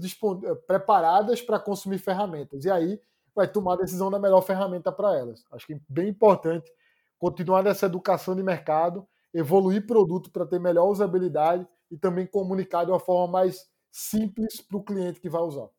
preparadas 0.67 1.41
para 1.41 1.61
consumir 1.61 1.99
ferramentas. 1.99 2.65
E 2.65 2.69
aí 2.69 2.99
vai 3.35 3.51
tomar 3.51 3.73
a 3.73 3.77
decisão 3.77 4.11
da 4.11 4.19
melhor 4.19 4.41
ferramenta 4.41 4.91
para 4.91 5.17
elas. 5.17 5.43
Acho 5.51 5.67
que 5.67 5.73
é 5.73 5.79
bem 5.89 6.09
importante 6.09 6.71
continuar 7.17 7.63
nessa 7.63 7.85
educação 7.85 8.35
de 8.35 8.43
mercado, 8.43 9.07
evoluir 9.33 9.87
produto 9.87 10.29
para 10.29 10.45
ter 10.45 10.59
melhor 10.59 10.89
usabilidade 10.89 11.65
e 11.89 11.97
também 11.97 12.27
comunicar 12.27 12.83
de 12.83 12.91
uma 12.91 12.99
forma 12.99 13.31
mais 13.31 13.69
simples 13.89 14.59
para 14.59 14.77
o 14.77 14.83
cliente 14.83 15.21
que 15.21 15.29
vai 15.29 15.41
usar. 15.41 15.69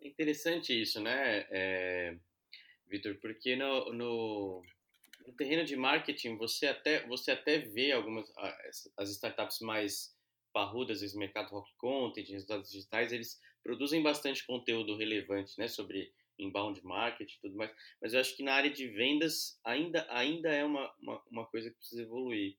É 0.00 0.06
interessante 0.06 0.80
isso, 0.80 1.00
né, 1.00 1.46
é, 1.50 2.16
Vitor? 2.86 3.16
Porque 3.20 3.56
no, 3.56 3.92
no, 3.92 4.62
no, 5.26 5.32
terreno 5.34 5.64
de 5.64 5.74
marketing 5.74 6.36
você 6.36 6.66
até, 6.66 7.06
você 7.06 7.32
até 7.32 7.58
vê 7.58 7.90
algumas 7.90 8.30
as 8.96 9.10
startups 9.10 9.60
mais 9.60 10.14
parrudas, 10.52 11.02
esse 11.02 11.18
mercado 11.18 11.50
rock 11.50 11.74
content, 11.76 12.28
resultados 12.28 12.70
digitais, 12.70 13.10
eles 13.10 13.40
produzem 13.64 14.02
bastante 14.02 14.46
conteúdo 14.46 14.96
relevante, 14.96 15.58
né, 15.58 15.66
sobre 15.66 16.12
inbound 16.38 16.84
marketing 16.84 17.34
e 17.36 17.40
tudo 17.40 17.56
mais, 17.56 17.70
mas 18.00 18.12
eu 18.12 18.20
acho 18.20 18.36
que 18.36 18.42
na 18.42 18.54
área 18.54 18.70
de 18.70 18.88
vendas 18.88 19.58
ainda, 19.64 20.06
ainda 20.10 20.48
é 20.48 20.64
uma, 20.64 20.92
uma, 21.00 21.22
uma 21.30 21.46
coisa 21.46 21.70
que 21.70 21.76
precisa 21.76 22.02
evoluir. 22.02 22.56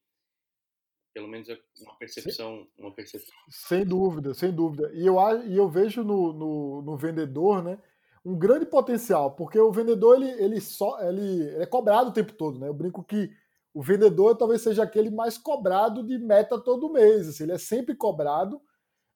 Pelo 1.13 1.29
menos 1.29 1.47
é 1.47 1.57
uma 1.79 1.95
percepção, 1.97 2.67
uma 2.77 2.93
percepção. 2.93 3.33
Sem 3.49 3.85
dúvida, 3.85 4.33
sem 4.33 4.53
dúvida. 4.53 4.91
E 4.93 5.05
eu, 5.05 5.15
e 5.47 5.55
eu 5.55 5.69
vejo 5.69 6.03
no, 6.03 6.33
no, 6.33 6.81
no 6.81 6.97
vendedor, 6.97 7.63
né, 7.63 7.81
um 8.25 8.37
grande 8.37 8.65
potencial, 8.65 9.31
porque 9.31 9.57
o 9.57 9.71
vendedor 9.71 10.15
ele, 10.15 10.29
ele 10.43 10.59
só 10.59 10.99
ele, 11.01 11.21
ele, 11.21 11.63
é 11.63 11.65
cobrado 11.65 12.09
o 12.09 12.13
tempo 12.13 12.33
todo, 12.33 12.59
né? 12.59 12.67
Eu 12.67 12.73
brinco 12.73 13.03
que 13.03 13.29
o 13.73 13.83
vendedor 13.83 14.35
talvez 14.35 14.61
seja 14.61 14.83
aquele 14.83 15.09
mais 15.09 15.37
cobrado 15.37 16.03
de 16.03 16.17
meta 16.17 16.59
todo 16.59 16.91
mês, 16.91 17.27
assim, 17.29 17.43
ele 17.43 17.51
é 17.51 17.57
sempre 17.57 17.95
cobrado, 17.95 18.59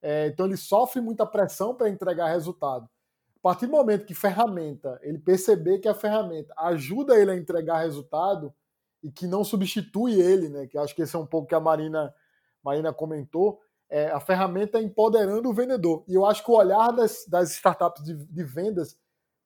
é, 0.01 0.27
então 0.27 0.45
ele 0.45 0.57
sofre 0.57 1.01
muita 1.01 1.25
pressão 1.25 1.73
para 1.73 1.89
entregar 1.89 2.27
resultado. 2.27 2.87
A 3.39 3.41
partir 3.41 3.67
do 3.67 3.71
momento 3.71 4.05
que 4.05 4.13
ferramenta, 4.13 4.99
ele 5.01 5.17
perceber 5.17 5.79
que 5.79 5.87
a 5.87 5.93
ferramenta 5.93 6.53
ajuda 6.57 7.17
ele 7.17 7.31
a 7.31 7.35
entregar 7.35 7.79
resultado 7.79 8.53
e 9.01 9.09
que 9.09 9.25
não 9.27 9.43
substitui 9.43 10.19
ele, 10.19 10.49
né? 10.49 10.67
Que 10.67 10.77
acho 10.77 10.93
que 10.93 11.01
esse 11.01 11.15
é 11.15 11.19
um 11.19 11.25
pouco 11.25 11.47
que 11.47 11.55
a 11.55 11.59
Marina, 11.59 12.13
Marina 12.61 12.93
comentou, 12.93 13.61
é, 13.89 14.11
a 14.11 14.19
ferramenta 14.19 14.77
é 14.77 14.81
empoderando 14.81 15.49
o 15.49 15.53
vendedor. 15.53 16.03
E 16.07 16.13
eu 16.13 16.25
acho 16.25 16.43
que 16.43 16.51
o 16.51 16.55
olhar 16.55 16.91
das, 16.91 17.25
das 17.27 17.51
startups 17.51 18.03
de, 18.03 18.13
de 18.13 18.43
vendas 18.43 18.99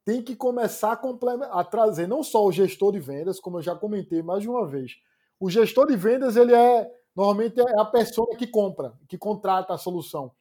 tem 0.04 0.22
que 0.22 0.36
começar 0.36 1.00
a, 1.00 1.60
a, 1.60 1.64
trazer 1.64 2.08
não 2.08 2.24
só 2.24 2.44
o 2.46 2.52
gestor 2.52 2.92
de 2.92 3.00
vendas, 3.00 3.40
como 3.40 3.60
eu 3.60 3.62
já 3.62 3.76
comentei 3.76 4.22
mais 4.22 4.42
de 4.42 4.50
uma 4.50 4.68
vez. 4.68 4.94
O 5.40 5.50
gestor 5.50 5.88
de 5.88 5.96
vendas, 5.96 6.36
ele 6.36 6.54
é 6.54 6.92
normalmente 7.16 7.62
é 7.62 7.80
a 7.80 7.86
pessoa 7.86 8.36
que 8.36 8.48
compra, 8.48 8.94
que 9.08 9.18
contrata 9.18 9.74
a 9.74 9.78
solução. 9.78 10.32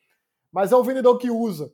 Mas 0.50 0.72
é 0.72 0.76
o 0.76 0.82
vendedor 0.82 1.18
que 1.18 1.30
usa. 1.30 1.72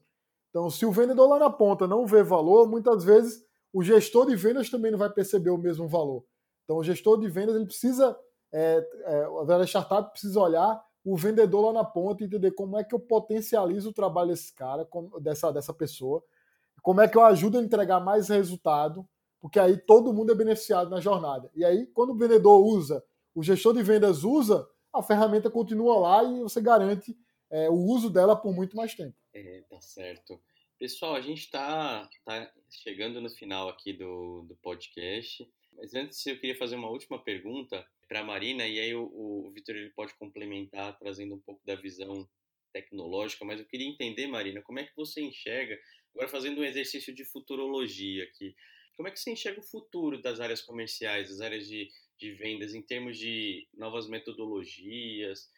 Então, 0.51 0.71
se 0.71 0.87
o 0.87 0.93
vendedor 0.93 1.29
lá 1.29 1.39
na 1.39 1.51
ponta 1.51 1.87
não 1.87 2.07
vê 2.07 2.23
valor, 2.23 2.69
muitas 2.69 3.05
vezes 3.05 3.45
o 3.73 3.83
gestor 3.83 4.27
de 4.27 4.35
vendas 4.35 4.71
também 4.71 4.91
não 4.91 4.99
vai 4.99 5.11
perceber 5.11 5.51
o 5.51 5.59
mesmo 5.59 5.87
valor. 5.87 6.25
Então, 6.65 6.77
o 6.79 6.85
gestor 6.85 7.19
de 7.19 7.29
vendas 7.29 7.57
ele 7.57 7.67
precisa, 7.67 8.19
é, 8.53 8.87
é, 9.05 9.53
a 9.55 9.67
startup 9.67 10.11
precisa 10.11 10.41
olhar 10.41 10.83
o 11.05 11.17
vendedor 11.17 11.67
lá 11.67 11.73
na 11.73 11.85
ponta 11.85 12.23
e 12.23 12.27
entender 12.27 12.51
como 12.53 12.79
é 12.79 12.85
que 12.85 12.95
eu 12.95 13.01
potencializo 13.01 13.91
o 13.91 13.95
trabalho 13.95 14.31
desse 14.31 14.55
cara, 14.55 14.87
dessa, 15.21 15.51
dessa 15.51 15.73
pessoa, 15.73 16.23
como 16.83 17.01
é 17.01 17.09
que 17.09 17.17
eu 17.17 17.25
ajudo 17.25 17.59
a 17.59 17.63
entregar 17.63 18.01
mais 18.01 18.29
resultado, 18.29 19.07
porque 19.41 19.59
aí 19.59 19.77
todo 19.77 20.13
mundo 20.13 20.33
é 20.33 20.35
beneficiado 20.35 20.91
na 20.91 21.01
jornada. 21.01 21.51
E 21.55 21.65
aí, 21.65 21.87
quando 21.87 22.11
o 22.11 22.17
vendedor 22.17 22.61
usa, 22.65 23.03
o 23.35 23.43
gestor 23.43 23.73
de 23.73 23.83
vendas 23.83 24.25
usa, 24.25 24.67
a 24.93 25.03
ferramenta 25.03 25.51
continua 25.51 25.99
lá 25.99 26.25
e 26.25 26.43
você 26.43 26.61
garante 26.61 27.17
é, 27.51 27.69
o 27.69 27.75
uso 27.75 28.11
dela 28.11 28.37
por 28.37 28.55
muito 28.55 28.77
mais 28.77 28.95
tempo. 28.95 29.17
É, 29.33 29.63
tá 29.69 29.81
certo. 29.81 30.41
Pessoal, 30.79 31.17
a 31.17 31.21
gente 31.21 31.41
está 31.41 32.09
tá 32.25 32.53
chegando 32.71 33.21
no 33.21 33.31
final 33.31 33.69
aqui 33.69 33.93
do, 33.93 34.43
do 34.43 34.55
podcast, 34.57 35.49
mas 35.73 35.95
antes 35.95 36.25
eu 36.27 36.39
queria 36.39 36.57
fazer 36.57 36.77
uma 36.77 36.91
última 36.91 37.23
pergunta 37.23 37.87
para 38.09 38.21
a 38.21 38.25
Marina, 38.25 38.67
e 38.67 38.79
aí 38.79 38.95
o, 38.95 39.05
o 39.05 39.51
Vitor 39.51 39.75
pode 39.95 40.15
complementar 40.15 40.99
trazendo 40.99 41.35
um 41.35 41.41
pouco 41.41 41.61
da 41.67 41.75
visão 41.75 42.29
tecnológica, 42.73 43.45
mas 43.45 43.61
eu 43.61 43.67
queria 43.67 43.89
entender, 43.89 44.27
Marina, 44.27 44.63
como 44.63 44.79
é 44.79 44.85
que 44.85 44.97
você 44.97 45.21
enxerga, 45.21 45.79
agora 46.15 46.29
fazendo 46.29 46.61
um 46.61 46.65
exercício 46.65 47.15
de 47.15 47.25
futurologia 47.25 48.25
aqui, 48.25 48.55
como 48.97 49.09
é 49.09 49.11
que 49.11 49.21
você 49.21 49.31
enxerga 49.31 49.61
o 49.61 49.65
futuro 49.65 50.21
das 50.21 50.41
áreas 50.41 50.61
comerciais, 50.61 51.29
das 51.29 51.41
áreas 51.41 51.67
de, 51.67 51.89
de 52.19 52.33
vendas, 52.33 52.75
em 52.75 52.83
termos 52.83 53.17
de 53.19 53.69
novas 53.75 54.09
metodologias, 54.09 55.51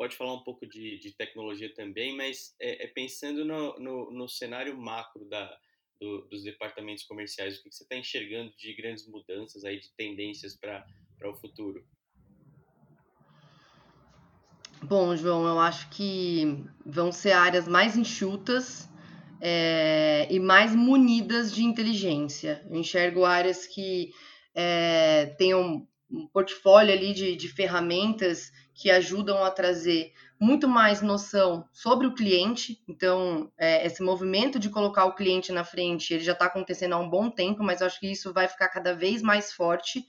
pode 0.00 0.16
falar 0.16 0.32
um 0.32 0.42
pouco 0.42 0.66
de, 0.66 0.98
de 0.98 1.12
tecnologia 1.12 1.70
também, 1.74 2.16
mas 2.16 2.54
é, 2.58 2.84
é 2.84 2.86
pensando 2.86 3.44
no, 3.44 3.78
no, 3.78 4.10
no, 4.10 4.26
cenário 4.30 4.74
macro 4.74 5.26
da, 5.28 5.54
do, 6.00 6.22
dos 6.22 6.42
departamentos 6.42 7.04
comerciais, 7.04 7.58
o 7.58 7.62
que, 7.62 7.68
que 7.68 7.74
você 7.74 7.82
está 7.82 7.96
enxergando 7.96 8.50
de 8.56 8.72
grandes 8.72 9.06
mudanças 9.06 9.62
aí, 9.62 9.78
de 9.78 9.90
tendências 9.98 10.56
para 10.56 10.86
o 11.22 11.34
futuro? 11.34 11.84
Bom, 14.82 15.14
João, 15.14 15.46
eu 15.46 15.58
acho 15.58 15.90
que 15.90 16.64
vão 16.86 17.12
ser 17.12 17.32
áreas 17.32 17.68
mais 17.68 17.94
enxutas 17.94 18.88
é, 19.38 20.26
e 20.30 20.40
mais 20.40 20.74
munidas 20.74 21.54
de 21.54 21.62
inteligência. 21.62 22.66
Eu 22.70 22.76
enxergo 22.76 23.26
áreas 23.26 23.66
que 23.66 24.14
é, 24.54 25.26
tenham 25.36 25.86
um 26.10 26.26
portfólio 26.26 26.94
ali 26.94 27.12
de, 27.12 27.36
de 27.36 27.48
ferramentas 27.48 28.50
que 28.80 28.90
ajudam 28.90 29.44
a 29.44 29.50
trazer 29.50 30.14
muito 30.40 30.66
mais 30.66 31.02
noção 31.02 31.68
sobre 31.70 32.06
o 32.06 32.14
cliente. 32.14 32.82
Então, 32.88 33.52
é, 33.58 33.84
esse 33.84 34.02
movimento 34.02 34.58
de 34.58 34.70
colocar 34.70 35.04
o 35.04 35.14
cliente 35.14 35.52
na 35.52 35.64
frente, 35.64 36.14
ele 36.14 36.24
já 36.24 36.32
está 36.32 36.46
acontecendo 36.46 36.94
há 36.94 36.98
um 36.98 37.10
bom 37.10 37.30
tempo, 37.30 37.62
mas 37.62 37.82
eu 37.82 37.86
acho 37.86 38.00
que 38.00 38.10
isso 38.10 38.32
vai 38.32 38.48
ficar 38.48 38.68
cada 38.68 38.94
vez 38.94 39.20
mais 39.20 39.52
forte. 39.52 40.06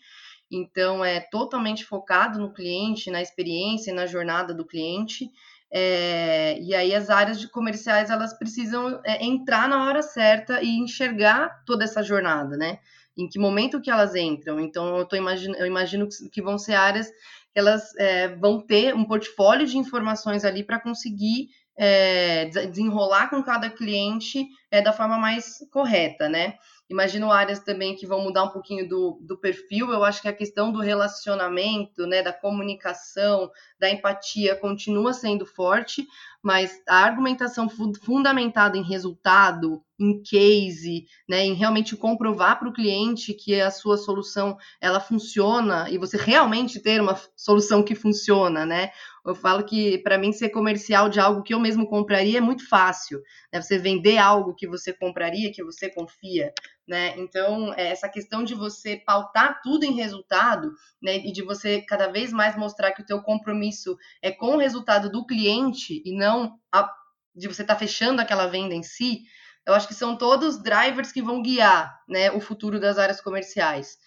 Então, 0.49 1.03
é 1.03 1.19
totalmente 1.19 1.83
focado 1.83 2.39
no 2.39 2.53
cliente, 2.53 3.11
na 3.11 3.21
experiência, 3.21 3.93
na 3.93 4.05
jornada 4.05 4.53
do 4.53 4.65
cliente. 4.65 5.29
É, 5.73 6.57
e 6.61 6.73
aí 6.73 6.95
as 6.95 7.09
áreas 7.09 7.39
de 7.39 7.49
comerciais 7.49 8.09
elas 8.09 8.37
precisam 8.37 9.01
é, 9.05 9.23
entrar 9.23 9.67
na 9.67 9.85
hora 9.85 10.01
certa 10.01 10.61
e 10.61 10.77
enxergar 10.77 11.63
toda 11.65 11.83
essa 11.83 12.01
jornada, 12.01 12.55
né? 12.55 12.79
Em 13.17 13.27
que 13.27 13.39
momento 13.39 13.81
que 13.81 13.91
elas 13.91 14.15
entram? 14.15 14.59
Então 14.59 14.97
eu, 14.97 15.05
tô 15.05 15.15
imagino, 15.15 15.55
eu 15.55 15.65
imagino 15.65 16.07
que 16.31 16.41
vão 16.41 16.57
ser 16.57 16.73
áreas 16.73 17.09
elas 17.53 17.95
é, 17.97 18.29
vão 18.35 18.59
ter 18.59 18.95
um 18.95 19.05
portfólio 19.05 19.67
de 19.67 19.77
informações 19.77 20.45
ali 20.45 20.63
para 20.63 20.79
conseguir 20.79 21.49
é, 21.77 22.45
desenrolar 22.45 23.29
com 23.29 23.41
cada 23.43 23.69
cliente 23.69 24.45
é, 24.69 24.81
da 24.81 24.93
forma 24.93 25.17
mais 25.17 25.57
correta, 25.71 26.29
né? 26.29 26.55
Imagino 26.91 27.31
áreas 27.31 27.59
também 27.61 27.95
que 27.95 28.05
vão 28.05 28.21
mudar 28.21 28.43
um 28.43 28.49
pouquinho 28.49 28.87
do, 28.87 29.17
do 29.21 29.37
perfil. 29.37 29.91
Eu 29.91 30.03
acho 30.03 30.21
que 30.21 30.27
a 30.27 30.33
questão 30.33 30.73
do 30.73 30.81
relacionamento, 30.81 32.05
né, 32.05 32.21
da 32.21 32.33
comunicação, 32.33 33.49
da 33.79 33.89
empatia 33.89 34.57
continua 34.57 35.13
sendo 35.13 35.45
forte, 35.45 36.05
mas 36.43 36.81
a 36.85 36.97
argumentação 36.97 37.69
fundamentada 38.03 38.77
em 38.77 38.83
resultado, 38.83 39.81
em 39.97 40.21
case, 40.21 41.05
né, 41.29 41.45
em 41.45 41.53
realmente 41.53 41.95
comprovar 41.95 42.59
para 42.59 42.67
o 42.67 42.73
cliente 42.73 43.33
que 43.33 43.61
a 43.61 43.71
sua 43.71 43.95
solução 43.97 44.57
ela 44.81 44.99
funciona 44.99 45.89
e 45.89 45.97
você 45.97 46.17
realmente 46.17 46.79
ter 46.81 46.99
uma 46.99 47.17
solução 47.37 47.83
que 47.83 47.95
funciona, 47.95 48.65
né? 48.65 48.91
Eu 49.25 49.35
falo 49.35 49.63
que 49.63 49.99
para 49.99 50.17
mim 50.17 50.31
ser 50.31 50.49
comercial 50.49 51.07
de 51.07 51.19
algo 51.19 51.43
que 51.43 51.53
eu 51.53 51.59
mesmo 51.59 51.87
compraria 51.87 52.39
é 52.39 52.41
muito 52.41 52.67
fácil, 52.67 53.21
né? 53.53 53.61
Você 53.61 53.77
vender 53.77 54.17
algo 54.17 54.55
que 54.55 54.67
você 54.67 54.91
compraria, 54.91 55.51
que 55.51 55.63
você 55.63 55.89
confia, 55.89 56.51
né? 56.87 57.15
Então, 57.17 57.73
é, 57.75 57.89
essa 57.89 58.09
questão 58.09 58.43
de 58.43 58.55
você 58.55 58.97
pautar 58.97 59.61
tudo 59.61 59.83
em 59.83 59.93
resultado, 59.93 60.71
né, 61.01 61.17
e 61.17 61.31
de 61.31 61.43
você 61.43 61.81
cada 61.81 62.07
vez 62.07 62.33
mais 62.33 62.57
mostrar 62.57 62.91
que 62.91 63.01
o 63.01 63.05
teu 63.05 63.21
compromisso 63.21 63.95
é 64.21 64.31
com 64.31 64.55
o 64.55 64.59
resultado 64.59 65.11
do 65.11 65.25
cliente 65.25 66.01
e 66.05 66.17
não 66.17 66.59
a, 66.71 66.91
de 67.35 67.47
você 67.47 67.61
estar 67.61 67.75
tá 67.75 67.79
fechando 67.79 68.21
aquela 68.21 68.47
venda 68.47 68.73
em 68.73 68.83
si, 68.83 69.21
eu 69.65 69.73
acho 69.73 69.87
que 69.87 69.93
são 69.93 70.17
todos 70.17 70.61
drivers 70.61 71.11
que 71.11 71.21
vão 71.21 71.41
guiar, 71.41 72.01
né, 72.07 72.31
o 72.31 72.41
futuro 72.41 72.79
das 72.79 72.97
áreas 72.97 73.21
comerciais. 73.21 73.97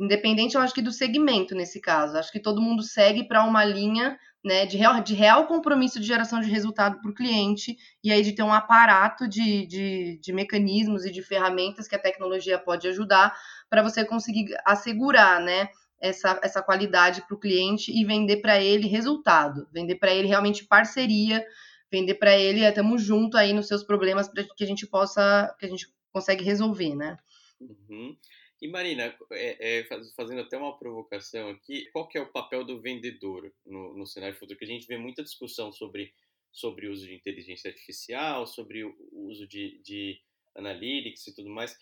Independente, 0.00 0.54
eu 0.54 0.62
acho 0.62 0.72
que 0.72 0.80
do 0.80 0.90
segmento 0.90 1.54
nesse 1.54 1.78
caso. 1.78 2.16
Acho 2.16 2.32
que 2.32 2.40
todo 2.40 2.62
mundo 2.62 2.82
segue 2.82 3.24
para 3.24 3.44
uma 3.44 3.62
linha 3.64 4.18
né, 4.42 4.64
de, 4.64 4.78
real, 4.78 5.02
de 5.02 5.14
real 5.14 5.46
compromisso 5.46 6.00
de 6.00 6.06
geração 6.06 6.40
de 6.40 6.50
resultado 6.50 6.98
para 7.02 7.10
o 7.10 7.14
cliente 7.14 7.76
e 8.02 8.10
aí 8.10 8.22
de 8.22 8.32
ter 8.32 8.42
um 8.42 8.52
aparato 8.52 9.28
de, 9.28 9.66
de, 9.66 10.18
de 10.18 10.32
mecanismos 10.32 11.04
e 11.04 11.10
de 11.10 11.22
ferramentas 11.22 11.86
que 11.86 11.94
a 11.94 12.00
tecnologia 12.00 12.58
pode 12.58 12.88
ajudar 12.88 13.36
para 13.68 13.82
você 13.82 14.02
conseguir 14.02 14.54
assegurar 14.64 15.38
né, 15.38 15.68
essa, 16.00 16.40
essa 16.42 16.62
qualidade 16.62 17.22
para 17.26 17.36
o 17.36 17.38
cliente 17.38 17.92
e 17.92 18.02
vender 18.02 18.38
para 18.38 18.58
ele 18.58 18.88
resultado, 18.88 19.68
vender 19.70 19.96
para 19.96 20.14
ele 20.14 20.28
realmente 20.28 20.64
parceria, 20.64 21.44
vender 21.92 22.14
para 22.14 22.34
ele, 22.34 22.64
estamos 22.64 23.02
junto 23.02 23.36
aí 23.36 23.52
nos 23.52 23.68
seus 23.68 23.84
problemas 23.84 24.28
para 24.28 24.44
que 24.44 24.64
a 24.64 24.66
gente 24.66 24.86
possa, 24.86 25.54
que 25.58 25.66
a 25.66 25.68
gente 25.68 25.92
consegue 26.10 26.42
resolver, 26.42 26.94
né? 26.94 27.18
Uhum. 27.60 28.16
E 28.60 28.68
Marina, 28.68 29.16
é, 29.32 29.78
é, 29.78 29.84
fazendo 30.14 30.42
até 30.42 30.56
uma 30.58 30.78
provocação 30.78 31.48
aqui, 31.48 31.88
qual 31.92 32.06
que 32.06 32.18
é 32.18 32.20
o 32.20 32.30
papel 32.30 32.62
do 32.62 32.80
vendedor 32.80 33.50
no, 33.64 33.96
no 33.96 34.06
cenário 34.06 34.36
futuro? 34.36 34.58
Que 34.58 34.66
a 34.66 34.68
gente 34.68 34.86
vê 34.86 34.98
muita 34.98 35.22
discussão 35.22 35.72
sobre, 35.72 36.12
sobre 36.52 36.86
o 36.86 36.92
uso 36.92 37.06
de 37.06 37.14
inteligência 37.14 37.70
artificial, 37.70 38.46
sobre 38.46 38.84
o 38.84 38.94
uso 39.12 39.46
de, 39.46 39.80
de 39.82 40.20
analytics 40.54 41.26
e 41.26 41.34
tudo 41.34 41.48
mais. 41.48 41.74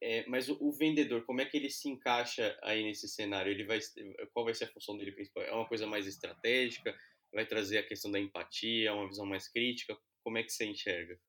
É, 0.00 0.24
mas 0.26 0.48
o, 0.48 0.56
o, 0.60 0.72
vendedor, 0.72 1.26
como 1.26 1.42
é 1.42 1.44
que 1.44 1.58
ele 1.58 1.68
se 1.68 1.90
encaixa 1.90 2.58
aí 2.62 2.82
nesse 2.82 3.06
cenário? 3.06 3.52
Ele 3.52 3.64
vai, 3.64 3.78
qual 4.32 4.46
vai 4.46 4.54
ser 4.54 4.64
a 4.64 4.72
função 4.72 4.96
dele 4.96 5.12
principal? 5.12 5.42
É 5.42 5.52
uma 5.52 5.68
coisa 5.68 5.86
mais 5.86 6.06
estratégica? 6.06 6.96
Vai 7.34 7.44
trazer 7.44 7.78
a 7.78 7.86
questão 7.86 8.10
da 8.10 8.18
empatia, 8.18 8.94
uma 8.94 9.08
visão 9.08 9.26
mais 9.26 9.46
crítica? 9.46 9.94
Como 10.22 10.38
é 10.38 10.42
que 10.42 10.50
você 10.50 10.64
enxerga? 10.64 11.20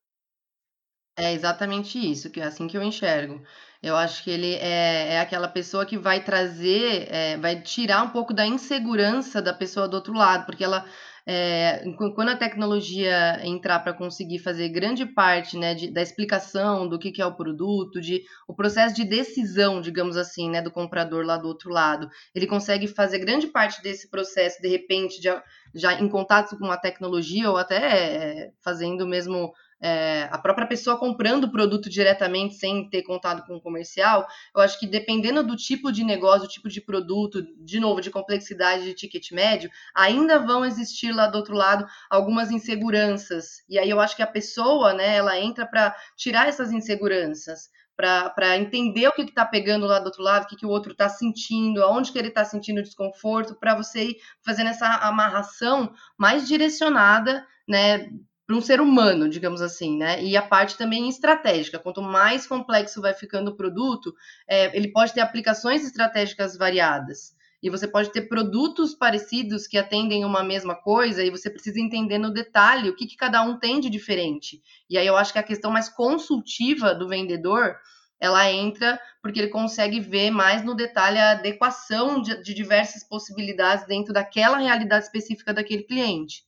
É 1.17 1.31
exatamente 1.33 1.97
isso, 1.97 2.29
que 2.29 2.41
é 2.41 2.43
assim 2.43 2.67
que 2.67 2.75
eu 2.75 2.83
enxergo. 2.83 3.41
Eu 3.81 3.95
acho 3.95 4.21
que 4.23 4.29
ele 4.31 4.55
é, 4.55 5.13
é 5.13 5.19
aquela 5.19 5.47
pessoa 5.47 5.85
que 5.85 5.97
vai 5.97 6.21
trazer, 6.21 7.07
é, 7.09 7.37
vai 7.37 7.61
tirar 7.61 8.03
um 8.03 8.09
pouco 8.09 8.33
da 8.33 8.45
insegurança 8.45 9.41
da 9.41 9.53
pessoa 9.53 9.87
do 9.87 9.93
outro 9.93 10.13
lado, 10.13 10.45
porque 10.45 10.63
ela, 10.63 10.85
é, 11.25 11.81
quando 12.15 12.29
a 12.29 12.35
tecnologia 12.35 13.39
entrar 13.45 13.79
para 13.79 13.93
conseguir 13.93 14.39
fazer 14.39 14.67
grande 14.69 15.05
parte 15.05 15.57
né, 15.57 15.73
de, 15.73 15.89
da 15.89 16.01
explicação 16.01 16.85
do 16.87 16.99
que, 16.99 17.11
que 17.11 17.21
é 17.21 17.25
o 17.25 17.35
produto, 17.35 18.01
de 18.01 18.23
o 18.45 18.53
processo 18.53 18.93
de 18.93 19.05
decisão, 19.05 19.79
digamos 19.79 20.17
assim, 20.17 20.49
né, 20.49 20.61
do 20.61 20.71
comprador 20.71 21.25
lá 21.25 21.37
do 21.37 21.47
outro 21.47 21.69
lado, 21.69 22.09
ele 22.33 22.47
consegue 22.47 22.87
fazer 22.87 23.19
grande 23.19 23.47
parte 23.47 23.81
desse 23.81 24.09
processo, 24.09 24.61
de 24.61 24.67
repente, 24.67 25.21
já, 25.21 25.93
em 25.93 26.09
contato 26.09 26.57
com 26.57 26.69
a 26.69 26.77
tecnologia 26.77 27.49
ou 27.49 27.55
até 27.55 27.77
é, 27.77 28.51
fazendo 28.61 29.07
mesmo 29.07 29.53
é, 29.81 30.27
a 30.31 30.37
própria 30.37 30.67
pessoa 30.67 30.97
comprando 30.97 31.45
o 31.45 31.51
produto 31.51 31.89
diretamente 31.89 32.55
sem 32.55 32.89
ter 32.89 33.03
contato 33.03 33.45
com 33.45 33.55
o 33.55 33.61
comercial, 33.61 34.25
eu 34.55 34.61
acho 34.61 34.79
que 34.79 34.87
dependendo 34.87 35.43
do 35.43 35.55
tipo 35.55 35.91
de 35.91 36.03
negócio, 36.03 36.47
do 36.47 36.51
tipo 36.51 36.69
de 36.69 36.81
produto, 36.81 37.43
de 37.57 37.79
novo, 37.79 38.01
de 38.01 38.09
complexidade 38.09 38.83
de 38.83 38.93
ticket 38.93 39.31
médio, 39.31 39.69
ainda 39.93 40.39
vão 40.39 40.65
existir 40.65 41.11
lá 41.11 41.27
do 41.27 41.37
outro 41.37 41.55
lado 41.55 41.85
algumas 42.09 42.51
inseguranças. 42.51 43.63
E 43.69 43.77
aí 43.77 43.89
eu 43.89 43.99
acho 43.99 44.15
que 44.15 44.23
a 44.23 44.27
pessoa, 44.27 44.93
né, 44.93 45.15
ela 45.15 45.39
entra 45.39 45.65
para 45.65 45.95
tirar 46.15 46.47
essas 46.47 46.71
inseguranças 46.71 47.69
para 47.95 48.57
entender 48.57 49.07
o 49.07 49.13
que 49.13 49.21
está 49.21 49.45
pegando 49.45 49.85
lá 49.85 49.99
do 49.99 50.07
outro 50.07 50.21
lado, 50.21 50.43
o 50.43 50.47
que, 50.47 50.57
que 50.57 50.65
o 50.65 50.69
outro 50.69 50.91
está 50.91 51.07
sentindo, 51.07 51.81
aonde 51.81 52.11
que 52.11 52.19
ele 52.19 52.27
está 52.27 52.43
sentindo 52.43 52.83
desconforto, 52.83 53.55
para 53.55 53.73
você 53.73 54.09
ir 54.09 54.17
fazendo 54.43 54.69
essa 54.69 54.85
amarração 54.97 55.93
mais 56.17 56.45
direcionada, 56.45 57.47
né, 57.67 58.09
para 58.45 58.55
um 58.55 58.61
ser 58.61 58.79
humano, 58.79 59.27
digamos 59.27 59.61
assim, 59.61 59.97
né? 59.97 60.23
E 60.23 60.37
a 60.37 60.41
parte 60.41 60.77
também 60.77 61.09
estratégica. 61.09 61.79
Quanto 61.79 62.01
mais 62.01 62.45
complexo 62.45 63.01
vai 63.01 63.13
ficando 63.13 63.51
o 63.51 63.55
produto, 63.55 64.13
é, 64.47 64.75
ele 64.75 64.91
pode 64.91 65.13
ter 65.13 65.21
aplicações 65.21 65.83
estratégicas 65.83 66.55
variadas. 66.55 67.35
E 67.63 67.69
você 67.69 67.87
pode 67.87 68.11
ter 68.11 68.23
produtos 68.23 68.93
parecidos 68.93 69.65
que 69.65 69.77
atendem 69.77 70.23
uma 70.23 70.43
mesma 70.43 70.75
coisa, 70.75 71.23
e 71.23 71.31
você 71.31 71.49
precisa 71.49 71.79
entender 71.79 72.19
no 72.19 72.31
detalhe 72.31 72.89
o 72.89 72.95
que, 72.95 73.07
que 73.07 73.15
cada 73.15 73.41
um 73.41 73.57
tem 73.57 73.79
de 73.79 73.89
diferente. 73.89 74.61
E 74.87 74.97
aí 74.97 75.07
eu 75.07 75.17
acho 75.17 75.33
que 75.33 75.39
a 75.39 75.43
questão 75.43 75.71
mais 75.71 75.89
consultiva 75.89 76.93
do 76.93 77.07
vendedor 77.07 77.75
ela 78.19 78.49
entra 78.49 78.99
porque 79.21 79.39
ele 79.39 79.49
consegue 79.49 79.99
ver 79.99 80.31
mais 80.31 80.63
no 80.63 80.75
detalhe 80.75 81.17
a 81.17 81.31
adequação 81.31 82.21
de, 82.21 82.41
de 82.41 82.53
diversas 82.53 83.03
possibilidades 83.03 83.85
dentro 83.87 84.13
daquela 84.13 84.57
realidade 84.57 85.05
específica 85.05 85.53
daquele 85.53 85.83
cliente. 85.83 86.44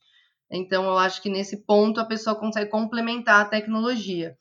Então, 0.49 0.85
eu 0.85 0.97
acho 0.97 1.21
que 1.21 1.29
nesse 1.29 1.65
ponto 1.65 1.99
a 1.99 2.05
pessoa 2.05 2.35
consegue 2.35 2.69
complementar 2.69 3.41
a 3.41 3.49
tecnologia. 3.49 4.37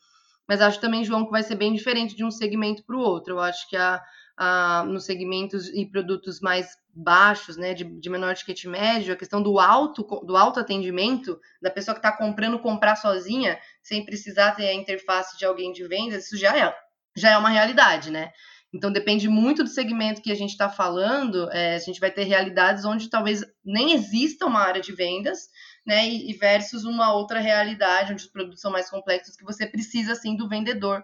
Mas 0.48 0.60
acho 0.60 0.80
também, 0.80 1.04
João, 1.04 1.24
que 1.24 1.32
vai 1.32 1.42
ser 1.42 1.56
bem 1.56 1.74
diferente 1.74 2.14
de 2.14 2.24
um 2.24 2.30
segmento 2.30 2.84
para 2.84 2.96
o 2.96 3.00
outro. 3.00 3.34
Eu 3.34 3.40
acho 3.40 3.68
que 3.68 3.76
a, 3.76 4.00
a, 4.36 4.84
nos 4.86 5.04
segmentos 5.04 5.68
e 5.68 5.84
produtos 5.84 6.40
mais 6.40 6.68
baixos, 6.94 7.56
né, 7.56 7.74
de, 7.74 7.84
de 7.84 8.08
menor 8.08 8.34
ticket 8.34 8.64
médio, 8.64 9.12
a 9.12 9.16
questão 9.16 9.42
do 9.42 9.58
alto, 9.58 10.02
do 10.24 10.36
alto 10.36 10.60
atendimento, 10.60 11.38
da 11.60 11.70
pessoa 11.70 11.94
que 11.94 11.98
está 11.98 12.16
comprando 12.16 12.58
comprar 12.58 12.96
sozinha, 12.96 13.58
sem 13.82 14.04
precisar 14.04 14.52
ter 14.52 14.68
a 14.68 14.74
interface 14.74 15.36
de 15.36 15.44
alguém 15.44 15.72
de 15.72 15.86
vendas, 15.86 16.26
isso 16.26 16.36
já 16.36 16.56
é, 16.56 16.74
já 17.16 17.30
é 17.30 17.38
uma 17.38 17.50
realidade, 17.50 18.10
né? 18.10 18.30
Então 18.72 18.92
depende 18.92 19.28
muito 19.28 19.62
do 19.62 19.70
segmento 19.70 20.20
que 20.20 20.30
a 20.30 20.34
gente 20.34 20.50
está 20.50 20.68
falando. 20.68 21.50
É, 21.50 21.76
a 21.76 21.78
gente 21.78 22.00
vai 22.00 22.10
ter 22.10 22.24
realidades 22.24 22.84
onde 22.84 23.08
talvez 23.08 23.42
nem 23.64 23.92
exista 23.92 24.44
uma 24.44 24.60
área 24.60 24.82
de 24.82 24.92
vendas, 24.92 25.48
né? 25.86 26.08
E, 26.08 26.32
versus 26.34 26.84
uma 26.84 27.14
outra 27.14 27.38
realidade 27.38 28.12
onde 28.12 28.24
os 28.24 28.28
produtos 28.28 28.60
são 28.60 28.72
mais 28.72 28.90
complexos 28.90 29.36
que 29.36 29.44
você 29.44 29.66
precisa 29.66 30.12
assim 30.12 30.36
do 30.36 30.48
vendedor 30.48 31.02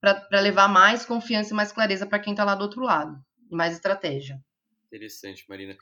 para 0.00 0.40
levar 0.40 0.68
mais 0.68 1.06
confiança 1.06 1.52
e 1.52 1.56
mais 1.56 1.72
clareza 1.72 2.06
para 2.06 2.18
quem 2.18 2.32
está 2.32 2.44
lá 2.44 2.54
do 2.54 2.62
outro 2.62 2.82
lado 2.82 3.16
e 3.50 3.54
mais 3.54 3.72
estratégia. 3.72 4.42
Interessante, 4.86 5.44
Marina. 5.48 5.76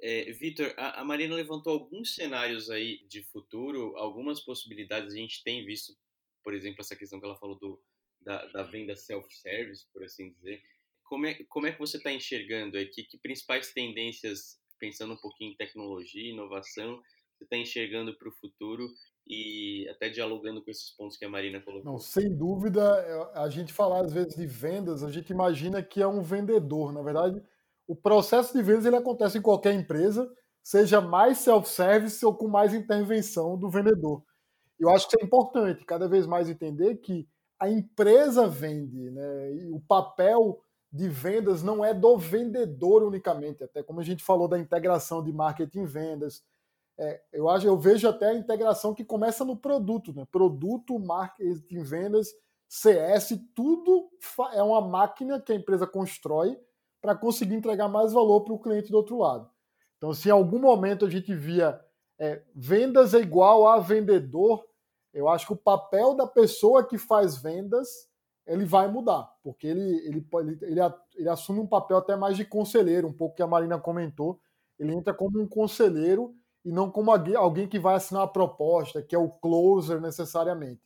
É, 0.00 0.32
Vitor, 0.32 0.72
a, 0.76 1.00
a, 1.00 1.04
Marina 1.04 1.34
levantou 1.34 1.72
alguns 1.72 2.14
cenários 2.14 2.70
aí 2.70 3.04
de 3.08 3.22
futuro, 3.22 3.96
algumas 3.96 4.40
possibilidades. 4.40 5.12
A 5.12 5.16
gente 5.16 5.42
tem 5.42 5.64
visto, 5.64 5.92
por 6.42 6.54
exemplo, 6.54 6.80
essa 6.80 6.96
questão 6.96 7.20
que 7.20 7.26
ela 7.26 7.38
falou 7.38 7.58
do, 7.58 7.80
da, 8.20 8.46
da 8.46 8.62
venda 8.62 8.96
self-service, 8.96 9.86
por 9.92 10.02
assim 10.02 10.32
dizer. 10.32 10.62
Como 11.04 11.26
é, 11.26 11.34
como 11.48 11.66
é 11.66 11.72
que 11.72 11.78
você 11.78 11.96
está 11.96 12.12
enxergando 12.12 12.76
aí? 12.76 12.86
Que, 12.86 13.02
que 13.02 13.18
principais 13.18 13.72
tendências, 13.72 14.60
pensando 14.78 15.14
um 15.14 15.16
pouquinho 15.16 15.52
em 15.52 15.56
tecnologia, 15.56 16.30
inovação, 16.30 17.02
você 17.38 17.44
está 17.44 17.56
enxergando 17.56 18.16
para 18.16 18.28
o 18.28 18.32
futuro 18.32 18.88
e 19.26 19.88
até 19.90 20.08
dialogando 20.08 20.62
com 20.62 20.70
esses 20.70 20.90
pontos 20.90 21.16
que 21.16 21.24
a 21.24 21.28
Marina 21.28 21.60
colocou? 21.60 21.92
Não, 21.92 21.98
sem 21.98 22.34
dúvida, 22.34 23.30
a 23.34 23.48
gente 23.48 23.72
falar 23.72 24.04
às 24.04 24.12
vezes 24.12 24.34
de 24.34 24.46
vendas, 24.46 25.04
a 25.04 25.10
gente 25.10 25.30
imagina 25.30 25.82
que 25.82 26.02
é 26.02 26.06
um 26.06 26.22
vendedor. 26.22 26.92
Na 26.92 27.02
verdade, 27.02 27.40
o 27.86 27.94
processo 27.94 28.52
de 28.52 28.62
vendas 28.62 28.84
ele 28.84 28.96
acontece 28.96 29.38
em 29.38 29.42
qualquer 29.42 29.74
empresa, 29.74 30.28
seja 30.62 31.00
mais 31.00 31.38
self-service 31.38 32.24
ou 32.26 32.34
com 32.34 32.48
mais 32.48 32.74
intervenção 32.74 33.56
do 33.56 33.70
vendedor. 33.70 34.22
Eu 34.78 34.90
acho 34.90 35.08
que 35.08 35.20
é 35.20 35.24
importante 35.24 35.84
cada 35.84 36.08
vez 36.08 36.26
mais 36.26 36.48
entender 36.48 36.96
que 36.96 37.28
a 37.60 37.68
empresa 37.68 38.46
vende, 38.46 39.10
né? 39.10 39.54
E 39.54 39.70
o 39.70 39.80
papel 39.80 40.62
de 40.90 41.08
vendas 41.08 41.62
não 41.62 41.84
é 41.84 41.92
do 41.92 42.16
vendedor 42.16 43.02
unicamente, 43.02 43.62
até 43.62 43.82
como 43.82 44.00
a 44.00 44.04
gente 44.04 44.24
falou 44.24 44.48
da 44.48 44.58
integração 44.58 45.22
de 45.22 45.32
marketing 45.32 45.80
e 45.80 45.86
vendas, 45.86 46.42
é, 46.98 47.20
eu 47.32 47.48
acho, 47.48 47.66
eu 47.66 47.78
vejo 47.78 48.08
até 48.08 48.30
a 48.30 48.34
integração 48.34 48.92
que 48.92 49.04
começa 49.04 49.44
no 49.44 49.56
produto, 49.56 50.12
né? 50.12 50.26
Produto, 50.32 50.98
marketing, 50.98 51.82
vendas, 51.82 52.28
CS, 52.68 53.38
tudo 53.54 54.10
é 54.52 54.62
uma 54.62 54.80
máquina 54.80 55.40
que 55.40 55.52
a 55.52 55.54
empresa 55.54 55.86
constrói 55.86 56.58
para 57.00 57.14
conseguir 57.14 57.54
entregar 57.54 57.88
mais 57.88 58.12
valor 58.12 58.42
para 58.42 58.52
o 58.52 58.58
cliente 58.58 58.90
do 58.90 58.96
outro 58.96 59.18
lado. 59.18 59.48
Então, 59.96 60.12
se 60.12 60.28
em 60.28 60.32
algum 60.32 60.58
momento 60.58 61.06
a 61.06 61.10
gente 61.10 61.32
via 61.34 61.80
é, 62.18 62.42
vendas 62.54 63.14
é 63.14 63.20
igual 63.20 63.68
a 63.68 63.78
vendedor, 63.78 64.66
eu 65.14 65.28
acho 65.28 65.46
que 65.46 65.52
o 65.52 65.56
papel 65.56 66.14
da 66.14 66.26
pessoa 66.26 66.84
que 66.84 66.98
faz 66.98 67.36
vendas 67.36 68.08
ele 68.46 68.64
vai 68.64 68.88
mudar, 68.88 69.30
porque 69.42 69.66
ele, 69.66 69.98
ele, 70.06 70.26
ele, 70.62 70.80
ele, 71.14 71.28
assume 71.28 71.60
um 71.60 71.66
papel 71.66 71.98
até 71.98 72.16
mais 72.16 72.34
de 72.34 72.46
conselheiro, 72.46 73.06
um 73.06 73.12
pouco 73.12 73.36
que 73.36 73.42
a 73.42 73.46
Marina 73.46 73.78
comentou. 73.78 74.40
Ele 74.78 74.94
entra 74.94 75.12
como 75.12 75.38
um 75.38 75.46
conselheiro 75.46 76.34
e 76.68 76.72
não 76.72 76.90
como 76.90 77.10
alguém 77.10 77.66
que 77.66 77.78
vai 77.78 77.94
assinar 77.94 78.24
a 78.24 78.28
proposta, 78.28 79.02
que 79.02 79.16
é 79.16 79.18
o 79.18 79.30
closer 79.30 80.02
necessariamente. 80.02 80.82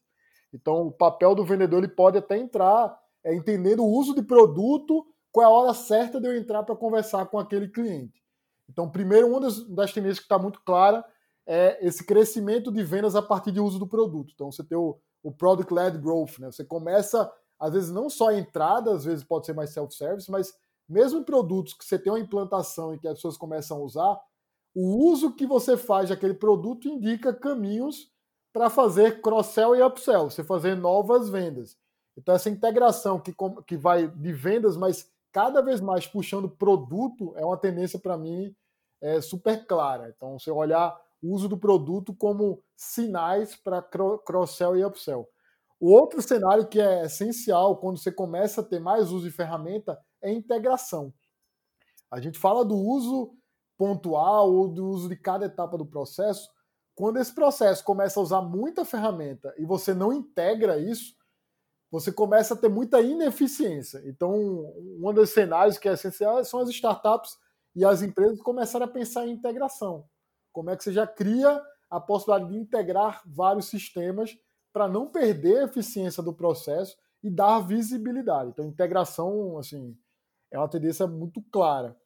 Então, 0.54 0.86
o 0.86 0.92
papel 0.92 1.34
do 1.34 1.44
vendedor 1.44 1.78
ele 1.78 1.88
pode 1.88 2.16
até 2.16 2.38
entrar 2.38 2.96
é, 3.24 3.34
entendendo 3.34 3.82
o 3.82 3.90
uso 3.90 4.14
de 4.14 4.22
produto, 4.22 5.04
qual 5.32 5.44
é 5.44 5.48
a 5.48 5.52
hora 5.52 5.74
certa 5.74 6.20
de 6.20 6.28
eu 6.28 6.36
entrar 6.36 6.62
para 6.62 6.76
conversar 6.76 7.26
com 7.26 7.36
aquele 7.36 7.66
cliente. 7.66 8.22
Então, 8.68 8.88
primeiro, 8.88 9.26
uma 9.26 9.40
das, 9.40 9.66
das 9.70 9.92
tendências 9.92 10.20
que 10.20 10.26
está 10.26 10.38
muito 10.38 10.60
clara 10.62 11.04
é 11.44 11.84
esse 11.84 12.06
crescimento 12.06 12.70
de 12.70 12.84
vendas 12.84 13.16
a 13.16 13.22
partir 13.22 13.50
de 13.50 13.58
uso 13.58 13.80
do 13.80 13.88
produto. 13.88 14.30
Então, 14.32 14.52
você 14.52 14.62
tem 14.62 14.78
o, 14.78 14.96
o 15.20 15.32
Product-Led 15.32 15.98
Growth, 15.98 16.38
né? 16.38 16.52
você 16.52 16.64
começa 16.64 17.28
às 17.58 17.72
vezes 17.72 17.90
não 17.90 18.08
só 18.08 18.28
a 18.28 18.38
entrada, 18.38 18.92
às 18.92 19.04
vezes 19.04 19.24
pode 19.24 19.46
ser 19.46 19.52
mais 19.52 19.70
self-service, 19.70 20.30
mas 20.30 20.54
mesmo 20.88 21.20
em 21.20 21.24
produtos 21.24 21.74
que 21.74 21.84
você 21.84 21.98
tem 21.98 22.12
uma 22.12 22.20
implantação 22.20 22.94
e 22.94 22.98
que 22.98 23.08
as 23.08 23.14
pessoas 23.14 23.36
começam 23.36 23.78
a 23.78 23.80
usar, 23.80 24.20
o 24.74 25.08
uso 25.10 25.34
que 25.34 25.46
você 25.46 25.76
faz 25.76 26.08
daquele 26.08 26.34
produto 26.34 26.88
indica 26.88 27.32
caminhos 27.32 28.10
para 28.52 28.70
fazer 28.70 29.20
cross-sell 29.20 29.74
e 29.76 29.82
upsell, 29.82 30.30
você 30.30 30.44
fazer 30.44 30.76
novas 30.76 31.28
vendas. 31.28 31.76
Então, 32.16 32.34
essa 32.34 32.50
integração 32.50 33.18
que, 33.18 33.34
que 33.66 33.76
vai 33.76 34.08
de 34.08 34.32
vendas, 34.32 34.76
mas 34.76 35.10
cada 35.32 35.62
vez 35.62 35.80
mais 35.80 36.06
puxando 36.06 36.48
produto, 36.48 37.32
é 37.36 37.44
uma 37.44 37.56
tendência 37.56 37.98
para 37.98 38.18
mim 38.18 38.54
é, 39.00 39.20
super 39.20 39.66
clara. 39.66 40.12
Então, 40.14 40.38
você 40.38 40.50
olhar 40.50 40.94
o 41.22 41.32
uso 41.32 41.48
do 41.48 41.56
produto 41.56 42.14
como 42.14 42.62
sinais 42.76 43.56
para 43.56 43.82
cross-sell 43.82 44.76
e 44.76 44.84
upsell. 44.84 45.28
O 45.80 45.90
outro 45.90 46.20
cenário 46.22 46.66
que 46.66 46.80
é 46.80 47.06
essencial 47.06 47.76
quando 47.78 47.98
você 47.98 48.12
começa 48.12 48.60
a 48.60 48.64
ter 48.64 48.78
mais 48.78 49.10
uso 49.10 49.28
de 49.28 49.34
ferramenta 49.34 49.98
é 50.20 50.30
integração. 50.30 51.12
A 52.10 52.20
gente 52.20 52.38
fala 52.38 52.64
do 52.64 52.76
uso 52.76 53.34
pontual 53.82 54.54
ou 54.54 54.68
do 54.68 54.86
uso 54.86 55.08
de 55.08 55.16
cada 55.16 55.46
etapa 55.46 55.76
do 55.76 55.84
processo. 55.84 56.48
Quando 56.94 57.16
esse 57.16 57.34
processo 57.34 57.82
começa 57.82 58.20
a 58.20 58.22
usar 58.22 58.40
muita 58.40 58.84
ferramenta 58.84 59.52
e 59.58 59.64
você 59.64 59.92
não 59.92 60.12
integra 60.12 60.78
isso, 60.78 61.16
você 61.90 62.12
começa 62.12 62.54
a 62.54 62.56
ter 62.56 62.68
muita 62.68 63.00
ineficiência. 63.00 64.00
Então, 64.06 64.32
um 65.02 65.12
dos 65.12 65.30
cenários 65.30 65.78
que 65.78 65.88
é 65.88 65.94
essencial 65.94 66.44
são 66.44 66.60
as 66.60 66.68
startups 66.68 67.36
e 67.74 67.84
as 67.84 68.02
empresas 68.02 68.40
começarem 68.40 68.86
a 68.86 68.90
pensar 68.90 69.26
em 69.26 69.32
integração. 69.32 70.04
Como 70.52 70.70
é 70.70 70.76
que 70.76 70.84
você 70.84 70.92
já 70.92 71.04
cria 71.04 71.60
a 71.90 71.98
possibilidade 71.98 72.52
de 72.52 72.58
integrar 72.60 73.20
vários 73.26 73.66
sistemas 73.66 74.38
para 74.72 74.86
não 74.86 75.08
perder 75.08 75.58
a 75.58 75.64
eficiência 75.64 76.22
do 76.22 76.32
processo 76.32 76.96
e 77.20 77.28
dar 77.28 77.58
visibilidade. 77.58 78.50
Então, 78.50 78.64
integração, 78.64 79.58
assim, 79.58 79.98
é 80.52 80.58
uma 80.58 80.68
tendência 80.68 81.04
muito 81.04 81.42
clara. 81.50 81.96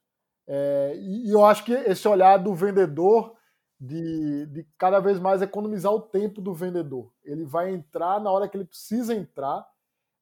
É, 0.47 0.95
e, 0.97 1.29
eu 1.29 1.45
acho 1.45 1.65
que 1.65 1.73
esse 1.73 2.07
olhar 2.07 2.37
do 2.37 2.55
vendedor 2.55 3.35
de, 3.79 4.45
de 4.47 4.67
cada 4.77 4.99
vez 4.99 5.19
mais 5.19 5.41
economizar 5.41 5.91
o 5.91 6.01
tempo 6.01 6.41
do 6.41 6.53
vendedor. 6.53 7.11
Ele 7.23 7.45
vai 7.45 7.71
entrar 7.71 8.19
na 8.19 8.31
hora 8.31 8.47
que 8.47 8.57
ele 8.57 8.65
precisa 8.65 9.13
entrar 9.13 9.67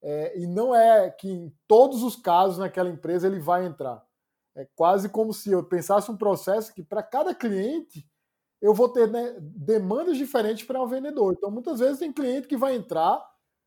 é, 0.01 0.37
e 0.37 0.45
não 0.45 0.75
é 0.75 1.09
que 1.09 1.29
em 1.29 1.55
todos 1.67 2.03
os 2.03 2.15
casos 2.15 2.57
naquela 2.57 2.89
empresa 2.89 3.27
ele 3.27 3.39
vai 3.39 3.65
entrar. 3.65 4.03
É 4.55 4.67
quase 4.75 5.09
como 5.09 5.33
se 5.33 5.51
eu 5.51 5.63
pensasse 5.63 6.09
um 6.11 6.17
processo 6.17 6.73
que 6.73 6.83
para 6.83 7.03
cada 7.03 7.33
cliente 7.33 8.07
eu 8.61 8.73
vou 8.73 8.89
ter 8.89 9.09
né, 9.09 9.35
demandas 9.39 10.17
diferentes 10.17 10.65
para 10.65 10.81
um 10.81 10.87
vendedor. 10.87 11.33
Então 11.37 11.51
muitas 11.51 11.79
vezes 11.79 11.99
tem 11.99 12.11
cliente 12.11 12.47
que 12.47 12.57
vai 12.57 12.75
entrar 12.75 13.23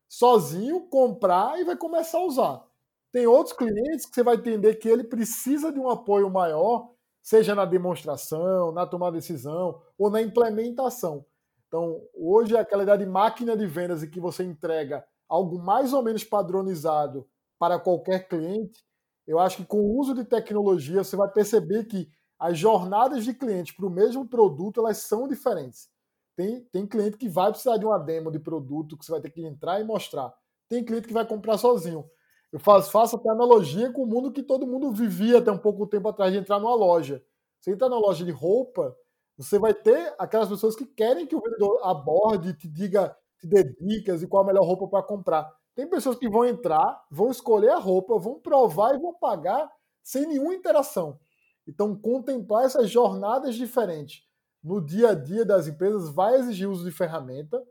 sozinho, 0.07 0.87
comprar 0.87 1.59
e 1.59 1.63
vai 1.63 1.75
começar 1.75 2.17
a 2.17 2.25
usar. 2.25 2.68
Tem 3.11 3.25
outros 3.25 3.55
clientes 3.55 4.05
que 4.05 4.13
você 4.13 4.23
vai 4.23 4.35
entender 4.35 4.75
que 4.75 4.87
ele 4.87 5.03
precisa 5.03 5.71
de 5.71 5.79
um 5.79 5.89
apoio 5.89 6.29
maior, 6.29 6.91
seja 7.21 7.55
na 7.55 7.65
demonstração, 7.65 8.71
na 8.71 8.85
tomada 8.85 9.13
de 9.13 9.19
decisão 9.19 9.81
ou 9.97 10.09
na 10.09 10.21
implementação. 10.21 11.25
Então, 11.67 12.01
hoje, 12.15 12.55
aquela 12.57 12.83
ideia 12.83 12.97
de 12.97 13.05
máquina 13.05 13.55
de 13.55 13.65
vendas 13.65 14.03
em 14.03 14.09
que 14.09 14.19
você 14.19 14.43
entrega 14.43 15.05
algo 15.27 15.59
mais 15.59 15.93
ou 15.93 16.03
menos 16.03 16.23
padronizado 16.23 17.27
para 17.59 17.79
qualquer 17.79 18.27
cliente, 18.27 18.83
eu 19.27 19.37
acho 19.39 19.57
que 19.57 19.65
com 19.65 19.79
o 19.79 19.99
uso 19.99 20.15
de 20.15 20.23
tecnologia 20.23 21.03
você 21.03 21.15
vai 21.15 21.29
perceber 21.29 21.85
que 21.85 22.09
as 22.39 22.57
jornadas 22.57 23.25
de 23.25 23.33
clientes 23.33 23.75
para 23.75 23.85
o 23.85 23.89
mesmo 23.91 24.27
produto 24.27 24.79
elas 24.79 24.97
são 24.97 25.27
diferentes. 25.27 25.89
Tem, 26.35 26.63
tem 26.71 26.87
cliente 26.87 27.17
que 27.17 27.27
vai 27.27 27.51
precisar 27.51 27.77
de 27.77 27.85
uma 27.85 27.99
demo 27.99 28.31
de 28.31 28.39
produto 28.39 28.97
que 28.97 29.05
você 29.05 29.11
vai 29.11 29.21
ter 29.21 29.29
que 29.29 29.45
entrar 29.45 29.79
e 29.79 29.83
mostrar. 29.83 30.33
Tem 30.69 30.83
cliente 30.83 31.07
que 31.07 31.13
vai 31.13 31.27
comprar 31.27 31.57
sozinho. 31.57 32.09
Eu 32.51 32.59
faço, 32.59 32.91
faço 32.91 33.15
até 33.15 33.29
analogia 33.29 33.91
com 33.91 34.03
o 34.03 34.07
mundo 34.07 34.31
que 34.31 34.41
todo 34.41 34.67
mundo 34.67 34.91
vivia 34.91 35.37
até 35.37 35.51
um 35.51 35.57
pouco 35.57 35.85
tempo 35.85 36.07
atrás 36.07 36.31
de 36.31 36.39
entrar 36.39 36.59
numa 36.59 36.75
loja. 36.75 37.23
Você 37.59 37.71
entra 37.71 37.89
na 37.89 37.97
loja 37.97 38.25
de 38.25 38.31
roupa, 38.31 38.95
você 39.37 39.59
vai 39.59 39.73
ter 39.73 40.13
aquelas 40.17 40.49
pessoas 40.49 40.75
que 40.75 40.85
querem 40.85 41.27
que 41.27 41.35
o 41.35 41.41
vendedor 41.41 41.79
aborde, 41.83 42.53
te 42.53 42.67
diga 42.67 43.15
te 43.39 43.47
dê 43.47 43.63
dicas 43.63 44.21
e 44.21 44.27
qual 44.27 44.43
a 44.43 44.45
melhor 44.45 44.65
roupa 44.65 44.87
para 44.87 45.03
comprar. 45.03 45.49
Tem 45.73 45.87
pessoas 45.87 46.17
que 46.17 46.29
vão 46.29 46.45
entrar, 46.45 47.05
vão 47.09 47.31
escolher 47.31 47.69
a 47.69 47.77
roupa, 47.77 48.19
vão 48.19 48.39
provar 48.39 48.95
e 48.95 48.99
vão 48.99 49.13
pagar 49.13 49.69
sem 50.03 50.27
nenhuma 50.27 50.53
interação. 50.53 51.17
Então, 51.65 51.95
contemplar 51.95 52.65
essas 52.65 52.89
jornadas 52.89 53.55
diferentes 53.55 54.23
no 54.61 54.83
dia 54.83 55.11
a 55.11 55.13
dia 55.13 55.45
das 55.45 55.67
empresas 55.67 56.09
vai 56.09 56.35
exigir 56.35 56.69
uso 56.69 56.83
de 56.83 56.91
ferramenta. 56.91 57.63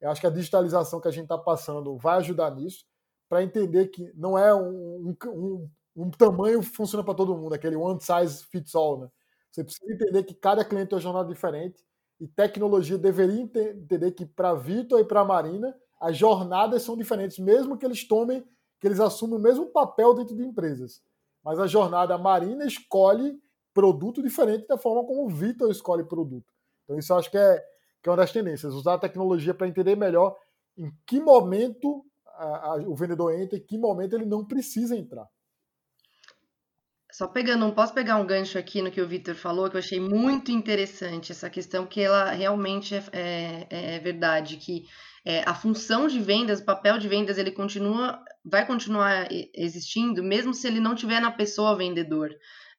Eu 0.00 0.10
acho 0.10 0.20
que 0.20 0.26
a 0.26 0.30
digitalização 0.30 1.00
que 1.00 1.08
a 1.08 1.10
gente 1.10 1.24
está 1.24 1.36
passando 1.36 1.96
vai 1.98 2.16
ajudar 2.16 2.50
nisso, 2.54 2.84
para 3.30 3.44
entender 3.44 3.86
que 3.86 4.12
não 4.16 4.36
é 4.36 4.52
um, 4.52 5.14
um, 5.28 5.70
um 5.94 6.10
tamanho 6.10 6.60
funciona 6.62 7.04
para 7.04 7.14
todo 7.14 7.36
mundo, 7.36 7.54
aquele 7.54 7.76
one 7.76 8.00
size 8.00 8.44
fits 8.46 8.74
all. 8.74 9.02
Né? 9.02 9.08
Você 9.52 9.62
precisa 9.62 9.92
entender 9.92 10.24
que 10.24 10.34
cada 10.34 10.64
cliente 10.64 10.88
tem 10.88 10.96
uma 10.96 11.02
jornada 11.02 11.28
diferente 11.28 11.80
e 12.20 12.26
tecnologia 12.26 12.98
deveria 12.98 13.40
entender 13.40 14.10
que 14.10 14.26
para 14.26 14.52
Vitor 14.54 14.98
e 14.98 15.04
para 15.04 15.24
Marina 15.24 15.72
as 16.00 16.16
jornadas 16.16 16.82
são 16.82 16.96
diferentes, 16.96 17.38
mesmo 17.38 17.78
que 17.78 17.86
eles 17.86 18.06
tomem, 18.06 18.44
que 18.80 18.88
eles 18.88 18.98
assumam 18.98 19.38
o 19.38 19.42
mesmo 19.42 19.66
papel 19.66 20.12
dentro 20.12 20.34
de 20.34 20.42
empresas. 20.42 21.00
Mas 21.44 21.60
a 21.60 21.68
jornada 21.68 22.16
a 22.16 22.18
Marina 22.18 22.66
escolhe 22.66 23.40
produto 23.72 24.20
diferente 24.20 24.66
da 24.66 24.76
forma 24.76 25.06
como 25.06 25.26
o 25.26 25.28
Vitor 25.28 25.70
escolhe 25.70 26.02
produto. 26.02 26.52
Então 26.82 26.98
isso 26.98 27.12
eu 27.12 27.16
acho 27.16 27.30
que 27.30 27.38
é, 27.38 27.64
que 28.02 28.08
é 28.08 28.10
uma 28.10 28.16
das 28.16 28.32
tendências, 28.32 28.74
usar 28.74 28.94
a 28.94 28.98
tecnologia 28.98 29.54
para 29.54 29.68
entender 29.68 29.94
melhor 29.94 30.36
em 30.76 30.90
que 31.06 31.20
momento 31.20 32.04
a, 32.44 32.74
o 32.86 32.94
vendedor 32.94 33.34
entra 33.34 33.58
e 33.58 33.60
que 33.60 33.78
momento 33.78 34.14
ele 34.14 34.24
não 34.24 34.44
precisa 34.44 34.96
entrar. 34.96 35.26
Só 37.12 37.26
pegando, 37.26 37.60
não 37.60 37.72
posso 37.72 37.92
pegar 37.92 38.16
um 38.16 38.26
gancho 38.26 38.56
aqui 38.56 38.80
no 38.80 38.90
que 38.90 39.00
o 39.00 39.08
Victor 39.08 39.34
falou, 39.34 39.68
que 39.68 39.76
eu 39.76 39.80
achei 39.80 40.00
muito 40.00 40.50
interessante 40.52 41.32
essa 41.32 41.50
questão, 41.50 41.84
que 41.84 42.00
ela 42.00 42.30
realmente 42.30 42.94
é, 42.94 43.66
é, 43.68 43.96
é 43.96 43.98
verdade, 43.98 44.56
que 44.56 44.84
é, 45.24 45.42
a 45.46 45.54
função 45.54 46.06
de 46.06 46.20
vendas, 46.20 46.60
o 46.60 46.64
papel 46.64 46.98
de 46.98 47.08
vendas, 47.08 47.36
ele 47.36 47.50
continua, 47.50 48.22
vai 48.44 48.66
continuar 48.66 49.28
existindo, 49.54 50.22
mesmo 50.22 50.54
se 50.54 50.66
ele 50.66 50.80
não 50.80 50.94
tiver 50.94 51.20
na 51.20 51.30
pessoa 51.30 51.76
vendedor. 51.76 52.30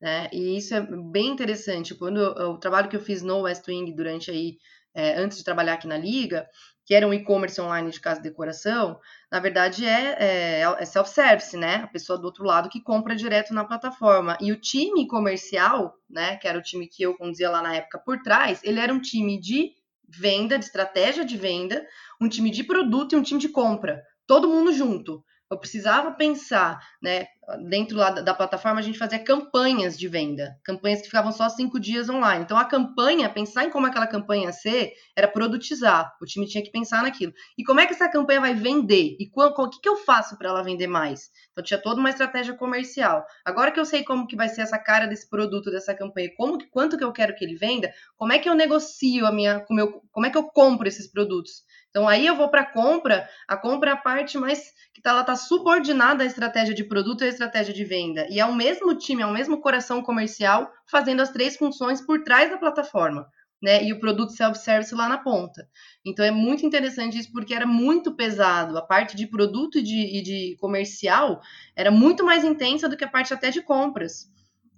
Né? 0.01 0.29
E 0.33 0.57
isso 0.57 0.73
é 0.73 0.81
bem 0.81 1.27
interessante. 1.27 1.93
Quando 1.93 2.17
o 2.17 2.57
trabalho 2.57 2.89
que 2.89 2.95
eu 2.95 3.01
fiz 3.01 3.21
no 3.21 3.41
West 3.41 3.67
Wing 3.67 3.93
durante 3.93 4.31
aí, 4.31 4.57
é, 4.93 5.19
antes 5.19 5.37
de 5.37 5.43
trabalhar 5.43 5.73
aqui 5.73 5.87
na 5.87 5.97
Liga, 5.97 6.47
que 6.85 6.95
era 6.95 7.07
um 7.07 7.13
e-commerce 7.13 7.61
online 7.61 7.91
de 7.91 7.99
casa 7.99 8.21
de 8.21 8.29
decoração, 8.29 8.99
na 9.31 9.39
verdade 9.39 9.85
é, 9.85 10.17
é, 10.19 10.61
é 10.61 10.85
self-service, 10.85 11.55
né? 11.55 11.75
A 11.75 11.87
pessoa 11.87 12.19
do 12.19 12.25
outro 12.25 12.43
lado 12.43 12.69
que 12.69 12.81
compra 12.81 13.15
direto 13.15 13.53
na 13.53 13.63
plataforma. 13.63 14.37
E 14.41 14.51
o 14.51 14.59
time 14.59 15.07
comercial, 15.07 15.95
né, 16.09 16.35
que 16.35 16.47
era 16.47 16.57
o 16.59 16.61
time 16.61 16.85
que 16.87 17.03
eu 17.03 17.15
conduzia 17.15 17.49
lá 17.49 17.61
na 17.61 17.75
época 17.75 17.99
por 17.99 18.21
trás, 18.21 18.59
ele 18.63 18.79
era 18.79 18.93
um 18.93 18.99
time 18.99 19.39
de 19.39 19.71
venda, 20.07 20.59
de 20.59 20.65
estratégia 20.65 21.23
de 21.23 21.37
venda, 21.37 21.87
um 22.19 22.27
time 22.27 22.51
de 22.51 22.65
produto 22.65 23.13
e 23.13 23.15
um 23.15 23.23
time 23.23 23.39
de 23.39 23.47
compra. 23.47 24.03
Todo 24.27 24.49
mundo 24.49 24.73
junto. 24.73 25.23
Eu 25.49 25.57
precisava 25.57 26.11
pensar, 26.11 26.79
né? 27.01 27.27
Dentro 27.67 27.97
lá 27.97 28.11
da, 28.11 28.35
plataforma, 28.35 28.79
a 28.79 28.83
gente 28.83 28.99
fazia 28.99 29.17
campanhas 29.17 29.97
de 29.97 30.07
venda, 30.07 30.59
campanhas 30.63 30.99
que 30.99 31.07
ficavam 31.07 31.31
só 31.31 31.49
cinco 31.49 31.79
dias 31.79 32.07
online. 32.07 32.43
Então, 32.43 32.55
a 32.55 32.65
campanha, 32.65 33.27
pensar 33.29 33.65
em 33.65 33.69
como 33.69 33.87
aquela 33.87 34.05
campanha 34.05 34.45
ia 34.45 34.53
ser, 34.53 34.93
era 35.17 35.27
produtizar. 35.27 36.15
O 36.21 36.25
time 36.25 36.47
tinha 36.47 36.63
que 36.63 36.71
pensar 36.71 37.01
naquilo. 37.01 37.33
E 37.57 37.63
como 37.63 37.79
é 37.79 37.87
que 37.87 37.93
essa 37.93 38.07
campanha 38.07 38.39
vai 38.39 38.53
vender? 38.53 39.17
E 39.19 39.29
o 39.33 39.69
que, 39.69 39.81
que 39.81 39.89
eu 39.89 39.97
faço 39.97 40.37
para 40.37 40.49
ela 40.49 40.63
vender 40.63 40.87
mais? 40.87 41.31
Então, 41.51 41.63
tinha 41.63 41.81
toda 41.81 41.99
uma 41.99 42.11
estratégia 42.11 42.53
comercial. 42.53 43.25
Agora 43.43 43.71
que 43.71 43.79
eu 43.79 43.85
sei 43.85 44.03
como 44.03 44.27
que 44.27 44.35
vai 44.35 44.47
ser 44.47 44.61
essa 44.61 44.77
cara 44.77 45.07
desse 45.07 45.27
produto, 45.27 45.71
dessa 45.71 45.95
campanha, 45.95 46.29
como 46.37 46.59
que, 46.59 46.67
quanto 46.67 46.97
que 46.97 47.03
eu 47.03 47.11
quero 47.11 47.35
que 47.35 47.43
ele 47.43 47.55
venda, 47.55 47.91
como 48.15 48.31
é 48.31 48.39
que 48.39 48.47
eu 48.47 48.53
negocio 48.53 49.25
a 49.25 49.31
minha, 49.31 49.61
como, 49.61 49.79
eu, 49.79 50.01
como 50.11 50.27
é 50.27 50.29
que 50.29 50.37
eu 50.37 50.43
compro 50.43 50.87
esses 50.87 51.11
produtos? 51.11 51.63
Então 51.91 52.07
aí 52.07 52.25
eu 52.25 52.35
vou 52.35 52.49
para 52.49 52.61
a 52.61 52.71
compra, 52.71 53.29
a 53.47 53.57
compra 53.57 53.91
é 53.91 53.93
a 53.93 53.97
parte 53.97 54.37
mais 54.37 54.71
que 54.93 55.01
tá, 55.01 55.11
ela 55.11 55.21
está 55.21 55.35
subordinada 55.35 56.23
à 56.23 56.25
estratégia 56.25 56.73
de 56.73 56.85
produto 56.85 57.23
estratégia 57.31 57.73
de 57.73 57.83
venda. 57.83 58.27
E 58.29 58.39
é 58.39 58.45
o 58.45 58.55
mesmo 58.55 58.95
time, 58.95 59.21
é 59.21 59.25
o 59.25 59.33
mesmo 59.33 59.59
coração 59.59 60.01
comercial 60.01 60.71
fazendo 60.89 61.21
as 61.21 61.31
três 61.31 61.57
funções 61.57 62.01
por 62.01 62.23
trás 62.23 62.49
da 62.49 62.57
plataforma. 62.57 63.27
Né, 63.63 63.83
e 63.83 63.93
o 63.93 63.99
produto 63.99 64.31
self-service 64.31 64.95
lá 64.95 65.07
na 65.07 65.19
ponta. 65.19 65.69
Então 66.03 66.25
é 66.25 66.31
muito 66.31 66.65
interessante 66.65 67.19
isso, 67.19 67.31
porque 67.31 67.53
era 67.53 67.67
muito 67.67 68.15
pesado. 68.15 68.75
A 68.75 68.81
parte 68.81 69.15
de 69.15 69.27
produto 69.27 69.77
e 69.77 69.83
de, 69.83 70.17
e 70.17 70.23
de 70.23 70.57
comercial 70.59 71.39
era 71.75 71.91
muito 71.91 72.25
mais 72.25 72.43
intensa 72.43 72.89
do 72.89 72.97
que 72.97 73.03
a 73.03 73.07
parte 73.07 73.35
até 73.35 73.51
de 73.51 73.61
compras. 73.61 74.31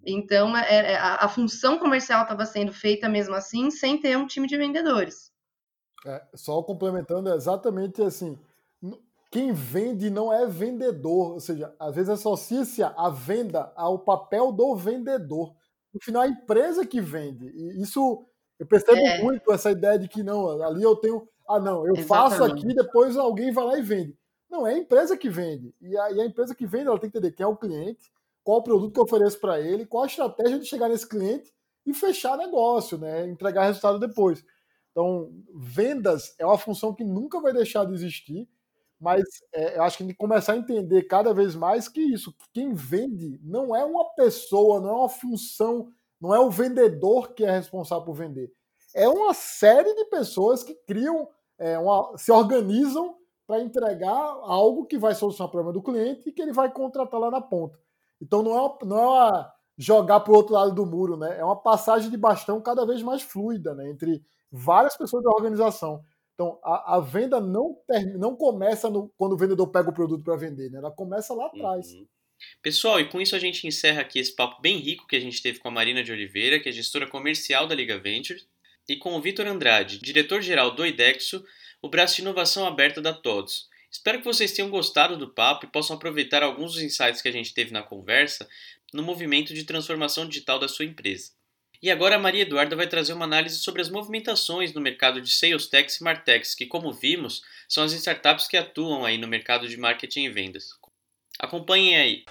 Então 0.05 0.55
é, 0.57 0.91
é 0.91 0.95
a, 0.97 1.15
a 1.15 1.29
função 1.29 1.79
comercial 1.79 2.23
estava 2.23 2.45
sendo 2.45 2.73
feita 2.73 3.07
mesmo 3.07 3.33
assim, 3.33 3.71
sem 3.71 3.97
ter 3.97 4.17
um 4.17 4.27
time 4.27 4.47
de 4.47 4.57
vendedores. 4.57 5.31
É, 6.05 6.21
só 6.35 6.61
complementando, 6.61 7.29
é 7.29 7.35
exatamente 7.35 8.01
assim. 8.01 8.37
Quem 9.33 9.51
vende 9.51 10.11
não 10.11 10.31
é 10.31 10.45
vendedor, 10.45 11.31
ou 11.31 11.39
seja, 11.39 11.73
às 11.79 11.95
vezes 11.95 12.11
associa-se 12.11 12.83
a 12.83 13.09
venda 13.09 13.73
ao 13.75 13.97
papel 13.97 14.51
do 14.51 14.75
vendedor. 14.75 15.55
No 15.91 15.99
final, 15.99 16.21
é 16.21 16.27
a 16.27 16.29
empresa 16.29 16.85
que 16.85 17.01
vende. 17.01 17.47
E 17.47 17.81
isso 17.81 18.27
eu 18.59 18.67
percebo 18.67 18.99
é. 18.99 19.23
muito 19.23 19.51
essa 19.51 19.71
ideia 19.71 19.97
de 19.97 20.07
que 20.07 20.21
não, 20.21 20.61
ali 20.61 20.83
eu 20.83 20.95
tenho. 20.97 21.27
Ah, 21.49 21.59
não, 21.59 21.79
eu 21.79 21.95
exatamente. 21.95 22.07
faço 22.07 22.43
aqui, 22.43 22.75
depois 22.75 23.17
alguém 23.17 23.51
vai 23.51 23.65
lá 23.65 23.79
e 23.79 23.81
vende. 23.81 24.15
Não, 24.47 24.67
é 24.67 24.75
a 24.75 24.77
empresa 24.77 25.17
que 25.17 25.31
vende. 25.31 25.73
E 25.81 25.97
a, 25.97 26.11
e 26.11 26.21
a 26.21 26.25
empresa 26.27 26.53
que 26.53 26.67
vende, 26.67 26.85
ela 26.85 26.99
tem 26.99 27.09
que 27.09 27.17
entender 27.17 27.35
quem 27.35 27.43
é 27.43 27.47
o 27.47 27.57
cliente, 27.57 28.11
qual 28.43 28.59
o 28.59 28.63
produto 28.63 28.93
que 28.93 28.99
eu 28.99 29.03
ofereço 29.03 29.39
para 29.39 29.59
ele, 29.59 29.83
qual 29.83 30.03
a 30.03 30.05
estratégia 30.05 30.59
de 30.59 30.67
chegar 30.67 30.89
nesse 30.89 31.09
cliente 31.09 31.51
e 31.87 31.91
fechar 31.91 32.37
negócio, 32.37 32.99
né? 32.99 33.27
entregar 33.27 33.65
resultado 33.65 33.97
depois. 33.97 34.45
Então, 34.91 35.31
vendas 35.55 36.35
é 36.37 36.45
uma 36.45 36.59
função 36.59 36.93
que 36.93 37.03
nunca 37.03 37.41
vai 37.41 37.51
deixar 37.51 37.83
de 37.83 37.95
existir, 37.95 38.47
mas 39.03 39.21
é, 39.53 39.77
eu 39.77 39.83
acho 39.83 39.97
que 39.97 40.03
a 40.03 40.07
gente 40.07 40.15
começar 40.15 40.53
a 40.53 40.57
entender 40.57 41.03
cada 41.03 41.33
vez 41.33 41.55
mais 41.55 41.89
que 41.89 41.99
isso, 41.99 42.33
quem 42.53 42.73
vende 42.73 43.37
não 43.43 43.75
é 43.75 43.83
uma 43.83 44.05
pessoa, 44.15 44.79
não 44.79 44.89
é 44.89 44.93
uma 44.93 45.09
função, 45.09 45.89
não 46.21 46.33
é 46.33 46.39
o 46.39 46.49
vendedor 46.49 47.33
que 47.33 47.43
é 47.43 47.51
responsável 47.51 48.05
por 48.05 48.15
vender. 48.15 48.49
É 48.95 49.09
uma 49.09 49.33
série 49.33 49.93
de 49.93 50.05
pessoas 50.05 50.63
que 50.63 50.73
criam, 50.87 51.27
é, 51.59 51.77
uma, 51.77 52.17
se 52.17 52.31
organizam 52.31 53.17
para 53.45 53.61
entregar 53.61 54.15
algo 54.43 54.85
que 54.85 54.97
vai 54.97 55.13
solucionar 55.13 55.49
o 55.49 55.51
problema 55.51 55.73
do 55.73 55.83
cliente 55.83 56.29
e 56.29 56.31
que 56.31 56.41
ele 56.41 56.53
vai 56.53 56.71
contratar 56.71 57.19
lá 57.19 57.29
na 57.29 57.41
ponta. 57.41 57.77
Então 58.21 58.41
não 58.41 58.57
é, 58.57 58.85
não 58.85 58.97
é 58.97 59.05
uma 59.05 59.53
jogar 59.77 60.21
para 60.21 60.31
o 60.31 60.35
outro 60.37 60.53
lado 60.53 60.71
do 60.71 60.85
muro, 60.85 61.17
né? 61.17 61.37
É 61.37 61.43
uma 61.43 61.57
passagem 61.57 62.09
de 62.09 62.15
bastão 62.15 62.61
cada 62.61 62.85
vez 62.85 63.01
mais 63.01 63.21
fluida, 63.21 63.75
né? 63.75 63.89
Entre 63.89 64.23
várias 64.49 64.95
pessoas 64.95 65.23
da 65.23 65.31
organização. 65.31 66.01
Então, 66.33 66.59
a, 66.63 66.95
a 66.97 66.99
venda 66.99 67.39
não, 67.39 67.75
ter, 67.87 68.17
não 68.17 68.35
começa 68.35 68.89
no, 68.89 69.11
quando 69.17 69.33
o 69.33 69.37
vendedor 69.37 69.67
pega 69.67 69.89
o 69.89 69.93
produto 69.93 70.23
para 70.23 70.35
vender, 70.35 70.69
né? 70.69 70.79
Ela 70.79 70.91
começa 70.91 71.33
lá 71.33 71.47
atrás. 71.47 71.91
Uhum. 71.93 72.07
Pessoal, 72.61 72.99
e 72.99 73.07
com 73.07 73.21
isso 73.21 73.35
a 73.35 73.39
gente 73.39 73.67
encerra 73.67 74.01
aqui 74.01 74.19
esse 74.19 74.35
papo 74.35 74.61
bem 74.61 74.77
rico 74.77 75.07
que 75.07 75.15
a 75.15 75.19
gente 75.19 75.41
teve 75.41 75.59
com 75.59 75.67
a 75.67 75.71
Marina 75.71 76.03
de 76.03 76.11
Oliveira, 76.11 76.59
que 76.59 76.67
é 76.67 76.71
gestora 76.71 77.07
comercial 77.07 77.67
da 77.67 77.75
Liga 77.75 77.97
Ventures, 77.99 78.47
e 78.89 78.97
com 78.97 79.15
o 79.15 79.21
Vitor 79.21 79.47
Andrade, 79.47 79.99
diretor-geral 79.99 80.71
do 80.71 80.85
IDEXO, 80.85 81.43
o 81.81 81.89
braço 81.89 82.15
de 82.15 82.21
inovação 82.21 82.65
aberta 82.65 83.01
da 83.01 83.13
Todos. 83.13 83.69
Espero 83.89 84.19
que 84.19 84.25
vocês 84.25 84.51
tenham 84.51 84.71
gostado 84.71 85.15
do 85.15 85.29
papo 85.33 85.65
e 85.65 85.71
possam 85.71 85.95
aproveitar 85.95 86.41
alguns 86.41 86.73
dos 86.73 86.81
insights 86.81 87.21
que 87.21 87.29
a 87.29 87.31
gente 87.31 87.53
teve 87.53 87.71
na 87.71 87.83
conversa 87.83 88.49
no 88.91 89.03
movimento 89.03 89.53
de 89.53 89.63
transformação 89.63 90.27
digital 90.27 90.59
da 90.59 90.67
sua 90.67 90.85
empresa. 90.85 91.31
E 91.83 91.91
agora 91.91 92.15
a 92.15 92.17
Maria 92.17 92.43
Eduarda 92.43 92.77
vai 92.77 92.87
trazer 92.87 93.11
uma 93.11 93.25
análise 93.25 93.57
sobre 93.57 93.81
as 93.81 93.89
movimentações 93.89 94.73
no 94.73 94.79
mercado 94.79 95.19
de 95.19 95.29
Sales 95.29 95.67
Techs 95.67 95.97
e 95.97 96.03
Martechs, 96.05 96.55
que, 96.55 96.65
como 96.65 96.93
vimos, 96.93 97.43
são 97.67 97.83
as 97.83 97.91
startups 97.91 98.47
que 98.47 98.55
atuam 98.55 99.03
aí 99.03 99.17
no 99.17 99.27
mercado 99.27 99.67
de 99.67 99.75
marketing 99.75 100.23
e 100.23 100.29
vendas. 100.29 100.69
Acompanhem 101.37 101.97
aí. 101.97 102.23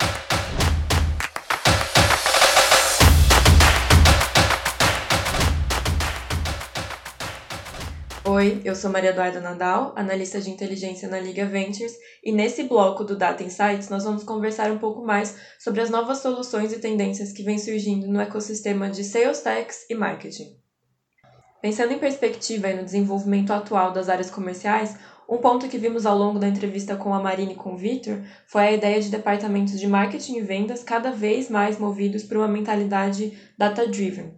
Oi, 8.35 8.63
eu 8.65 8.75
sou 8.75 8.91
Maria 8.91 9.11
Eduarda 9.11 9.43
Nadal, 9.43 9.93
analista 9.95 10.41
de 10.41 10.49
inteligência 10.49 11.07
na 11.07 11.21
Liga 11.21 11.45
Ventures, 11.45 11.93
e 12.25 12.33
nesse 12.33 12.63
bloco 12.63 13.05
do 13.05 13.15
Data 13.15 13.43
Insights 13.43 13.91
nós 13.91 14.05
vamos 14.05 14.25
conversar 14.25 14.73
um 14.73 14.79
pouco 14.79 15.05
mais 15.05 15.37
sobre 15.59 15.83
as 15.83 15.91
novas 15.91 16.21
soluções 16.21 16.73
e 16.73 16.79
tendências 16.79 17.31
que 17.31 17.43
vêm 17.43 17.59
surgindo 17.59 18.09
no 18.09 18.19
ecossistema 18.19 18.89
de 18.89 19.05
Sales 19.05 19.41
Techs 19.41 19.85
e 19.91 19.95
Marketing. 19.95 20.57
Pensando 21.61 21.93
em 21.93 21.99
perspectiva 21.99 22.71
e 22.71 22.75
no 22.75 22.85
desenvolvimento 22.85 23.53
atual 23.53 23.93
das 23.93 24.09
áreas 24.09 24.31
comerciais, 24.31 24.97
um 25.29 25.37
ponto 25.37 25.69
que 25.69 25.77
vimos 25.77 26.07
ao 26.07 26.17
longo 26.17 26.39
da 26.39 26.49
entrevista 26.49 26.97
com 26.97 27.13
a 27.13 27.21
Marine 27.21 27.53
e 27.53 27.57
com 27.57 27.75
o 27.75 27.77
Victor 27.77 28.19
foi 28.47 28.63
a 28.63 28.73
ideia 28.73 28.99
de 28.99 29.11
departamentos 29.11 29.79
de 29.79 29.87
marketing 29.87 30.39
e 30.39 30.41
vendas 30.41 30.83
cada 30.83 31.11
vez 31.11 31.51
mais 31.51 31.79
movidos 31.79 32.23
por 32.23 32.39
uma 32.39 32.49
mentalidade 32.49 33.39
data-driven, 33.59 34.35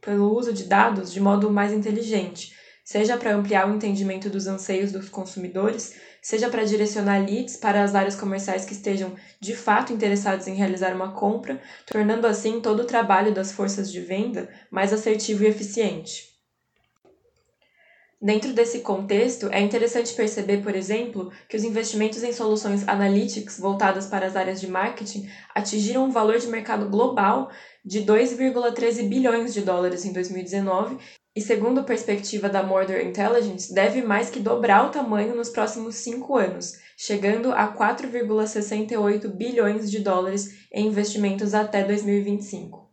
pelo 0.00 0.34
uso 0.34 0.50
de 0.50 0.64
dados 0.64 1.12
de 1.12 1.20
modo 1.20 1.50
mais 1.50 1.70
inteligente 1.70 2.53
seja 2.84 3.16
para 3.16 3.34
ampliar 3.34 3.68
o 3.68 3.74
entendimento 3.74 4.28
dos 4.28 4.46
anseios 4.46 4.92
dos 4.92 5.08
consumidores, 5.08 5.94
seja 6.20 6.50
para 6.50 6.64
direcionar 6.64 7.24
leads 7.24 7.56
para 7.56 7.82
as 7.82 7.94
áreas 7.94 8.14
comerciais 8.14 8.66
que 8.66 8.74
estejam 8.74 9.14
de 9.40 9.56
fato 9.56 9.92
interessados 9.92 10.46
em 10.46 10.54
realizar 10.54 10.94
uma 10.94 11.12
compra, 11.12 11.60
tornando 11.86 12.26
assim 12.26 12.60
todo 12.60 12.80
o 12.80 12.86
trabalho 12.86 13.32
das 13.32 13.50
forças 13.50 13.90
de 13.90 14.00
venda 14.00 14.50
mais 14.70 14.92
assertivo 14.92 15.44
e 15.44 15.46
eficiente. 15.46 16.34
Dentro 18.20 18.54
desse 18.54 18.80
contexto, 18.80 19.48
é 19.50 19.60
interessante 19.60 20.14
perceber, 20.14 20.62
por 20.62 20.74
exemplo, 20.74 21.30
que 21.46 21.56
os 21.56 21.64
investimentos 21.64 22.22
em 22.22 22.32
soluções 22.32 22.86
analytics 22.88 23.58
voltadas 23.58 24.06
para 24.06 24.26
as 24.26 24.34
áreas 24.34 24.60
de 24.60 24.66
marketing 24.66 25.28
atingiram 25.54 26.06
um 26.06 26.10
valor 26.10 26.38
de 26.38 26.46
mercado 26.46 26.88
global 26.88 27.50
de 27.84 28.00
2,13 28.00 29.08
bilhões 29.08 29.52
de 29.52 29.60
dólares 29.60 30.06
em 30.06 30.12
2019 30.12 30.96
e 31.36 31.40
segundo 31.40 31.80
a 31.80 31.84
perspectiva 31.84 32.48
da 32.48 32.62
Mordor 32.62 33.00
Intelligence, 33.00 33.74
deve 33.74 34.02
mais 34.02 34.30
que 34.30 34.38
dobrar 34.38 34.86
o 34.86 34.90
tamanho 34.90 35.34
nos 35.34 35.48
próximos 35.48 35.96
cinco 35.96 36.36
anos, 36.36 36.74
chegando 36.96 37.50
a 37.52 37.74
4,68 37.74 39.28
bilhões 39.28 39.90
de 39.90 39.98
dólares 39.98 40.68
em 40.72 40.86
investimentos 40.86 41.52
até 41.52 41.82
2025. 41.82 42.88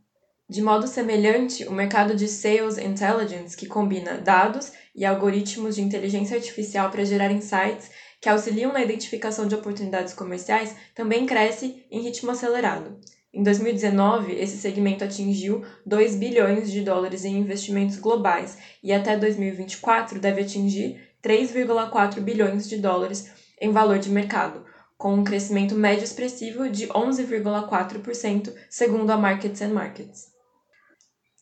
De 0.50 0.62
modo 0.62 0.88
semelhante, 0.88 1.66
o 1.66 1.72
mercado 1.72 2.16
de 2.16 2.28
Sales 2.28 2.78
Intelligence, 2.78 3.56
que 3.56 3.68
combina 3.68 4.18
dados 4.18 4.72
e 4.94 5.06
algoritmos 5.06 5.76
de 5.76 5.82
inteligência 5.82 6.36
artificial 6.36 6.89
para 6.89 7.06
gerar 7.06 7.32
insights 7.32 7.89
que 8.20 8.28
auxiliam 8.28 8.74
na 8.74 8.84
identificação 8.84 9.48
de 9.48 9.56
oportunidades 9.56 10.14
comerciais, 10.14 10.76
também 10.94 11.26
cresce 11.26 11.86
em 11.89 12.02
ritmo 12.02 12.32
acelerado. 12.32 13.00
Em 13.34 13.44
2019, 13.44 14.34
esse 14.34 14.58
segmento 14.58 15.06
atingiu 15.06 15.64
2 15.86 16.16
bilhões 16.16 16.70
de 16.70 16.82
dólares 16.82 17.24
em 17.24 17.38
investimentos 17.38 17.98
globais 17.98 18.58
e 18.84 18.92
até 18.92 19.16
2024 19.18 20.20
deve 20.20 20.42
atingir 20.42 21.00
3,4 21.24 22.20
bilhões 22.20 22.68
de 22.68 22.78
dólares 22.78 23.32
em 23.60 23.72
valor 23.72 24.00
de 24.00 24.10
mercado, 24.10 24.66
com 24.98 25.14
um 25.14 25.24
crescimento 25.24 25.76
médio 25.76 26.04
expressivo 26.04 26.70
de 26.70 26.88
11,4%, 26.88 28.54
segundo 28.70 29.12
a 29.12 29.18
Markets 29.18 29.62
and 29.62 29.74
Markets. 29.74 30.28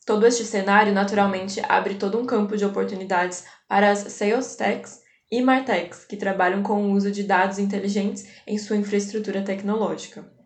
Todo 0.06 0.28
este 0.28 0.46
cenário, 0.46 0.94
naturalmente, 0.94 1.60
abre 1.68 1.96
todo 1.96 2.20
um 2.20 2.26
campo 2.26 2.56
de 2.56 2.66
oportunidades 2.66 3.46
para 3.68 3.90
as 3.90 4.00
sales 4.14 4.56
techs 4.56 5.00
e 5.32 5.42
martechs, 5.42 6.06
que 6.06 6.18
trabalham 6.18 6.62
com 6.62 6.84
o 6.84 6.92
uso 6.92 7.12
de 7.12 7.24
dados 7.24 7.58
inteligentes 7.58 8.28
em 8.46 8.60
sua 8.60 8.78
infraestrutura 8.78 9.42
tecnológica. 9.42 10.39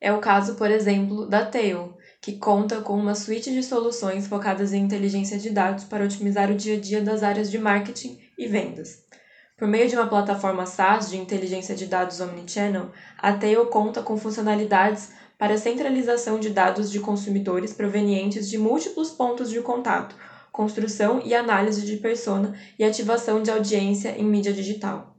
É 0.00 0.12
o 0.12 0.18
caso, 0.18 0.54
por 0.54 0.70
exemplo, 0.70 1.26
da 1.26 1.44
Tail, 1.44 1.94
que 2.20 2.38
conta 2.38 2.80
com 2.80 2.94
uma 2.94 3.14
suite 3.14 3.52
de 3.52 3.62
soluções 3.62 4.26
focadas 4.26 4.72
em 4.72 4.82
inteligência 4.82 5.38
de 5.38 5.50
dados 5.50 5.84
para 5.84 6.04
otimizar 6.04 6.50
o 6.50 6.54
dia 6.54 6.76
a 6.76 6.80
dia 6.80 7.02
das 7.02 7.22
áreas 7.22 7.50
de 7.50 7.58
marketing 7.58 8.18
e 8.38 8.46
vendas. 8.46 9.04
Por 9.58 9.68
meio 9.68 9.88
de 9.90 9.94
uma 9.94 10.08
plataforma 10.08 10.64
SaaS 10.64 11.10
de 11.10 11.18
inteligência 11.18 11.74
de 11.74 11.84
dados 11.84 12.18
omnichannel, 12.18 12.90
a 13.18 13.34
Tail 13.34 13.66
conta 13.66 14.02
com 14.02 14.16
funcionalidades 14.16 15.12
para 15.38 15.58
centralização 15.58 16.40
de 16.40 16.48
dados 16.48 16.90
de 16.90 16.98
consumidores 16.98 17.74
provenientes 17.74 18.48
de 18.48 18.56
múltiplos 18.56 19.10
pontos 19.10 19.50
de 19.50 19.60
contato, 19.60 20.16
construção 20.50 21.20
e 21.22 21.34
análise 21.34 21.84
de 21.84 21.98
persona 21.98 22.54
e 22.78 22.84
ativação 22.84 23.42
de 23.42 23.50
audiência 23.50 24.18
em 24.18 24.24
mídia 24.24 24.52
digital. 24.52 25.14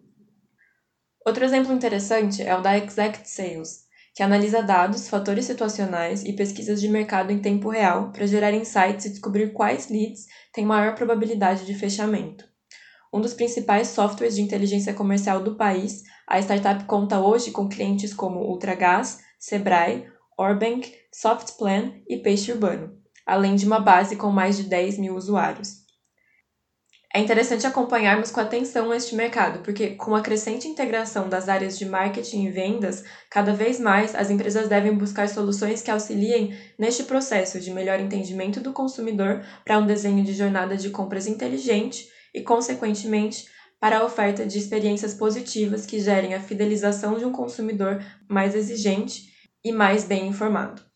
Outro 1.24 1.46
exemplo 1.46 1.72
interessante 1.72 2.42
é 2.42 2.56
o 2.56 2.62
da 2.62 2.76
Exact 2.76 3.30
Sales, 3.30 3.91
que 4.14 4.24
analisa 4.24 4.62
dados, 4.62 5.08
fatores 5.08 5.46
situacionais 5.46 6.24
e 6.24 6.34
pesquisas 6.34 6.82
de 6.82 6.90
mercado 6.90 7.32
em 7.32 7.40
tempo 7.40 7.70
real 7.70 8.12
para 8.12 8.28
gerar 8.28 8.54
insights 8.54 9.06
e 9.06 9.10
descobrir 9.10 9.54
quais 9.54 9.90
leads 9.90 10.26
têm 10.54 10.66
maior 10.66 10.96
probabilidade 10.96 11.66
de 11.66 11.74
fechamento. 11.74 12.46
Um 13.14 13.22
dos 13.22 13.34
principais 13.34 13.90
softwares 13.90 14.36
de 14.36 14.42
inteligência 14.42 14.94
comercial 14.94 15.42
do 15.42 15.56
país, 15.56 16.04
a 16.28 16.40
startup 16.40 16.86
conta 16.86 17.20
hoje 17.20 17.52
com 17.52 17.68
clientes 17.68 18.14
como 18.14 18.40
Ultragás, 18.40 19.20
Sebrae, 19.38 20.08
Orbank, 20.38 20.94
Softplan 21.14 21.94
e 22.08 22.18
Peixe 22.18 22.52
Urbano, 22.52 22.98
além 23.26 23.56
de 23.56 23.66
uma 23.66 23.80
base 23.80 24.16
com 24.16 24.32
mais 24.32 24.58
de 24.58 24.64
10 24.64 24.98
mil 24.98 25.16
usuários. 25.16 25.81
É 27.14 27.20
interessante 27.20 27.68
acompanharmos 27.68 28.32
com 28.32 28.40
atenção 28.40 28.94
este 28.94 29.16
mercado, 29.16 29.62
porque 29.64 29.96
com 29.96 30.16
a 30.16 30.22
crescente 30.22 30.66
integração 30.66 31.28
das 31.28 31.50
áreas 31.50 31.78
de 31.78 31.86
marketing 31.86 32.46
e 32.46 32.50
vendas, 32.50 33.04
cada 33.30 33.54
vez 33.54 33.82
mais 33.82 34.16
as 34.16 34.30
empresas 34.30 34.70
devem 34.70 34.96
buscar 34.96 35.28
soluções 35.28 35.82
que 35.82 35.92
auxiliem 35.92 36.58
neste 36.80 37.04
processo 37.04 37.60
de 37.60 37.70
melhor 37.70 38.00
entendimento 38.00 38.62
do 38.62 38.72
consumidor 38.72 39.44
para 39.66 39.78
um 39.78 39.86
desenho 39.86 40.24
de 40.24 40.32
jornada 40.32 40.78
de 40.78 40.90
compras 40.90 41.28
inteligente 41.28 42.08
e, 42.34 42.42
consequentemente, 42.42 43.46
para 43.78 43.98
a 43.98 44.06
oferta 44.06 44.46
de 44.46 44.58
experiências 44.58 45.14
positivas 45.14 45.86
que 45.86 46.00
gerem 46.00 46.34
a 46.34 46.40
fidelização 46.40 47.18
de 47.18 47.26
um 47.26 47.32
consumidor 47.34 48.02
mais 48.30 48.56
exigente 48.56 49.24
e 49.62 49.74
mais 49.74 50.06
bem 50.06 50.28
informado. 50.28 50.91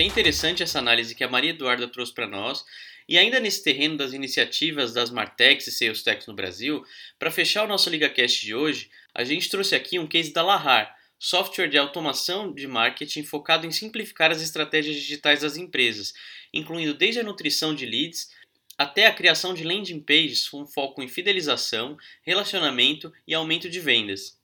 Bem 0.00 0.08
interessante 0.08 0.62
essa 0.62 0.78
análise 0.78 1.14
que 1.14 1.22
a 1.22 1.28
Maria 1.28 1.50
Eduarda 1.50 1.86
trouxe 1.86 2.14
para 2.14 2.26
nós. 2.26 2.64
E 3.06 3.18
ainda 3.18 3.38
nesse 3.38 3.62
terreno 3.62 3.98
das 3.98 4.14
iniciativas 4.14 4.94
das 4.94 5.10
Martex 5.10 5.66
e 5.66 5.70
SalesTechs 5.70 6.26
no 6.26 6.32
Brasil, 6.32 6.82
para 7.18 7.30
fechar 7.30 7.64
o 7.64 7.68
nosso 7.68 7.90
LigaCast 7.90 8.40
de 8.40 8.54
hoje, 8.54 8.90
a 9.14 9.24
gente 9.24 9.50
trouxe 9.50 9.74
aqui 9.74 9.98
um 9.98 10.06
case 10.06 10.32
da 10.32 10.42
Lahar, 10.42 10.96
software 11.18 11.68
de 11.68 11.76
automação 11.76 12.50
de 12.50 12.66
marketing 12.66 13.24
focado 13.24 13.66
em 13.66 13.70
simplificar 13.70 14.30
as 14.30 14.40
estratégias 14.40 14.96
digitais 14.96 15.42
das 15.42 15.58
empresas, 15.58 16.14
incluindo 16.50 16.94
desde 16.94 17.20
a 17.20 17.22
nutrição 17.22 17.74
de 17.74 17.84
leads 17.84 18.30
até 18.78 19.06
a 19.06 19.12
criação 19.12 19.52
de 19.52 19.64
landing 19.64 20.00
pages 20.00 20.48
com 20.48 20.66
foco 20.66 21.02
em 21.02 21.08
fidelização, 21.08 21.98
relacionamento 22.22 23.12
e 23.28 23.34
aumento 23.34 23.68
de 23.68 23.78
vendas. 23.78 24.38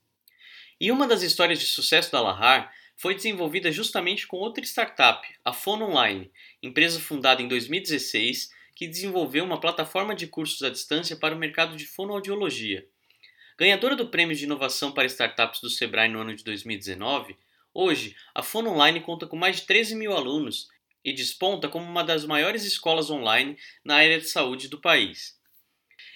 E 0.79 0.91
uma 0.91 1.07
das 1.07 1.23
histórias 1.23 1.57
de 1.57 1.65
sucesso 1.65 2.11
da 2.11 2.21
Lahar 2.21 2.71
foi 2.97 3.13
desenvolvida 3.13 3.71
justamente 3.71 4.25
com 4.25 4.37
outra 4.37 4.63
startup, 4.63 5.25
a 5.45 5.53
Fono 5.53 5.85
Online, 5.85 6.31
empresa 6.61 6.99
fundada 6.99 7.41
em 7.41 7.47
2016 7.47 8.51
que 8.75 8.87
desenvolveu 8.87 9.43
uma 9.43 9.59
plataforma 9.59 10.13
de 10.13 10.27
cursos 10.27 10.61
à 10.63 10.69
distância 10.69 11.15
para 11.15 11.35
o 11.35 11.37
mercado 11.37 11.75
de 11.75 11.85
fonoaudiologia. 11.85 12.87
Ganhadora 13.57 13.95
do 13.95 14.09
Prêmio 14.09 14.35
de 14.35 14.43
Inovação 14.43 14.91
para 14.91 15.05
Startups 15.05 15.61
do 15.61 15.69
Sebrae 15.69 16.09
no 16.09 16.19
ano 16.19 16.35
de 16.35 16.43
2019, 16.43 17.35
hoje 17.73 18.15
a 18.35 18.43
Fono 18.43 18.71
Online 18.71 18.99
conta 18.99 19.25
com 19.25 19.35
mais 19.35 19.57
de 19.57 19.61
13 19.63 19.95
mil 19.95 20.13
alunos 20.13 20.67
e 21.03 21.13
desponta 21.13 21.67
como 21.67 21.85
uma 21.85 22.03
das 22.03 22.25
maiores 22.25 22.65
escolas 22.65 23.09
online 23.09 23.57
na 23.83 23.95
área 23.95 24.19
de 24.19 24.27
saúde 24.27 24.67
do 24.67 24.79
país. 24.79 25.39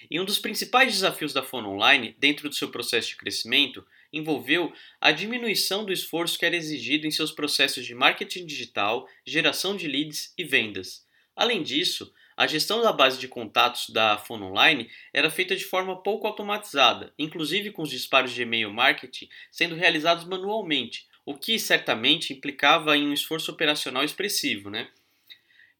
E 0.08 0.20
um 0.20 0.24
dos 0.24 0.38
principais 0.38 0.92
desafios 0.92 1.32
da 1.32 1.42
Fono 1.42 1.70
Online, 1.70 2.14
dentro 2.18 2.48
do 2.48 2.54
seu 2.54 2.68
processo 2.70 3.08
de 3.08 3.16
crescimento, 3.16 3.84
envolveu 4.12 4.72
a 5.00 5.10
diminuição 5.10 5.84
do 5.84 5.92
esforço 5.92 6.38
que 6.38 6.44
era 6.44 6.56
exigido 6.56 7.06
em 7.06 7.10
seus 7.10 7.32
processos 7.32 7.86
de 7.86 7.94
marketing 7.94 8.44
digital, 8.44 9.08
geração 9.26 9.76
de 9.76 9.88
leads 9.88 10.34
e 10.36 10.44
vendas. 10.44 11.06
Além 11.34 11.62
disso, 11.62 12.12
a 12.36 12.46
gestão 12.46 12.82
da 12.82 12.92
base 12.92 13.18
de 13.18 13.28
contatos 13.28 13.90
da 13.90 14.18
Fono 14.18 14.46
Online 14.46 14.90
era 15.12 15.30
feita 15.30 15.54
de 15.54 15.64
forma 15.64 16.02
pouco 16.02 16.26
automatizada, 16.26 17.12
inclusive 17.18 17.70
com 17.70 17.82
os 17.82 17.90
disparos 17.90 18.32
de 18.32 18.42
e-mail 18.42 18.72
marketing 18.72 19.28
sendo 19.50 19.74
realizados 19.74 20.24
manualmente, 20.24 21.06
o 21.24 21.34
que 21.34 21.58
certamente 21.58 22.32
implicava 22.32 22.96
em 22.96 23.06
um 23.06 23.12
esforço 23.12 23.50
operacional 23.50 24.04
expressivo. 24.04 24.70
Né? 24.70 24.88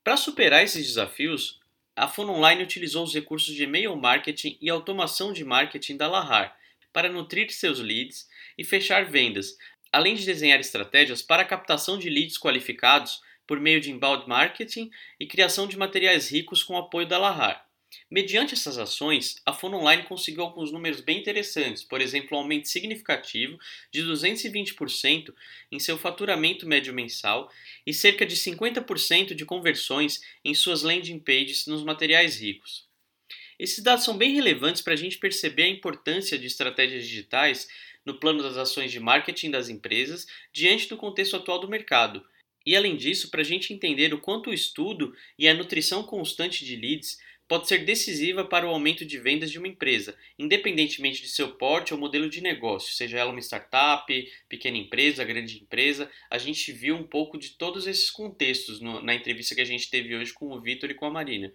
Para 0.05 0.17
superar 0.17 0.63
esses 0.63 0.87
desafios, 0.87 1.61
a 1.95 2.09
Fono 2.09 2.33
Online 2.33 2.63
utilizou 2.63 3.05
os 3.05 3.13
recursos 3.13 3.55
de 3.55 3.65
e-mail 3.65 3.95
marketing 3.97 4.57
e 4.61 4.71
automação 4.71 5.33
de 5.33 5.45
marketing 5.45 5.97
da 5.97 6.09
Lahar 6.09 6.57
para 6.93 7.09
nutrir 7.09 7.51
seus 7.51 7.79
leads 7.79 8.29
e 8.57 8.65
fechar 8.65 9.11
vendas, 9.11 9.57
além 9.93 10.15
de 10.15 10.25
desenhar 10.25 10.61
estratégias 10.61 11.23
para 11.23 11.43
a 11.43 11.47
captação 11.47 11.99
de 11.99 12.09
leads 12.09 12.39
qualificados 12.39 13.21
por 13.47 13.61
meio 13.61 13.81
de 13.81 13.91
inbound 13.91 14.29
marketing 14.29 14.91
e 15.19 15.27
criação 15.27 15.67
de 15.67 15.77
materiais 15.77 16.31
ricos 16.31 16.63
com 16.63 16.75
o 16.75 16.79
apoio 16.79 17.07
da 17.07 17.19
Lahar. 17.19 17.67
Mediante 18.11 18.55
essas 18.55 18.79
ações, 18.79 19.37
a 19.45 19.53
Fono 19.53 19.79
Online 19.79 20.05
conseguiu 20.05 20.43
alguns 20.43 20.73
números 20.73 21.01
bem 21.01 21.19
interessantes, 21.19 21.83
por 21.83 22.01
exemplo, 22.01 22.37
um 22.37 22.41
aumento 22.41 22.69
significativo 22.69 23.59
de 23.91 24.03
220% 24.03 25.35
em 25.71 25.79
seu 25.79 25.99
faturamento 25.99 26.67
médio 26.67 26.95
mensal 26.95 27.51
e 27.87 27.93
cerca 27.93 28.25
de 28.25 28.37
50% 28.37 29.35
de 29.35 29.45
conversões 29.45 30.23
em 30.45 30.55
suas 30.55 30.83
landing 30.83 31.19
pages 31.19 31.67
nos 31.67 31.85
materiais 31.85 32.41
ricos. 32.41 32.92
Esses 33.63 33.81
dados 33.81 34.05
são 34.05 34.19
bem 34.19 34.35
relevantes 34.35 34.83
para 34.83 34.93
a 34.93 34.97
gente 34.97 35.19
perceber 35.19 35.63
a 35.63 35.69
importância 35.69 36.37
de 36.37 36.49
estratégias 36.49 37.07
digitais 37.07 37.69
no 38.05 38.19
plano 38.19 38.43
das 38.43 38.57
ações 38.57 38.91
de 38.91 38.99
marketing 38.99 39.53
das 39.53 39.69
empresas 39.69 40.27
diante 40.53 40.89
do 40.89 40.97
contexto 40.97 41.37
atual 41.37 41.61
do 41.61 41.69
mercado, 41.69 42.27
e 42.67 42.75
além 42.75 42.97
disso, 42.97 43.31
para 43.31 43.41
a 43.41 43.45
gente 43.45 43.73
entender 43.73 44.13
o 44.13 44.21
quanto 44.21 44.51
o 44.51 44.53
estudo 44.53 45.15
e 45.39 45.47
a 45.47 45.55
nutrição 45.55 46.03
constante 46.03 46.65
de 46.65 46.75
leads 46.75 47.21
pode 47.47 47.69
ser 47.69 47.85
decisiva 47.85 48.45
para 48.45 48.67
o 48.67 48.71
aumento 48.71 49.07
de 49.07 49.17
vendas 49.17 49.49
de 49.49 49.61
uma 49.61 49.69
empresa, 49.69 50.19
independentemente 50.37 51.23
de 51.23 51.29
seu 51.29 51.53
porte 51.53 51.95
ou 51.95 52.01
modelo 52.01 52.29
de 52.29 52.41
negócio, 52.41 52.93
seja 52.93 53.21
ela 53.21 53.31
uma 53.31 53.39
startup, 53.39 54.13
pequena 54.49 54.77
empresa, 54.77 55.23
grande 55.23 55.63
empresa. 55.63 56.11
A 56.29 56.37
gente 56.37 56.73
viu 56.73 56.97
um 56.97 57.05
pouco 57.05 57.39
de 57.39 57.51
todos 57.51 57.87
esses 57.87 58.11
contextos 58.11 58.81
no, 58.81 59.01
na 59.01 59.15
entrevista 59.15 59.55
que 59.55 59.61
a 59.61 59.65
gente 59.65 59.89
teve 59.89 60.17
hoje 60.17 60.33
com 60.33 60.51
o 60.51 60.61
Vitor 60.61 60.91
e 60.91 60.95
com 60.95 61.07
a 61.07 61.11
Marina. 61.13 61.55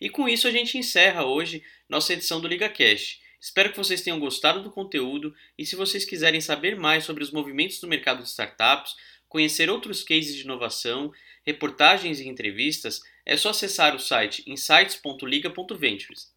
E 0.00 0.08
com 0.08 0.28
isso 0.28 0.46
a 0.46 0.50
gente 0.50 0.78
encerra 0.78 1.24
hoje 1.24 1.62
nossa 1.88 2.12
edição 2.12 2.40
do 2.40 2.48
Liga 2.48 2.68
Cash. 2.68 3.20
Espero 3.40 3.70
que 3.70 3.76
vocês 3.76 4.02
tenham 4.02 4.18
gostado 4.18 4.62
do 4.62 4.70
conteúdo 4.70 5.34
e 5.56 5.64
se 5.64 5.76
vocês 5.76 6.04
quiserem 6.04 6.40
saber 6.40 6.76
mais 6.76 7.04
sobre 7.04 7.22
os 7.22 7.30
movimentos 7.30 7.80
do 7.80 7.86
mercado 7.86 8.22
de 8.22 8.28
startups, 8.28 8.96
conhecer 9.28 9.70
outros 9.70 10.02
cases 10.02 10.34
de 10.34 10.42
inovação, 10.42 11.12
reportagens 11.46 12.20
e 12.20 12.28
entrevistas, 12.28 13.00
é 13.24 13.36
só 13.36 13.50
acessar 13.50 13.94
o 13.94 14.00
site 14.00 14.42
insights.liga.ventures. 14.46 16.32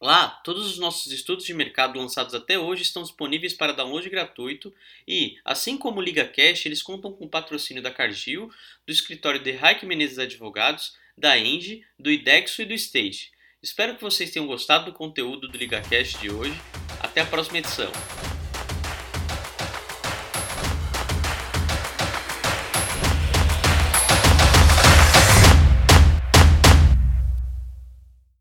Lá, 0.00 0.28
todos 0.42 0.66
os 0.66 0.78
nossos 0.78 1.12
estudos 1.12 1.44
de 1.44 1.54
mercado 1.54 1.96
lançados 1.96 2.34
até 2.34 2.58
hoje 2.58 2.82
estão 2.82 3.04
disponíveis 3.04 3.52
para 3.52 3.72
download 3.72 4.10
gratuito 4.10 4.74
e, 5.06 5.36
assim 5.44 5.78
como 5.78 6.00
o 6.00 6.02
Liga 6.02 6.24
Cash, 6.24 6.66
eles 6.66 6.82
contam 6.82 7.12
com 7.12 7.24
o 7.24 7.28
patrocínio 7.28 7.80
da 7.80 7.90
Cargill, 7.90 8.50
do 8.84 8.92
escritório 8.92 9.40
de 9.40 9.52
Raik 9.52 9.86
Menezes 9.86 10.18
Advogados, 10.18 10.96
da 11.22 11.38
Engie, 11.38 11.84
do 11.96 12.10
IDEXO 12.10 12.62
e 12.62 12.64
do 12.64 12.74
Stage. 12.74 13.30
Espero 13.62 13.94
que 13.94 14.02
vocês 14.02 14.32
tenham 14.32 14.48
gostado 14.48 14.86
do 14.86 14.92
conteúdo 14.92 15.48
do 15.48 15.56
Liga 15.56 15.80
Cash 15.80 16.20
de 16.20 16.28
hoje. 16.28 16.60
Até 17.00 17.20
a 17.20 17.26
próxima 17.26 17.58
edição. 17.58 17.92